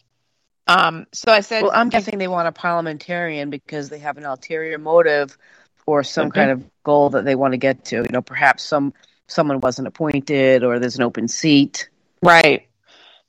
Um, 0.68 1.08
so 1.14 1.32
I 1.32 1.40
said, 1.40 1.64
Well, 1.64 1.72
I'm 1.74 1.88
guessing 1.88 2.18
they 2.18 2.28
want 2.28 2.50
a 2.50 2.52
parliamentarian 2.52 3.50
because 3.50 3.88
they 3.88 4.00
have 4.00 4.18
an 4.18 4.26
ulterior 4.26 4.78
motive 4.78 5.38
or 5.86 6.04
some 6.04 6.28
Okay. 6.28 6.42
kind 6.42 6.52
of 6.52 6.66
goal 6.88 7.10
that 7.10 7.26
they 7.26 7.36
want 7.36 7.52
to 7.52 7.58
get 7.58 7.84
to. 7.86 7.98
You 7.98 8.10
know, 8.12 8.22
perhaps 8.22 8.64
some 8.64 8.94
someone 9.28 9.60
wasn't 9.60 9.90
appointed 9.90 10.64
or 10.64 10.80
there's 10.80 10.96
an 10.96 11.04
open 11.04 11.28
seat. 11.28 11.90
Right. 12.24 12.68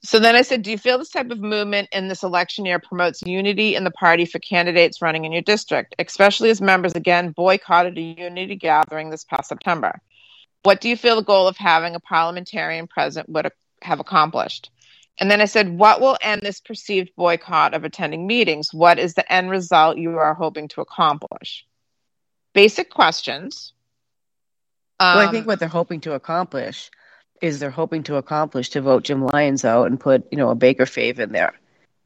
So 0.01 0.21
then 0.21 0.37
I 0.37 0.43
said, 0.43 0.63
Do 0.63 0.71
you 0.71 0.79
feel 0.79 0.97
this 0.97 1.11
type 1.11 1.31
of 1.31 1.41
movement 1.41 1.89
in 1.91 2.07
this 2.07 2.23
election 2.23 2.65
year 2.65 2.79
promotes 2.79 3.21
unity 3.23 3.75
in 3.75 3.83
the 3.83 3.91
party 3.91 4.27
for 4.27 4.39
candidates 4.39 5.03
running 5.03 5.25
in 5.25 5.33
your 5.33 5.43
district, 5.43 5.97
especially 5.99 6.51
as 6.51 6.61
members 6.61 6.95
again 6.95 7.33
boycotted 7.33 7.99
a 7.99 8.01
unity 8.01 8.55
gathering 8.55 9.11
this 9.11 9.25
past 9.25 9.49
September? 9.49 10.01
What 10.63 10.81
do 10.81 10.89
you 10.89 10.97
feel 10.97 11.17
the 11.17 11.23
goal 11.23 11.49
of 11.49 11.57
having 11.57 11.97
a 11.97 12.01
parliamentarian 12.01 12.87
present 12.87 13.29
would 13.29 13.51
have 13.83 14.01
accomplished? 14.01 14.71
And 15.19 15.29
then 15.29 15.41
I 15.41 15.47
said, 15.47 15.77
What 15.77 16.01
will 16.01 16.17
end 16.23 16.43
this 16.43 16.61
perceived 16.61 17.11
boycott 17.17 17.75
of 17.75 17.83
attending 17.83 18.25
meetings? 18.25 18.73
What 18.73 19.01
is 19.01 19.15
the 19.15 19.31
end 19.31 19.51
result 19.51 19.99
you 19.99 20.17
are 20.17 20.35
hoping 20.35 20.69
to 20.69 20.81
accomplish? 20.81 21.67
Basic 22.55 22.91
questions. 22.91 23.73
well, 25.01 25.19
I 25.19 25.27
Um, 25.27 25.31
think 25.33 25.47
what 25.47 25.61
they're 25.61 25.69
hoping 25.69 26.01
to 26.03 26.15
accomplish 26.15 26.91
is 27.41 27.61
they're 27.61 27.71
hoping 27.71 28.03
to 28.05 28.17
accomplish 28.17 28.71
to 28.71 28.81
vote 28.81 29.05
Jim 29.05 29.25
Lyons 29.25 29.65
out 29.65 29.87
and 29.87 30.01
put 30.01 30.27
you 30.33 30.39
know 30.39 30.51
a 30.51 30.55
Baker 30.57 30.85
fave 30.87 31.19
in 31.19 31.33
there. 31.33 31.55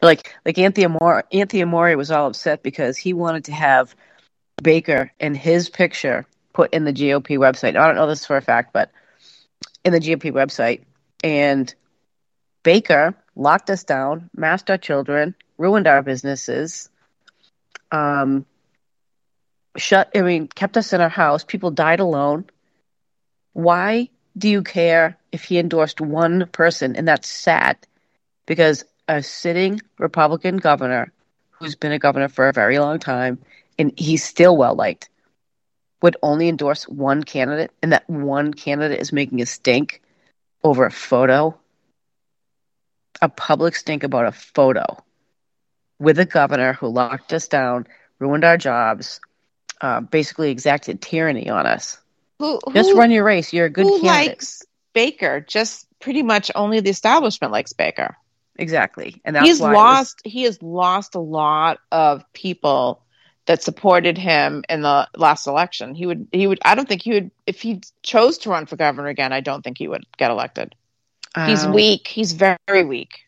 Like 0.02 0.34
like 0.44 0.58
Anthony 0.58 0.84
Amore, 0.84 1.24
Anthony 1.32 1.62
Amore 1.62 1.96
was 1.96 2.10
all 2.10 2.26
upset 2.26 2.62
because 2.62 2.96
he 2.98 3.12
wanted 3.14 3.44
to 3.44 3.52
have 3.52 3.94
Baker 4.62 5.10
and 5.20 5.36
his 5.36 5.70
picture 5.70 6.26
put 6.52 6.72
in 6.74 6.84
the 6.84 6.92
GOP 6.92 7.38
website. 7.38 7.76
I 7.76 7.86
don't 7.86 7.96
know 7.96 8.06
this 8.06 8.26
for 8.26 8.36
a 8.36 8.42
fact, 8.42 8.72
but 8.72 8.90
in 9.84 9.92
the 9.92 10.00
GOP 10.00 10.30
website, 10.32 10.82
and 11.24 11.72
Baker 12.62 13.14
locked 13.34 13.70
us 13.70 13.84
down, 13.84 14.28
masked 14.36 14.70
our 14.70 14.76
children, 14.78 15.34
ruined 15.56 15.86
our 15.86 16.02
businesses, 16.02 16.90
um, 17.90 18.44
shut. 19.76 20.10
I 20.14 20.22
mean, 20.22 20.48
kept 20.48 20.76
us 20.76 20.92
in 20.92 21.00
our 21.00 21.08
house. 21.08 21.44
People 21.44 21.70
died 21.70 22.00
alone. 22.00 22.44
Why 23.52 24.08
do 24.36 24.48
you 24.48 24.62
care 24.62 25.18
if 25.30 25.44
he 25.44 25.58
endorsed 25.58 26.00
one 26.00 26.48
person? 26.52 26.96
And 26.96 27.06
that's 27.06 27.28
sad 27.28 27.76
because 28.46 28.84
a 29.08 29.22
sitting 29.22 29.80
Republican 29.98 30.56
governor 30.56 31.12
who's 31.50 31.74
been 31.76 31.92
a 31.92 31.98
governor 31.98 32.28
for 32.28 32.48
a 32.48 32.52
very 32.52 32.78
long 32.78 32.98
time 32.98 33.38
and 33.78 33.92
he's 33.96 34.24
still 34.24 34.56
well 34.56 34.74
liked 34.74 35.08
would 36.02 36.16
only 36.22 36.48
endorse 36.48 36.88
one 36.88 37.22
candidate 37.22 37.70
and 37.82 37.92
that 37.92 38.08
one 38.08 38.52
candidate 38.52 39.00
is 39.00 39.12
making 39.12 39.40
a 39.40 39.46
stink 39.46 40.02
over 40.64 40.86
a 40.86 40.90
photo 40.90 41.56
a 43.20 43.28
public 43.28 43.76
stink 43.76 44.02
about 44.02 44.26
a 44.26 44.32
photo 44.32 44.84
with 45.98 46.18
a 46.18 46.24
governor 46.24 46.72
who 46.72 46.88
locked 46.88 47.32
us 47.32 47.48
down 47.48 47.86
ruined 48.18 48.44
our 48.44 48.56
jobs 48.56 49.20
uh, 49.82 50.00
basically 50.00 50.50
exacted 50.50 51.02
tyranny 51.02 51.50
on 51.50 51.66
us 51.66 51.98
who, 52.38 52.58
just 52.72 52.94
run 52.94 53.10
your 53.10 53.24
race 53.24 53.52
you're 53.52 53.66
a 53.66 53.70
good 53.70 53.84
who 53.84 54.00
candidate 54.00 54.28
likes 54.30 54.62
Baker? 54.94 55.40
Just 55.40 55.86
pretty 56.00 56.22
much 56.22 56.50
only 56.54 56.80
the 56.80 56.90
establishment 56.90 57.52
likes 57.52 57.72
Baker. 57.72 58.16
exactly 58.56 59.20
and 59.24 59.36
that's 59.36 59.46
He's 59.46 59.60
why 59.60 59.68
it 59.68 59.72
was- 59.72 59.76
lost. 59.76 60.20
He 60.24 60.42
has 60.44 60.62
lost 60.62 61.14
a 61.14 61.20
lot 61.20 61.78
of 61.90 62.24
people 62.32 63.02
that 63.46 63.60
supported 63.62 64.16
him 64.16 64.62
in 64.68 64.82
the 64.82 65.08
last 65.16 65.48
election. 65.48 65.96
He 65.96 66.06
would. 66.06 66.28
He 66.30 66.46
would. 66.46 66.60
I 66.64 66.76
don't 66.76 66.86
think 66.88 67.02
he 67.02 67.12
would. 67.14 67.30
If 67.44 67.60
he 67.60 67.80
chose 68.04 68.38
to 68.38 68.50
run 68.50 68.66
for 68.66 68.76
governor 68.76 69.08
again, 69.08 69.32
I 69.32 69.40
don't 69.40 69.62
think 69.62 69.78
he 69.78 69.88
would 69.88 70.04
get 70.16 70.30
elected. 70.30 70.76
He's 71.46 71.64
Um, 71.64 71.72
weak. 71.72 72.06
He's 72.06 72.32
very 72.32 72.84
weak. 72.84 73.22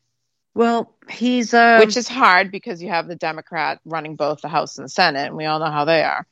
Well, 0.55 0.95
he's 1.11 1.53
um, 1.53 1.81
which 1.81 1.97
is 1.97 2.07
hard 2.07 2.53
because 2.53 2.81
you 2.81 2.91
have 2.91 3.09
the 3.09 3.17
Democrat 3.17 3.81
running 3.85 4.15
both 4.15 4.41
the 4.41 4.49
House 4.49 4.79
and 4.79 4.85
the 4.85 4.89
Senate, 4.89 5.27
and 5.27 5.37
we 5.37 5.47
all 5.47 5.59
know 5.59 5.71
how 5.71 5.85
they 5.85 6.05
are. 6.05 6.25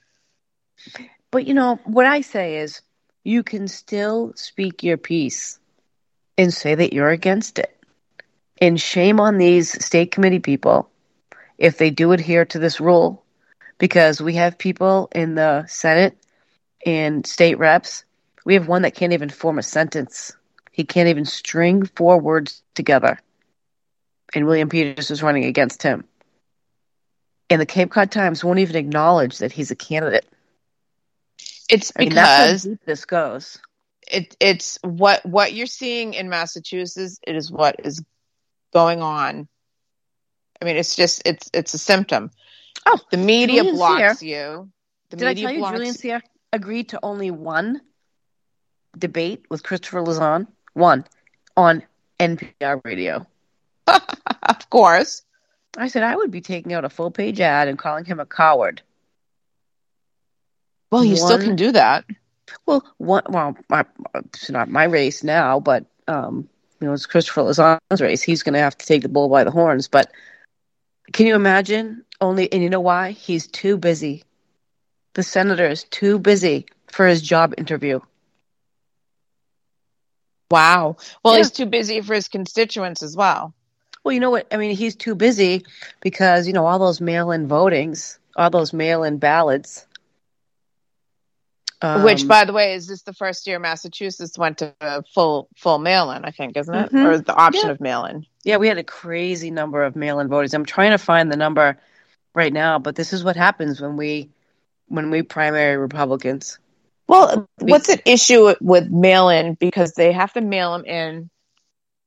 But 1.31 1.47
you 1.47 1.55
know, 1.55 1.79
what 1.85 2.07
I 2.07 2.21
say 2.21 2.59
is 2.59 2.81
you 3.25 3.43
can 3.43 3.69
still 3.69 4.33
speak 4.37 4.83
your 4.83 4.97
piece 4.97 5.59
and 6.39 6.53
say 6.53 6.75
that 6.75 6.93
you're 6.93 7.11
against 7.11 7.59
it. 7.59 7.77
And 8.61 8.81
shame 8.81 9.21
on 9.21 9.39
these 9.39 9.85
state 9.85 10.11
committee 10.13 10.39
people 10.39 10.91
if 11.59 11.79
they 11.79 11.91
do 11.91 12.13
adhere 12.13 12.45
to 12.47 12.59
this 12.59 12.81
rule 12.81 13.25
because 13.79 14.21
we 14.21 14.35
have 14.35 14.59
people 14.59 15.09
in 15.15 15.35
the 15.35 15.67
Senate 15.67 16.17
and 16.85 17.27
state 17.27 17.59
reps. 17.59 18.05
We 18.45 18.55
have 18.55 18.69
one 18.69 18.83
that 18.83 18.95
can't 18.95 19.13
even 19.13 19.31
form 19.31 19.59
a 19.59 19.63
sentence 19.63 20.37
He 20.73 20.85
can't 20.85 21.09
even 21.09 21.25
string 21.25 21.85
four 21.85 22.19
words 22.19 22.63
together. 22.75 23.19
And 24.35 24.47
William 24.47 24.69
Peters 24.69 25.11
is 25.11 25.23
running 25.23 25.45
against 25.45 25.83
him. 25.83 26.05
And 27.51 27.61
the 27.61 27.67
Cape 27.67 27.91
Cod 27.91 28.11
Times 28.11 28.43
won't 28.45 28.59
even 28.61 28.77
acknowledge 28.77 29.39
that 29.39 29.53
he's 29.53 29.71
a 29.71 29.77
candidate. 29.77 30.27
It's 31.73 31.91
I 31.97 32.01
mean, 32.01 32.11
because 32.11 32.69
this 32.85 33.07
goes. 33.07 33.59
it 34.07 34.37
it's 34.41 34.79
what 34.83 35.25
what 35.25 35.55
you're 35.55 35.67
seeing 35.67 36.13
in 36.13 36.29
Massachusetts. 36.29 37.19
It 37.27 37.35
is 37.35 37.51
what 37.51 37.77
is 37.83 38.05
going 38.75 39.01
on. 39.01 39.49
I 40.61 40.65
mean, 40.67 40.77
it's 40.77 40.95
just 40.95 41.23
it's 41.25 41.51
it's 41.55 41.73
a 41.73 41.79
symptom. 41.79 42.31
Oh, 42.85 42.99
the 43.11 43.17
media 43.17 43.65
blocks 43.65 44.23
you. 44.23 44.71
The 45.09 45.17
Did 45.17 45.29
I 45.29 45.35
tell 45.35 45.51
you 45.51 45.59
blocks. 45.61 45.77
Julian 45.77 45.95
Cyr 45.95 46.23
agreed 46.53 46.91
to 46.91 47.01
only 47.03 47.31
one 47.31 47.81
debate 48.99 49.47
with 49.49 49.63
Christopher 49.63 50.03
Lauzon? 50.03 50.49
One 50.75 51.07
on 51.57 51.83
NPR 52.21 52.85
radio. 52.85 53.27
of 53.87 54.69
course. 54.69 55.23
I 55.79 55.89
said 55.89 56.03
I 56.03 56.17
would 56.17 56.31
be 56.31 56.43
taking 56.43 56.75
out 56.75 56.85
a 56.85 56.91
full 56.91 57.11
page 57.11 57.41
ad 57.41 57.69
and 57.69 57.79
calling 57.79 58.05
him 58.05 58.21
a 58.21 58.27
coward. 58.27 58.83
Well, 60.93 61.05
you 61.05 61.17
still 61.17 61.39
can 61.39 61.57
do 61.57 61.73
that. 61.73 62.05
Well, 62.67 62.85
one, 62.99 63.25
well, 63.31 63.57
my, 63.69 63.85
it's 64.15 64.51
not 64.51 64.69
my 64.69 64.85
race 64.85 65.25
now, 65.25 65.59
but 65.59 65.87
um, 66.07 66.49
you 66.81 66.87
know, 66.87 66.93
it's 66.93 67.07
Christopher 67.07 67.43
Lauzon's 67.43 68.01
race. 68.01 68.23
He's 68.23 68.43
going 68.43 68.55
to 68.55 68.61
have 68.61 68.77
to 68.79 68.87
take 68.87 69.03
the 69.03 69.09
bull 69.09 69.29
by 69.29 69.45
the 69.45 69.51
horns. 69.51 69.89
But 69.89 70.13
can 71.13 71.27
you 71.27 71.35
imagine? 71.35 72.05
Only, 72.21 72.53
and 72.53 72.63
you 72.63 72.71
know 72.71 72.81
why? 72.81 73.13
He's 73.13 73.47
too 73.49 73.77
busy. 73.77 74.23
The 75.15 75.23
senator 75.23 75.67
is 75.67 75.85
too 75.85 76.19
busy 76.19 76.67
for 76.89 77.07
his 77.07 77.23
job 77.23 77.55
interview. 77.59 78.01
Wow. 80.51 80.97
Well, 81.25 81.35
Yeah. 81.35 81.39
he's 81.39 81.51
too 81.51 81.67
busy 81.67 82.01
for 82.03 82.15
his 82.15 82.29
constituents 82.29 83.03
as 83.03 83.17
well. 83.17 83.55
Well, 84.05 84.13
you 84.13 84.21
know 84.21 84.31
what? 84.31 84.47
I 84.53 84.57
mean, 84.59 84.77
he's 84.77 84.97
too 84.97 85.15
busy 85.15 85.65
because 86.01 86.47
you 86.47 86.53
know 86.53 86.67
all 86.67 86.79
those 86.79 87.01
mail-in 87.01 87.49
votings, 87.49 88.19
all 88.37 88.51
those 88.51 88.73
mail-in 88.73 89.19
ballots. 89.19 89.87
Which, 92.03 92.23
Um, 92.23 92.29
by 92.29 92.45
the 92.45 92.53
way, 92.53 92.75
is 92.75 92.87
this 92.87 93.03
the 93.03 93.13
first 93.13 93.47
year 93.47 93.59
Massachusetts 93.59 94.39
went 94.39 94.59
to 94.59 94.75
full 95.15 95.49
full 95.57 95.79
mail-in? 95.79 96.25
I 96.25 96.31
think, 96.31 96.57
isn't 96.57 96.75
it, 96.75 96.93
Mhm. 96.93 97.07
or 97.07 97.19
the 97.19 97.35
option 97.35 97.67
Yeah. 97.67 97.73
of 97.73 97.81
mail-in? 97.81 98.27
Yeah, 98.45 98.59
we 98.59 98.69
had 98.69 98.79
a 98.79 98.85
crazy 98.85 99.51
number 99.51 99.83
of 99.83 99.97
mail-in 99.97 100.29
voters. 100.29 100.55
I'm 100.55 100.65
trying 100.65 100.93
to 100.93 100.99
find 100.99 101.31
the 101.31 101.37
number 101.37 101.79
right 102.35 102.53
now, 102.53 102.79
but 102.79 102.95
this 102.95 103.13
is 103.13 103.25
what 103.25 103.37
happens 103.37 103.81
when 103.81 103.97
we 103.97 104.31
when 104.89 105.11
we 105.11 105.23
primary 105.23 105.77
Republicans. 105.77 106.59
Well, 107.09 107.49
what's 107.59 107.89
at 107.89 108.03
issue 108.05 108.55
with 108.61 108.91
mail-in 108.91 109.55
because 109.55 109.95
they 109.95 110.13
have 110.13 110.35
to 110.35 110.41
mail 110.41 110.73
them 110.73 110.85
in 110.85 111.31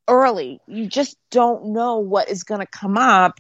early. 0.08 0.62
You 0.68 0.86
just 0.86 1.18
don't 1.32 1.68
know 1.68 1.98
what 1.98 2.30
is 2.30 2.44
going 2.44 2.62
to 2.62 2.68
come 2.68 2.98
up 2.98 3.40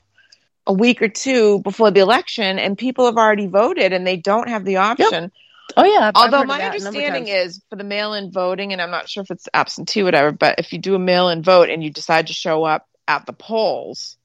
a 0.67 0.73
week 0.73 1.01
or 1.01 1.07
two 1.09 1.59
before 1.59 1.91
the 1.91 1.99
election, 1.99 2.57
and 2.57 2.75
people 2.77 3.05
have 3.05 3.17
already 3.17 3.45
voted, 3.45 3.93
and 3.93 4.05
they 4.05 4.17
don't 4.17 4.49
have 4.49 4.65
the 4.65 4.77
option. 4.77 5.31
Oh 5.77 5.83
yeah. 5.83 6.07
I've- 6.07 6.11
I've 6.15 6.33
Although 6.33 6.43
my 6.45 6.59
that 6.59 6.75
a 6.75 6.83
number 6.83 6.99
of 6.99 7.05
understanding 7.05 7.27
is 7.27 7.61
for 7.69 7.75
the 7.75 7.83
mail-in 7.83 8.31
voting, 8.31 8.71
and 8.71 8.81
I'm 8.81 8.91
not 8.91 9.09
sure 9.09 9.23
if 9.23 9.31
it's 9.31 9.47
absentee, 9.53 10.03
whatever, 10.03 10.31
but 10.31 10.59
if 10.59 10.71
you 10.73 10.79
do 10.79 10.95
a 10.95 10.99
mail-in 10.99 11.43
vote 11.43 11.69
and 11.69 11.83
you 11.83 11.89
decide 11.89 12.27
to 12.27 12.33
show 12.33 12.63
up 12.63 12.87
at 13.07 13.25
the 13.25 13.33
polls, 13.33 14.17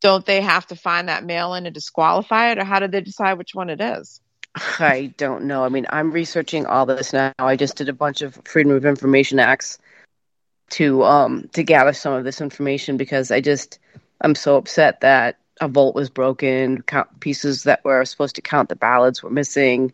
don't 0.00 0.24
they 0.24 0.40
have 0.40 0.66
to 0.68 0.76
find 0.76 1.08
that 1.08 1.24
mail-in 1.24 1.66
and 1.66 1.74
disqualify 1.74 2.52
it, 2.52 2.58
or 2.58 2.64
how 2.64 2.80
do 2.80 2.88
they 2.88 3.00
decide 3.00 3.34
which 3.38 3.54
one 3.54 3.70
it 3.70 3.80
is? 3.80 4.20
I 4.78 5.12
don't 5.16 5.44
know. 5.44 5.64
I 5.64 5.68
mean, 5.68 5.86
I'm 5.90 6.12
researching 6.12 6.66
all 6.66 6.86
this 6.86 7.12
now. 7.12 7.32
I 7.38 7.56
just 7.56 7.76
did 7.76 7.88
a 7.88 7.92
bunch 7.92 8.22
of 8.22 8.38
Freedom 8.44 8.72
of 8.72 8.84
Information 8.84 9.38
Acts 9.40 9.78
to 10.70 11.02
um 11.04 11.48
to 11.52 11.62
gather 11.62 11.92
some 11.92 12.14
of 12.14 12.24
this 12.24 12.40
information 12.40 12.96
because 12.96 13.30
I 13.30 13.40
just 13.40 13.78
I'm 14.20 14.34
so 14.34 14.56
upset 14.56 15.00
that 15.00 15.38
a 15.60 15.68
vote 15.68 15.94
was 15.94 16.08
broken, 16.10 16.82
count, 16.82 17.20
pieces 17.20 17.64
that 17.64 17.84
were 17.84 18.04
supposed 18.04 18.36
to 18.36 18.42
count 18.42 18.68
the 18.68 18.76
ballots 18.76 19.22
were 19.22 19.30
missing. 19.30 19.92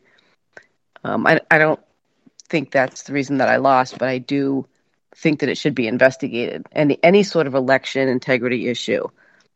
Um, 1.05 1.27
I 1.27 1.41
I 1.51 1.59
don't 1.59 1.81
think 2.49 2.71
that's 2.71 3.05
the 3.05 3.13
reason 3.13 3.39
that 3.39 3.49
I 3.49 3.57
lost, 3.57 3.99
but 3.99 4.09
I 4.09 4.19
do 4.19 4.67
think 5.15 5.41
that 5.41 5.49
it 5.49 5.59
should 5.59 5.75
be 5.75 5.87
investigated. 5.87 6.67
And 6.73 6.97
any 7.03 7.23
sort 7.23 7.47
of 7.47 7.55
election 7.55 8.09
integrity 8.09 8.69
issue, 8.69 9.09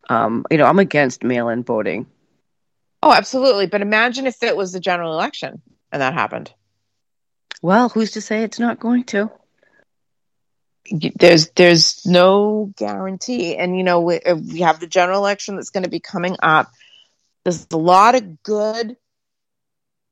um, 0.08 0.44
you 0.50 0.58
know, 0.58 0.66
I'm 0.66 0.78
against 0.78 1.24
mail-in 1.24 1.64
voting. 1.64 2.06
Oh, 3.02 3.12
absolutely. 3.12 3.66
But 3.66 3.82
imagine 3.82 4.26
if 4.26 4.42
it 4.42 4.56
was 4.56 4.72
the 4.72 4.80
general 4.80 5.12
election 5.12 5.60
and 5.92 6.02
that 6.02 6.14
happened. 6.14 6.52
Well, 7.62 7.88
who's 7.88 8.12
to 8.12 8.20
say 8.20 8.42
it's 8.42 8.58
not 8.58 8.80
going 8.80 9.04
to? 9.04 9.30
There's 10.90 11.48
there's 11.50 12.04
no 12.04 12.70
guarantee, 12.76 13.56
and 13.56 13.74
you 13.74 13.84
know 13.84 14.00
we, 14.00 14.20
uh, 14.20 14.34
we 14.34 14.60
have 14.60 14.80
the 14.80 14.86
general 14.86 15.18
election 15.18 15.56
that's 15.56 15.70
going 15.70 15.84
to 15.84 15.90
be 15.90 16.00
coming 16.00 16.36
up. 16.42 16.70
There's 17.42 17.66
a 17.72 17.78
lot 17.78 18.16
of 18.16 18.42
good 18.42 18.96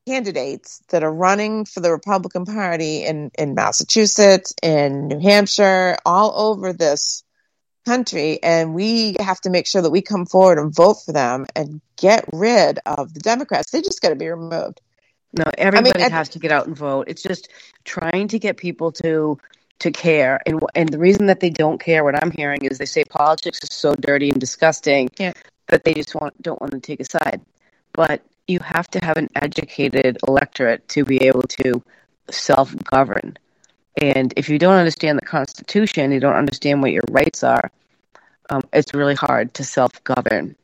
candidates 0.07 0.83
that 0.91 1.03
are 1.03 1.13
running 1.13 1.65
for 1.65 1.81
the 1.81 1.91
Republican 1.91 2.45
Party 2.45 3.05
in 3.05 3.31
in 3.39 3.55
Massachusetts, 3.55 4.53
in 4.63 5.09
New 5.09 5.19
Hampshire, 5.21 5.97
all 6.05 6.33
over 6.51 6.73
this 6.73 7.23
country, 7.85 8.41
and 8.43 8.75
we 8.75 9.17
have 9.19 9.41
to 9.41 9.51
make 9.51 9.67
sure 9.67 9.83
that 9.83 9.91
we 9.91 10.03
come 10.03 10.27
forward 10.27 10.59
and 10.59 10.75
vote 10.75 10.99
for 11.05 11.13
them 11.13 11.47
and 11.57 11.81
get 11.97 12.25
rid 12.33 12.79
of 12.87 13.13
the 13.13 13.21
Democrats. 13.21 13.71
They 13.71 13.81
just 13.83 14.01
got 14.01 14.11
to 14.11 14.15
be 14.17 14.29
removed. 14.29 14.81
No, 15.37 15.45
everybody 15.57 16.01
at- 16.03 16.13
has 16.13 16.29
to 16.31 16.39
get 16.39 16.53
out 16.53 16.67
and 16.67 16.77
vote. 16.77 17.07
It's 17.09 17.23
just 17.23 17.49
trying 17.85 18.29
to 18.29 18.39
get 18.39 18.57
people 18.57 18.93
to 19.03 19.39
to 19.81 19.91
care, 19.91 20.41
and 20.47 20.61
and 20.75 20.89
the 20.89 20.99
reason 20.99 21.27
that 21.27 21.41
they 21.41 21.51
don't 21.51 21.81
care, 21.81 22.05
what 22.05 22.21
I'm 22.23 22.31
hearing 22.31 22.65
is 22.65 22.79
they 22.79 22.85
say 22.87 23.05
politics 23.05 23.63
is 23.65 23.71
so 23.73 23.95
dirty 23.95 24.31
and 24.31 24.41
disgusting 24.41 25.09
Yeah. 25.19 25.33
that 25.69 25.85
they 25.85 25.95
just 25.95 26.15
want 26.15 26.41
don't 26.43 26.61
want 26.61 26.73
to 26.73 26.81
take 26.81 27.01
a 27.01 27.05
side. 27.05 27.41
But 27.93 28.23
you 28.49 28.59
have 28.61 28.88
to 28.88 29.05
have 29.05 29.16
an 29.16 29.28
educated 29.36 30.18
electorate 30.26 30.86
to 30.88 31.05
be 31.05 31.22
able 31.22 31.43
to 31.43 31.82
self 32.30 32.74
govern. 32.84 33.36
And 34.01 34.32
if 34.36 34.49
you 34.49 34.59
don't 34.59 34.74
understand 34.74 35.18
the 35.18 35.26
Constitution, 35.26 36.12
you 36.12 36.20
don't 36.20 36.34
understand 36.34 36.82
what 36.82 36.93
your 36.93 37.05
rights 37.11 37.45
are. 37.45 37.70
Um, 38.51 38.62
it's 38.72 38.95
really 38.95 39.14
hard 39.14 39.55
to 39.55 39.64
self 39.64 40.03
govern, 40.05 40.57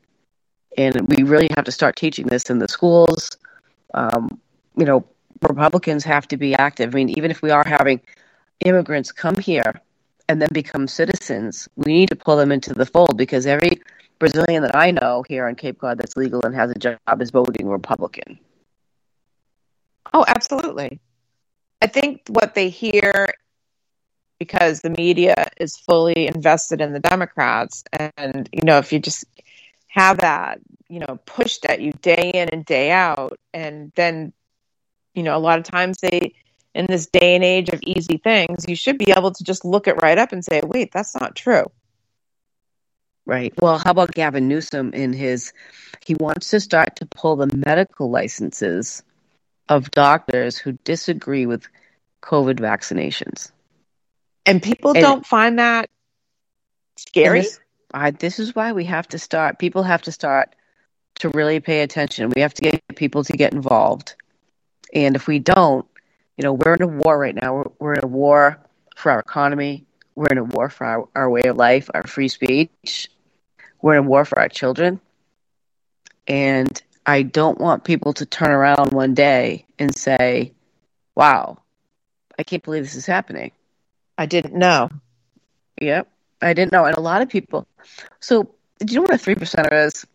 and 0.77 1.09
we 1.09 1.23
really 1.23 1.49
have 1.57 1.65
to 1.65 1.73
start 1.73 1.97
teaching 1.97 2.27
this 2.27 2.51
in 2.51 2.59
the 2.59 2.69
schools. 2.69 3.37
Um, 3.95 4.41
you 4.77 4.85
know, 4.85 5.05
Republicans 5.43 6.05
have 6.05 6.29
to 6.29 6.37
be 6.37 6.55
active. 6.55 6.95
I 6.95 6.97
mean, 6.97 7.11
even 7.11 7.31
if 7.31 7.43
we 7.43 7.51
are 7.51 7.65
having 7.67 8.01
immigrants 8.65 9.13
come 9.13 9.37
here 9.37 9.81
and 10.29 10.41
then 10.41 10.49
become 10.53 10.87
citizens, 10.87 11.69
we 11.77 11.93
need 11.93 12.11
to 12.11 12.17
pull 12.17 12.37
them 12.37 12.53
into 12.53 12.75
the 12.75 12.87
fold 12.87 13.17
because 13.17 13.47
every 13.47 13.81
Brazilian 14.19 14.63
that 14.63 14.77
I 14.77 14.91
know 14.91 15.25
here 15.29 15.47
on 15.47 15.55
Cape 15.55 15.79
Cod 15.79 15.99
that's 15.99 16.17
legal 16.17 16.41
and 16.45 16.55
has 16.55 16.71
a 16.71 16.79
job 16.79 17.23
is 17.23 17.31
voting 17.31 17.69
Republican. 17.69 18.39
Oh, 20.13 20.25
absolutely. 20.27 21.01
I 21.81 21.87
think 21.87 22.23
what 22.29 22.55
they 22.55 22.69
hear 22.69 23.29
because 24.39 24.81
the 24.81 24.91
media 24.91 25.49
is 25.59 25.77
fully 25.77 26.27
invested 26.27 26.81
in 26.81 26.93
the 26.93 27.01
Democrats 27.01 27.83
and 28.17 28.49
you 28.53 28.63
know 28.63 28.79
if 28.79 28.93
you 28.93 29.01
just 29.01 29.25
have 29.89 30.19
that, 30.19 30.61
you 30.89 31.01
know, 31.01 31.19
pushed 31.27 31.65
at 31.65 31.81
you 31.81 31.93
day 32.03 32.31
in 32.35 32.49
and 32.51 32.65
day 32.65 32.91
out 32.91 33.39
and 33.53 33.91
then 33.97 34.33
you 35.15 35.23
know 35.23 35.37
a 35.37 35.41
lot 35.41 35.59
of 35.59 35.65
times 35.65 35.99
they 36.01 36.35
in 36.79 36.87
this 36.87 37.07
day 37.07 37.35
and 37.35 37.45
age 37.45 37.69
of 37.71 37.81
easy 37.83 38.19
things, 38.19 38.65
you 38.69 38.77
should 38.77 38.99
be 38.99 39.11
able 39.11 39.33
to 39.33 39.45
just 39.45 39.65
look 39.65 39.89
it 39.89 40.01
right 40.01 40.17
up 40.17 40.33
and 40.33 40.45
say, 40.45 40.63
"Wait, 40.65 40.93
that's 40.93 41.15
not 41.15 41.35
true." 41.35 41.65
Right. 43.27 43.53
Well, 43.61 43.79
how 43.79 43.91
about 43.91 44.13
Gavin 44.13 44.49
Newsom 44.49 44.95
in 44.95 45.13
his 45.13 45.53
he 46.07 46.15
wants 46.15 46.51
to 46.51 46.61
start 46.61 46.97
to 46.97 47.07
pull 47.07 47.37
the 47.37 47.55
medical 47.55 48.11
licenses 48.11 49.03
of 49.69 49.91
doctors 49.91 50.57
who 50.57 50.73
disagree 50.85 51.47
with 51.47 51.69
COVID 52.23 52.59
vaccinations. 52.59 53.51
And 54.47 54.63
people 54.63 54.93
And- 54.93 55.01
don't 55.03 55.27
find 55.27 55.59
that 55.59 55.91
scary. 56.97 57.43
This, 57.43 57.61
I, 57.93 58.11
this 58.13 58.39
is 58.39 58.55
why 58.55 58.73
we 58.73 58.85
have 58.85 59.09
to 59.09 59.19
start. 59.19 59.59
People 59.59 59.83
have 59.83 60.03
to 60.03 60.13
start 60.13 60.55
to 61.21 61.29
really 61.31 61.61
pay 61.61 61.83
attention. 61.83 62.33
We 62.35 62.43
have 62.43 62.55
to 62.55 62.63
get 62.63 62.83
people 62.97 63.25
to 63.25 63.33
get 63.33 63.53
involved. 63.53 64.15
And 64.95 65.17
if 65.17 65.27
we 65.27 65.39
don't, 65.39 65.87
you 66.39 66.45
know, 66.45 66.53
we're 66.53 66.75
in 66.75 66.83
a 66.83 66.87
war 66.87 67.19
right 67.19 67.35
now. 67.35 67.55
We're, 67.55 67.65
we're 67.81 67.95
in 67.95 68.05
a 68.05 68.07
war 68.07 68.61
for 68.95 69.11
our 69.11 69.19
economy. 69.19 69.85
We're 70.15 70.29
in 70.31 70.39
a 70.39 70.45
war 70.45 70.71
for 70.71 70.87
our, 70.87 71.09
our 71.15 71.29
way 71.29 71.43
of 71.43 71.57
life, 71.57 71.91
our 71.93 72.07
free 72.07 72.29
speech. 72.29 73.09
We're 73.83 73.95
in 73.95 74.05
a 74.05 74.09
war 74.09 74.25
for 74.25 74.39
our 74.39 74.49
children. 74.49 75.01
And 76.29 76.81
I 77.05 77.23
don't 77.23 77.59
want 77.59 77.83
people 77.83 78.13
to 78.15 78.27
turn 78.27 78.51
around 78.51 78.93
one 78.93 79.15
day 79.15 79.67
and 79.81 79.95
say, 79.95 80.53
wow, 81.17 81.59
I 82.39 82.45
can't 82.45 82.63
believe 82.63 82.85
this 82.85 82.95
is 82.95 83.07
happening. 83.07 83.51
I 84.17 84.27
didn't 84.27 84.55
know. 84.55 84.91
Yep. 85.81 86.09
I 86.41 86.55
didn't 86.55 86.71
know. 86.71 86.85
And 86.85 86.97
a 86.97 87.01
lot 87.01 87.23
of 87.23 87.29
people. 87.29 87.67
So, 88.21 88.55
do 88.79 88.93
you 88.93 88.97
know 88.97 89.03
what 89.03 89.15
a 89.15 89.19
three 89.19 89.35
percenter 89.35 89.87
is? 89.87 90.07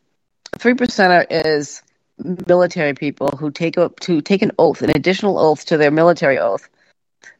A 0.54 0.60
three 0.60 0.74
percenter 0.74 1.26
is 1.30 1.82
military 2.18 2.94
people 2.94 3.30
who 3.30 3.52
take 3.52 3.78
a, 3.78 3.90
to 4.02 4.22
take 4.22 4.42
an 4.42 4.52
oath, 4.60 4.82
an 4.82 4.92
additional 4.92 5.38
oath 5.40 5.66
to 5.66 5.78
their 5.78 5.92
military 5.92 6.38
oath, 6.38 6.70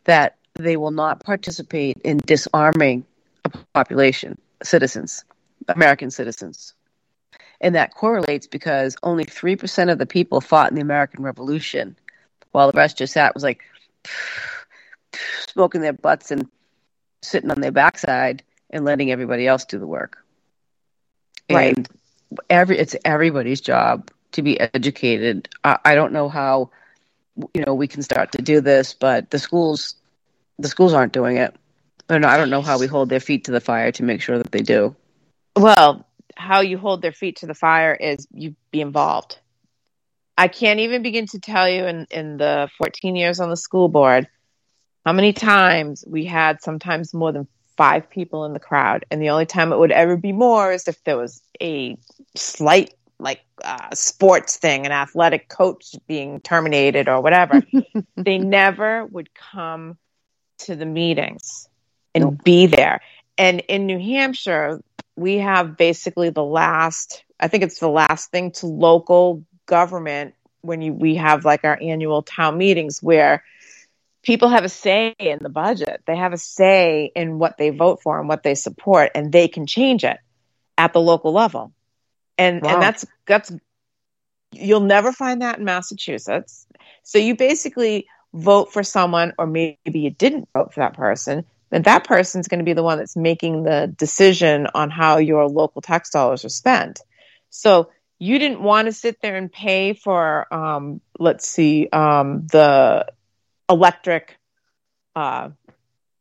that 0.06 0.38
they 0.56 0.78
will 0.78 0.92
not 0.92 1.24
participate 1.24 1.98
in 2.04 2.18
disarming 2.26 3.06
a 3.46 3.52
population, 3.74 4.38
citizens, 4.62 5.26
American 5.68 6.12
citizens. 6.12 6.74
And 7.62 7.76
that 7.76 7.94
correlates 7.94 8.48
because 8.48 8.98
only 9.04 9.26
3% 9.26 9.92
of 9.92 9.98
the 9.98 10.06
people 10.06 10.42
fought 10.42 10.70
in 10.70 10.76
the 10.76 10.82
American 10.82 11.24
Revolution, 11.24 11.96
while 12.52 12.72
the 12.72 12.78
rest 12.78 12.98
just 12.98 13.14
sat, 13.14 13.34
was 13.34 13.44
like 13.44 13.62
smoking 15.48 15.82
their 15.82 15.94
butts 15.94 16.32
and 16.32 16.50
sitting 17.22 17.52
on 17.52 17.62
their 17.62 17.72
backside 17.72 18.44
and 18.70 18.84
letting 18.84 19.12
everybody 19.12 19.48
else 19.48 19.66
do 19.66 19.80
the 19.80 19.88
work. 19.88 20.18
Right. 21.50 21.78
And 21.78 21.88
every 22.50 22.78
it's 22.78 22.96
everybody's 23.06 23.62
job 23.62 24.10
to 24.34 24.42
be 24.42 24.60
educated. 24.60 25.50
I, 25.64 25.78
I 25.84 25.96
don't 25.96 26.14
know 26.14 26.30
how 26.30 26.72
you 27.54 27.64
know 27.66 27.74
we 27.74 27.88
can 27.88 28.02
start 28.02 28.32
to 28.34 28.42
do 28.42 28.62
this, 28.62 28.94
but 28.94 29.30
the 29.30 29.40
schools 29.40 29.96
the 30.60 30.68
schools 30.68 30.94
aren't 30.94 31.14
doing 31.14 31.38
it. 31.38 31.56
Know, 32.10 32.28
I 32.28 32.38
don't 32.38 32.50
know 32.50 32.62
how 32.62 32.78
we 32.78 32.88
hold 32.88 33.10
their 33.10 33.20
feet 33.20 33.46
to 33.46 33.52
the 33.52 33.62
fire 33.62 33.92
to 33.94 34.04
make 34.04 34.22
sure 34.22 34.38
that 34.38 34.52
they 34.52 34.62
do. 34.62 34.96
Well, 35.56 36.06
how 36.36 36.62
you 36.62 36.78
hold 36.78 37.02
their 37.02 37.12
feet 37.12 37.38
to 37.38 37.48
the 37.48 37.54
fire 37.54 37.94
is 37.94 38.28
you 38.34 38.56
be 38.72 38.82
involved. 38.82 39.40
I 40.38 40.48
can't 40.48 40.80
even 40.80 41.04
begin 41.04 41.28
to 41.28 41.40
tell 41.40 41.70
you 41.70 41.86
in, 41.86 42.08
in 42.10 42.38
the 42.38 42.70
14 42.78 43.16
years 43.16 43.40
on 43.40 43.50
the 43.50 43.58
school 43.58 43.88
board 43.88 44.28
how 45.06 45.14
many 45.14 45.34
times 45.34 46.04
we 46.08 46.26
had 46.26 46.62
sometimes 46.62 47.14
more 47.14 47.32
than 47.32 47.48
five 47.78 48.10
people 48.10 48.46
in 48.46 48.54
the 48.54 48.60
crowd. 48.60 49.06
And 49.12 49.22
the 49.22 49.30
only 49.30 49.46
time 49.46 49.72
it 49.72 49.80
would 49.80 49.92
ever 49.92 50.18
be 50.18 50.32
more 50.32 50.72
is 50.72 50.88
if 50.88 51.04
there 51.04 51.18
was 51.18 51.42
a 51.62 51.98
slight, 52.36 52.94
like, 53.24 53.42
uh, 53.64 53.90
sports 53.94 54.58
thing, 54.58 54.86
an 54.86 54.92
athletic 54.92 55.50
coach 55.50 55.96
being 56.08 56.42
terminated 56.42 57.08
or 57.08 57.22
whatever. 57.22 57.62
they 58.18 58.38
never 58.38 59.06
would 59.06 59.34
come 59.34 59.98
to 60.60 60.76
the 60.76 60.86
meetings 60.86 61.68
and 62.14 62.42
be 62.44 62.68
there. 62.68 63.02
And 63.38 63.62
in 63.62 63.86
New 63.88 64.00
Hampshire, 64.00 64.82
we 65.16 65.38
have 65.38 65.78
basically 65.78 66.30
the 66.30 66.44
last, 66.44 67.24
I 67.40 67.48
think 67.48 67.64
it's 67.64 67.80
the 67.80 67.90
last 67.90 68.32
thing 68.32 68.52
to 68.54 68.68
local 68.68 69.44
government 69.66 70.36
when 70.62 70.82
you, 70.82 70.94
we 70.94 71.16
have 71.16 71.46
like 71.46 71.64
our 71.64 71.78
annual 71.82 72.22
town 72.22 72.58
meetings 72.58 73.02
where 73.02 73.44
people 74.24 74.50
have 74.50 74.64
a 74.64 74.70
say 74.70 75.14
in 75.20 75.40
the 75.42 75.50
budget. 75.50 76.02
They 76.06 76.16
have 76.16 76.34
a 76.34 76.38
say 76.38 77.12
in 77.16 77.40
what 77.40 77.58
they 77.58 77.70
vote 77.70 78.02
for 78.02 78.20
and 78.20 78.28
what 78.28 78.44
they 78.44 78.56
support, 78.56 79.12
and 79.16 79.32
they 79.32 79.48
can 79.48 79.66
change 79.68 80.04
it 80.04 80.18
at 80.78 80.94
the 80.94 81.02
local 81.02 81.34
level. 81.34 81.74
And 82.38 82.62
Wow. 82.62 82.70
and 82.70 82.82
that's 82.82 83.06
that's 83.26 83.52
you'll 84.52 84.82
never 84.82 85.12
find 85.12 85.42
that 85.42 85.60
in 85.60 85.66
Massachusetts. 85.66 86.68
So 87.04 87.18
you 87.18 87.36
basically 87.36 88.08
vote 88.34 88.72
for 88.72 88.84
someone, 88.84 89.34
or 89.38 89.48
maybe 89.48 89.78
you 90.00 90.10
didn't 90.10 90.50
vote 90.54 90.74
for 90.74 90.82
that 90.82 90.94
person. 90.96 91.46
Then 91.70 91.84
that 91.84 92.04
person's 92.04 92.48
going 92.48 92.60
to 92.60 92.66
be 92.66 92.74
the 92.74 92.84
one 92.84 93.00
that's 93.00 93.16
making 93.16 93.64
the 93.64 93.94
decision 93.96 94.68
on 94.74 94.90
how 94.92 95.18
your 95.18 95.48
local 95.48 95.82
tax 95.82 96.12
dollars 96.12 96.46
are 96.46 96.50
spent. 96.50 97.02
So 97.50 97.90
you 98.20 98.40
didn't 98.40 98.62
want 98.62 98.86
to 98.88 98.94
sit 98.94 99.22
there 99.22 99.36
and 99.36 99.52
pay 99.52 99.94
for, 99.94 100.52
um, 100.54 101.02
let's 101.20 101.48
see, 101.48 101.90
um, 101.92 102.48
the 102.48 103.08
electric 103.70 104.38
uh, 105.16 105.50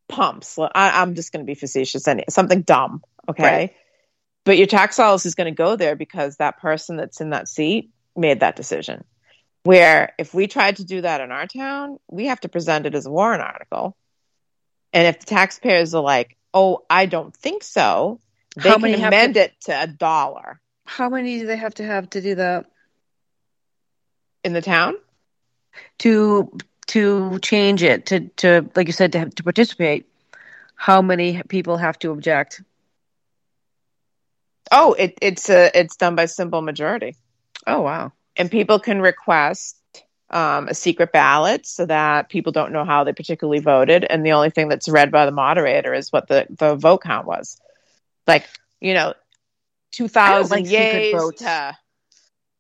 pumps. 0.09 0.59
I, 0.59 0.71
I'm 0.75 1.15
just 1.15 1.33
going 1.33 1.45
to 1.45 1.51
be 1.51 1.55
facetious. 1.55 2.09
Any 2.09 2.25
something 2.29 2.63
dumb, 2.63 3.03
okay? 3.29 3.43
Right. 3.43 3.75
But 4.45 4.59
your 4.59 4.67
tax 4.67 4.97
dollars 4.97 5.25
is 5.27 5.35
going 5.35 5.53
to 5.53 5.57
go 5.57 5.77
there 5.77 5.95
because 5.95 6.37
that 6.37 6.61
person 6.61 6.97
that's 6.97 7.21
in 7.21 7.31
that 7.31 7.49
seat 7.49 7.91
made 8.17 8.41
that 8.41 8.57
decision. 8.57 9.05
Where 9.63 10.13
if 10.19 10.35
we 10.35 10.49
tried 10.49 10.77
to 10.77 10.85
do 10.85 11.03
that 11.03 11.21
in 11.21 11.31
our 11.31 11.47
town, 11.47 11.99
we 12.11 12.27
have 12.27 12.41
to 12.41 12.49
present 12.49 12.87
it 12.87 12.95
as 12.95 13.07
a 13.07 13.11
warrant 13.11 13.43
article. 13.43 13.97
And 14.93 15.07
if 15.07 15.21
the 15.21 15.27
taxpayers 15.27 15.95
are 15.95 16.03
like, 16.03 16.37
"Oh, 16.53 16.85
I 16.91 17.07
don't 17.07 17.35
think 17.35 17.63
so," 17.63 18.21
they 18.57 18.69
How 18.71 18.79
can 18.79 18.95
amend 18.95 19.35
to- 19.35 19.41
it 19.45 19.61
to 19.63 19.83
a 19.83 19.87
dollar 19.87 20.61
How 20.85 21.09
many 21.09 21.39
do 21.39 21.47
they 21.47 21.57
have 21.57 21.75
to 21.75 21.85
have 21.85 22.11
to 22.11 22.21
do 22.21 22.35
that? 22.35 22.67
in 24.45 24.53
the 24.53 24.61
town. 24.61 24.95
To 26.01 26.53
to 26.89 27.39
change 27.39 27.83
it 27.85 28.07
to 28.07 28.29
to 28.39 28.69
like 28.75 28.89
you 28.89 28.93
said 28.93 29.13
to 29.13 29.21
have, 29.21 29.35
to 29.37 29.45
participate. 29.45 30.07
How 30.75 31.01
many 31.01 31.41
people 31.45 31.77
have 31.77 31.97
to 32.01 32.11
object? 32.11 32.61
Oh, 34.73 34.95
it, 34.95 35.19
it's 35.21 35.51
a, 35.51 35.71
it's 35.79 35.97
done 35.97 36.17
by 36.17 36.25
simple 36.25 36.63
majority. 36.63 37.15
Oh 37.67 37.83
wow! 37.83 38.13
And 38.37 38.51
people 38.51 38.81
can 38.81 39.01
request 39.01 39.77
um, 40.31 40.69
a 40.69 40.75
secret 40.75 41.13
ballot 41.13 41.67
so 41.67 41.85
that 41.87 42.31
people 42.31 42.53
don't 42.53 42.73
know 42.73 42.85
how 42.85 43.05
they 43.05 43.13
particularly 43.13 43.61
voted, 43.61 44.05
and 44.05 44.25
the 44.25 44.33
only 44.33 44.51
thing 44.51 44.69
that's 44.69 44.89
read 44.89 45.13
by 45.13 45.27
the 45.27 45.33
moderator 45.33 45.93
is 45.93 46.11
what 46.11 46.27
the 46.27 46.47
the 46.59 46.75
vote 46.75 47.03
count 47.03 47.27
was. 47.27 47.61
Like 48.27 48.47
you 48.81 48.95
know, 48.95 49.15
two 49.93 50.09
thousand 50.09 50.65
like 50.65 50.73
yays 50.73 51.37
to. 51.37 51.77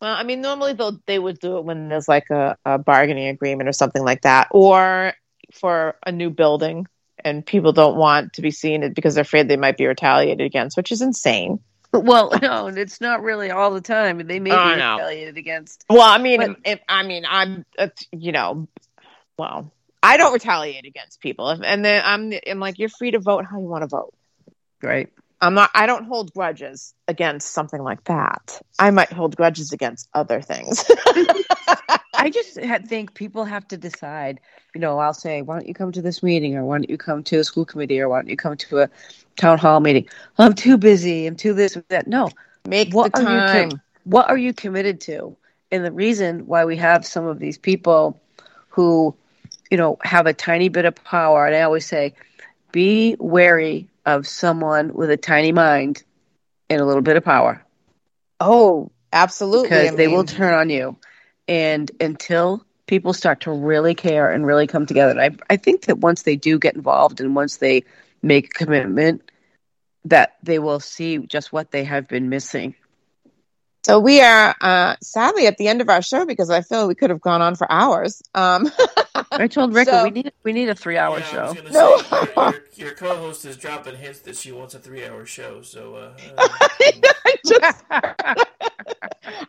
Well, 0.00 0.14
I 0.14 0.22
mean, 0.24 0.42
normally 0.42 0.74
they'll 0.74 1.00
they 1.06 1.18
would 1.18 1.38
do 1.38 1.56
it 1.58 1.64
when 1.64 1.88
there's 1.88 2.08
like 2.08 2.28
a, 2.30 2.56
a 2.64 2.78
bargaining 2.78 3.28
agreement 3.28 3.68
or 3.68 3.72
something 3.72 4.04
like 4.04 4.22
that, 4.22 4.48
or 4.50 5.14
for 5.52 5.96
a 6.04 6.12
new 6.12 6.28
building, 6.28 6.86
and 7.24 7.46
people 7.46 7.72
don't 7.72 7.96
want 7.96 8.34
to 8.34 8.42
be 8.42 8.50
seen 8.50 8.82
it 8.82 8.94
because 8.94 9.14
they're 9.14 9.22
afraid 9.22 9.48
they 9.48 9.56
might 9.56 9.76
be 9.76 9.86
retaliated 9.86 10.44
against, 10.44 10.76
which 10.76 10.92
is 10.92 11.02
insane. 11.02 11.60
Well, 11.92 12.32
no, 12.42 12.68
it's 12.68 13.00
not 13.00 13.22
really 13.22 13.50
all 13.50 13.72
the 13.72 13.80
time. 13.80 14.26
They 14.26 14.40
may 14.40 14.50
Oh, 14.50 14.54
be 14.54 14.60
I 14.60 14.74
retaliated 14.74 15.36
against. 15.36 15.84
Well, 15.88 16.00
I 16.02 16.18
mean, 16.18 16.40
But- 16.40 16.56
if, 16.64 16.80
I 16.88 17.02
mean, 17.02 17.24
I'm, 17.28 17.64
uh, 17.78 17.88
you 18.12 18.32
know, 18.32 18.68
well, 19.38 19.72
I 20.02 20.16
don't 20.16 20.32
retaliate 20.32 20.86
against 20.86 21.20
people, 21.20 21.48
and 21.48 21.84
then 21.84 22.02
I'm, 22.04 22.32
I'm 22.46 22.58
like, 22.58 22.78
you're 22.78 22.88
free 22.88 23.12
to 23.12 23.18
vote 23.20 23.44
how 23.44 23.58
you 23.60 23.66
want 23.66 23.82
to 23.82 23.88
vote. 23.88 24.14
Right. 24.82 25.08
I'm 25.40 25.54
not. 25.54 25.70
I 25.74 25.86
don't 25.86 26.04
hold 26.04 26.32
grudges 26.32 26.94
against 27.08 27.50
something 27.50 27.82
like 27.82 28.04
that. 28.04 28.60
I 28.78 28.90
might 28.92 29.12
hold 29.12 29.36
grudges 29.36 29.72
against 29.72 30.08
other 30.14 30.40
things. 30.40 30.84
I 32.14 32.30
just 32.30 32.54
think 32.86 33.14
people 33.14 33.44
have 33.44 33.66
to 33.68 33.76
decide. 33.76 34.40
You 34.74 34.80
know, 34.80 34.98
I'll 34.98 35.14
say, 35.14 35.42
why 35.42 35.56
don't 35.56 35.66
you 35.68 35.74
come 35.74 35.92
to 35.92 36.02
this 36.02 36.22
meeting, 36.22 36.56
or 36.56 36.64
why 36.64 36.78
don't 36.78 36.90
you 36.90 36.98
come 36.98 37.22
to 37.24 37.38
a 37.38 37.44
school 37.44 37.64
committee, 37.64 38.00
or 38.00 38.08
why 38.08 38.20
don't 38.20 38.28
you 38.28 38.36
come 38.36 38.56
to 38.56 38.80
a 38.80 38.90
town 39.36 39.58
hall 39.58 39.80
meeting? 39.80 40.08
I'm 40.38 40.54
too 40.54 40.76
busy. 40.76 41.26
I'm 41.26 41.36
too 41.36 41.52
this 41.54 41.76
or 41.76 41.84
that. 41.88 42.06
No, 42.06 42.30
make 42.66 42.92
what 42.92 43.12
the 43.12 43.20
are 43.20 43.22
you 43.22 43.40
time. 43.40 43.70
com- 43.70 43.80
what 44.04 44.28
are 44.28 44.36
you 44.36 44.52
committed 44.52 45.00
to? 45.02 45.36
And 45.70 45.84
the 45.84 45.92
reason 45.92 46.46
why 46.46 46.64
we 46.64 46.76
have 46.76 47.06
some 47.06 47.26
of 47.26 47.38
these 47.38 47.56
people 47.58 48.20
who, 48.68 49.14
you 49.70 49.76
know, 49.76 49.98
have 50.02 50.26
a 50.26 50.34
tiny 50.34 50.68
bit 50.68 50.84
of 50.84 50.94
power, 50.96 51.46
and 51.46 51.54
I 51.54 51.62
always 51.62 51.86
say, 51.86 52.14
be 52.72 53.16
wary 53.18 53.88
of 54.04 54.26
someone 54.26 54.92
with 54.94 55.10
a 55.10 55.16
tiny 55.16 55.52
mind 55.52 56.02
and 56.68 56.80
a 56.80 56.84
little 56.84 57.02
bit 57.02 57.16
of 57.16 57.24
power. 57.24 57.62
Oh, 58.40 58.90
absolutely. 59.12 59.68
Because 59.68 59.92
I 59.92 59.96
they 59.96 60.08
will 60.08 60.24
turn 60.24 60.54
on 60.54 60.70
you. 60.70 60.96
And 61.48 61.90
until 62.00 62.64
people 62.86 63.12
start 63.12 63.40
to 63.42 63.52
really 63.52 63.94
care 63.94 64.30
and 64.30 64.46
really 64.46 64.66
come 64.66 64.86
together, 64.86 65.10
and 65.18 65.20
I, 65.20 65.30
I 65.52 65.56
think 65.56 65.82
that 65.86 65.98
once 65.98 66.22
they 66.22 66.36
do 66.36 66.58
get 66.58 66.74
involved 66.74 67.20
and 67.20 67.34
once 67.34 67.56
they 67.56 67.84
make 68.22 68.46
a 68.46 68.64
commitment, 68.64 69.22
that 70.06 70.36
they 70.42 70.58
will 70.58 70.80
see 70.80 71.18
just 71.18 71.52
what 71.52 71.70
they 71.70 71.84
have 71.84 72.08
been 72.08 72.28
missing. 72.28 72.74
So 73.84 73.98
we 73.98 74.20
are 74.20 74.54
uh, 74.60 74.94
sadly 75.02 75.48
at 75.48 75.58
the 75.58 75.66
end 75.66 75.80
of 75.80 75.88
our 75.88 76.02
show 76.02 76.24
because 76.24 76.50
I 76.50 76.60
feel 76.60 76.86
we 76.86 76.94
could 76.94 77.10
have 77.10 77.20
gone 77.20 77.42
on 77.42 77.56
for 77.56 77.70
hours. 77.70 78.22
Um, 78.32 78.70
I 79.32 79.48
told 79.48 79.74
Rick 79.74 79.88
So- 79.88 80.04
we 80.04 80.10
need 80.10 80.32
we 80.44 80.52
need 80.52 80.68
a 80.68 80.74
three 80.74 80.96
hour 80.96 81.18
Yeah, 81.18 81.24
I 81.24 81.28
show. 81.28 81.52
was 81.62 81.72
No. 81.72 81.98
say, 81.98 82.16
your, 82.36 82.52
your, 82.52 82.64
your 82.76 82.90
co-host 82.94 83.44
is 83.44 83.56
dropping 83.56 83.96
hints 83.96 84.20
that 84.20 84.36
she 84.36 84.52
wants 84.52 84.74
a 84.74 84.78
three-hour 84.78 85.26
show. 85.26 85.62
So, 85.62 85.96
uh, 85.96 86.12
uh, 86.38 88.34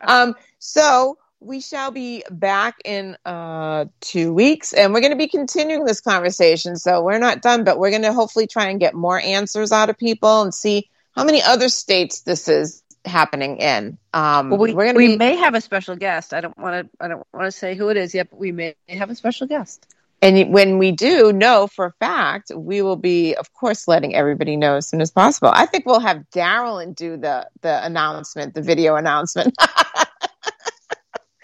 um, 0.02 0.34
so 0.58 1.16
we 1.44 1.60
shall 1.60 1.90
be 1.90 2.24
back 2.30 2.76
in 2.84 3.16
uh, 3.24 3.86
two 4.00 4.32
weeks, 4.32 4.72
and 4.72 4.92
we're 4.92 5.00
going 5.00 5.12
to 5.12 5.18
be 5.18 5.28
continuing 5.28 5.84
this 5.84 6.00
conversation. 6.00 6.76
So 6.76 7.02
we're 7.02 7.18
not 7.18 7.42
done, 7.42 7.64
but 7.64 7.78
we're 7.78 7.90
going 7.90 8.02
to 8.02 8.12
hopefully 8.12 8.46
try 8.46 8.68
and 8.68 8.80
get 8.80 8.94
more 8.94 9.20
answers 9.20 9.70
out 9.72 9.90
of 9.90 9.98
people 9.98 10.42
and 10.42 10.54
see 10.54 10.88
how 11.14 11.24
many 11.24 11.42
other 11.42 11.68
states 11.68 12.22
this 12.22 12.48
is 12.48 12.82
happening 13.04 13.58
in. 13.58 13.98
Um, 14.14 14.50
Well, 14.50 14.58
we 14.58 14.72
we're 14.72 14.92
to 14.92 14.96
we 14.96 15.08
be, 15.08 15.16
may 15.16 15.36
have 15.36 15.54
a 15.54 15.60
special 15.60 15.96
guest. 15.96 16.32
I 16.32 16.40
don't 16.40 16.56
want 16.58 16.90
to 16.90 17.04
I 17.04 17.08
don't 17.08 17.26
want 17.32 17.46
to 17.46 17.52
say 17.52 17.74
who 17.74 17.88
it 17.90 17.96
is 17.96 18.14
yet, 18.14 18.30
but 18.30 18.38
we 18.38 18.52
may 18.52 18.74
have 18.88 19.10
a 19.10 19.14
special 19.14 19.46
guest. 19.46 19.86
and 20.22 20.52
when 20.52 20.78
we 20.78 20.92
do 20.92 21.32
know 21.32 21.66
for 21.66 21.86
a 21.86 21.92
fact, 22.00 22.50
we 22.56 22.80
will 22.80 22.96
be, 22.96 23.34
of 23.34 23.52
course, 23.52 23.86
letting 23.86 24.14
everybody 24.14 24.56
know 24.56 24.76
as 24.76 24.88
soon 24.88 25.02
as 25.02 25.10
possible. 25.10 25.50
I 25.52 25.66
think 25.66 25.84
we'll 25.84 26.00
have 26.00 26.24
Darylyn 26.34 26.94
do 26.94 27.18
the 27.18 27.48
the 27.60 27.84
announcement, 27.84 28.54
the 28.54 28.62
video 28.62 28.96
announcement. 28.96 29.54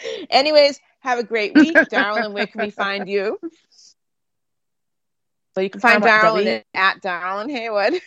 Anyways, 0.31 0.81
have 1.01 1.19
a 1.19 1.25
great 1.25 1.55
week, 1.55 1.75
Darylyn. 1.75 2.33
Where 2.33 2.47
can 2.47 2.63
we 2.63 2.71
find 2.71 3.09
you? 3.09 3.39
So 5.55 5.61
you 5.61 5.71
can 5.71 5.81
find 5.81 6.05
I'm 6.05 6.09
at 6.09 6.65
at 6.75 7.03
Darylyn 7.03 7.51
Heywood. 7.51 8.01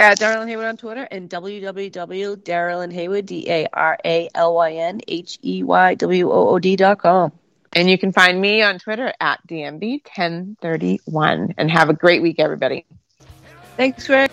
At 0.00 0.18
Darylyn 0.18 0.46
Heywood 0.46 0.66
on 0.66 0.76
Twitter 0.76 1.08
and 1.10 1.28
www.darylyn 1.28 2.92
Heywood, 2.92 3.26
D 3.26 3.46
A 3.48 3.66
R 3.72 3.98
A 4.04 4.28
L 4.34 4.54
Y 4.54 4.74
N 4.74 5.00
H 5.08 5.38
E 5.42 5.64
Y 5.64 5.94
W 5.94 6.30
O 6.30 6.50
O 6.50 6.58
D 6.58 6.76
dot 6.76 6.98
com. 7.00 7.32
And 7.72 7.88
you 7.88 7.96
can 7.98 8.12
find 8.12 8.40
me 8.40 8.62
on 8.62 8.78
Twitter 8.78 9.12
at 9.20 9.46
DMB1031. 9.46 11.54
And 11.56 11.70
have 11.70 11.88
a 11.88 11.94
great 11.94 12.20
week, 12.22 12.40
everybody. 12.40 12.84
Thanks, 13.76 14.08
Rick. 14.08 14.32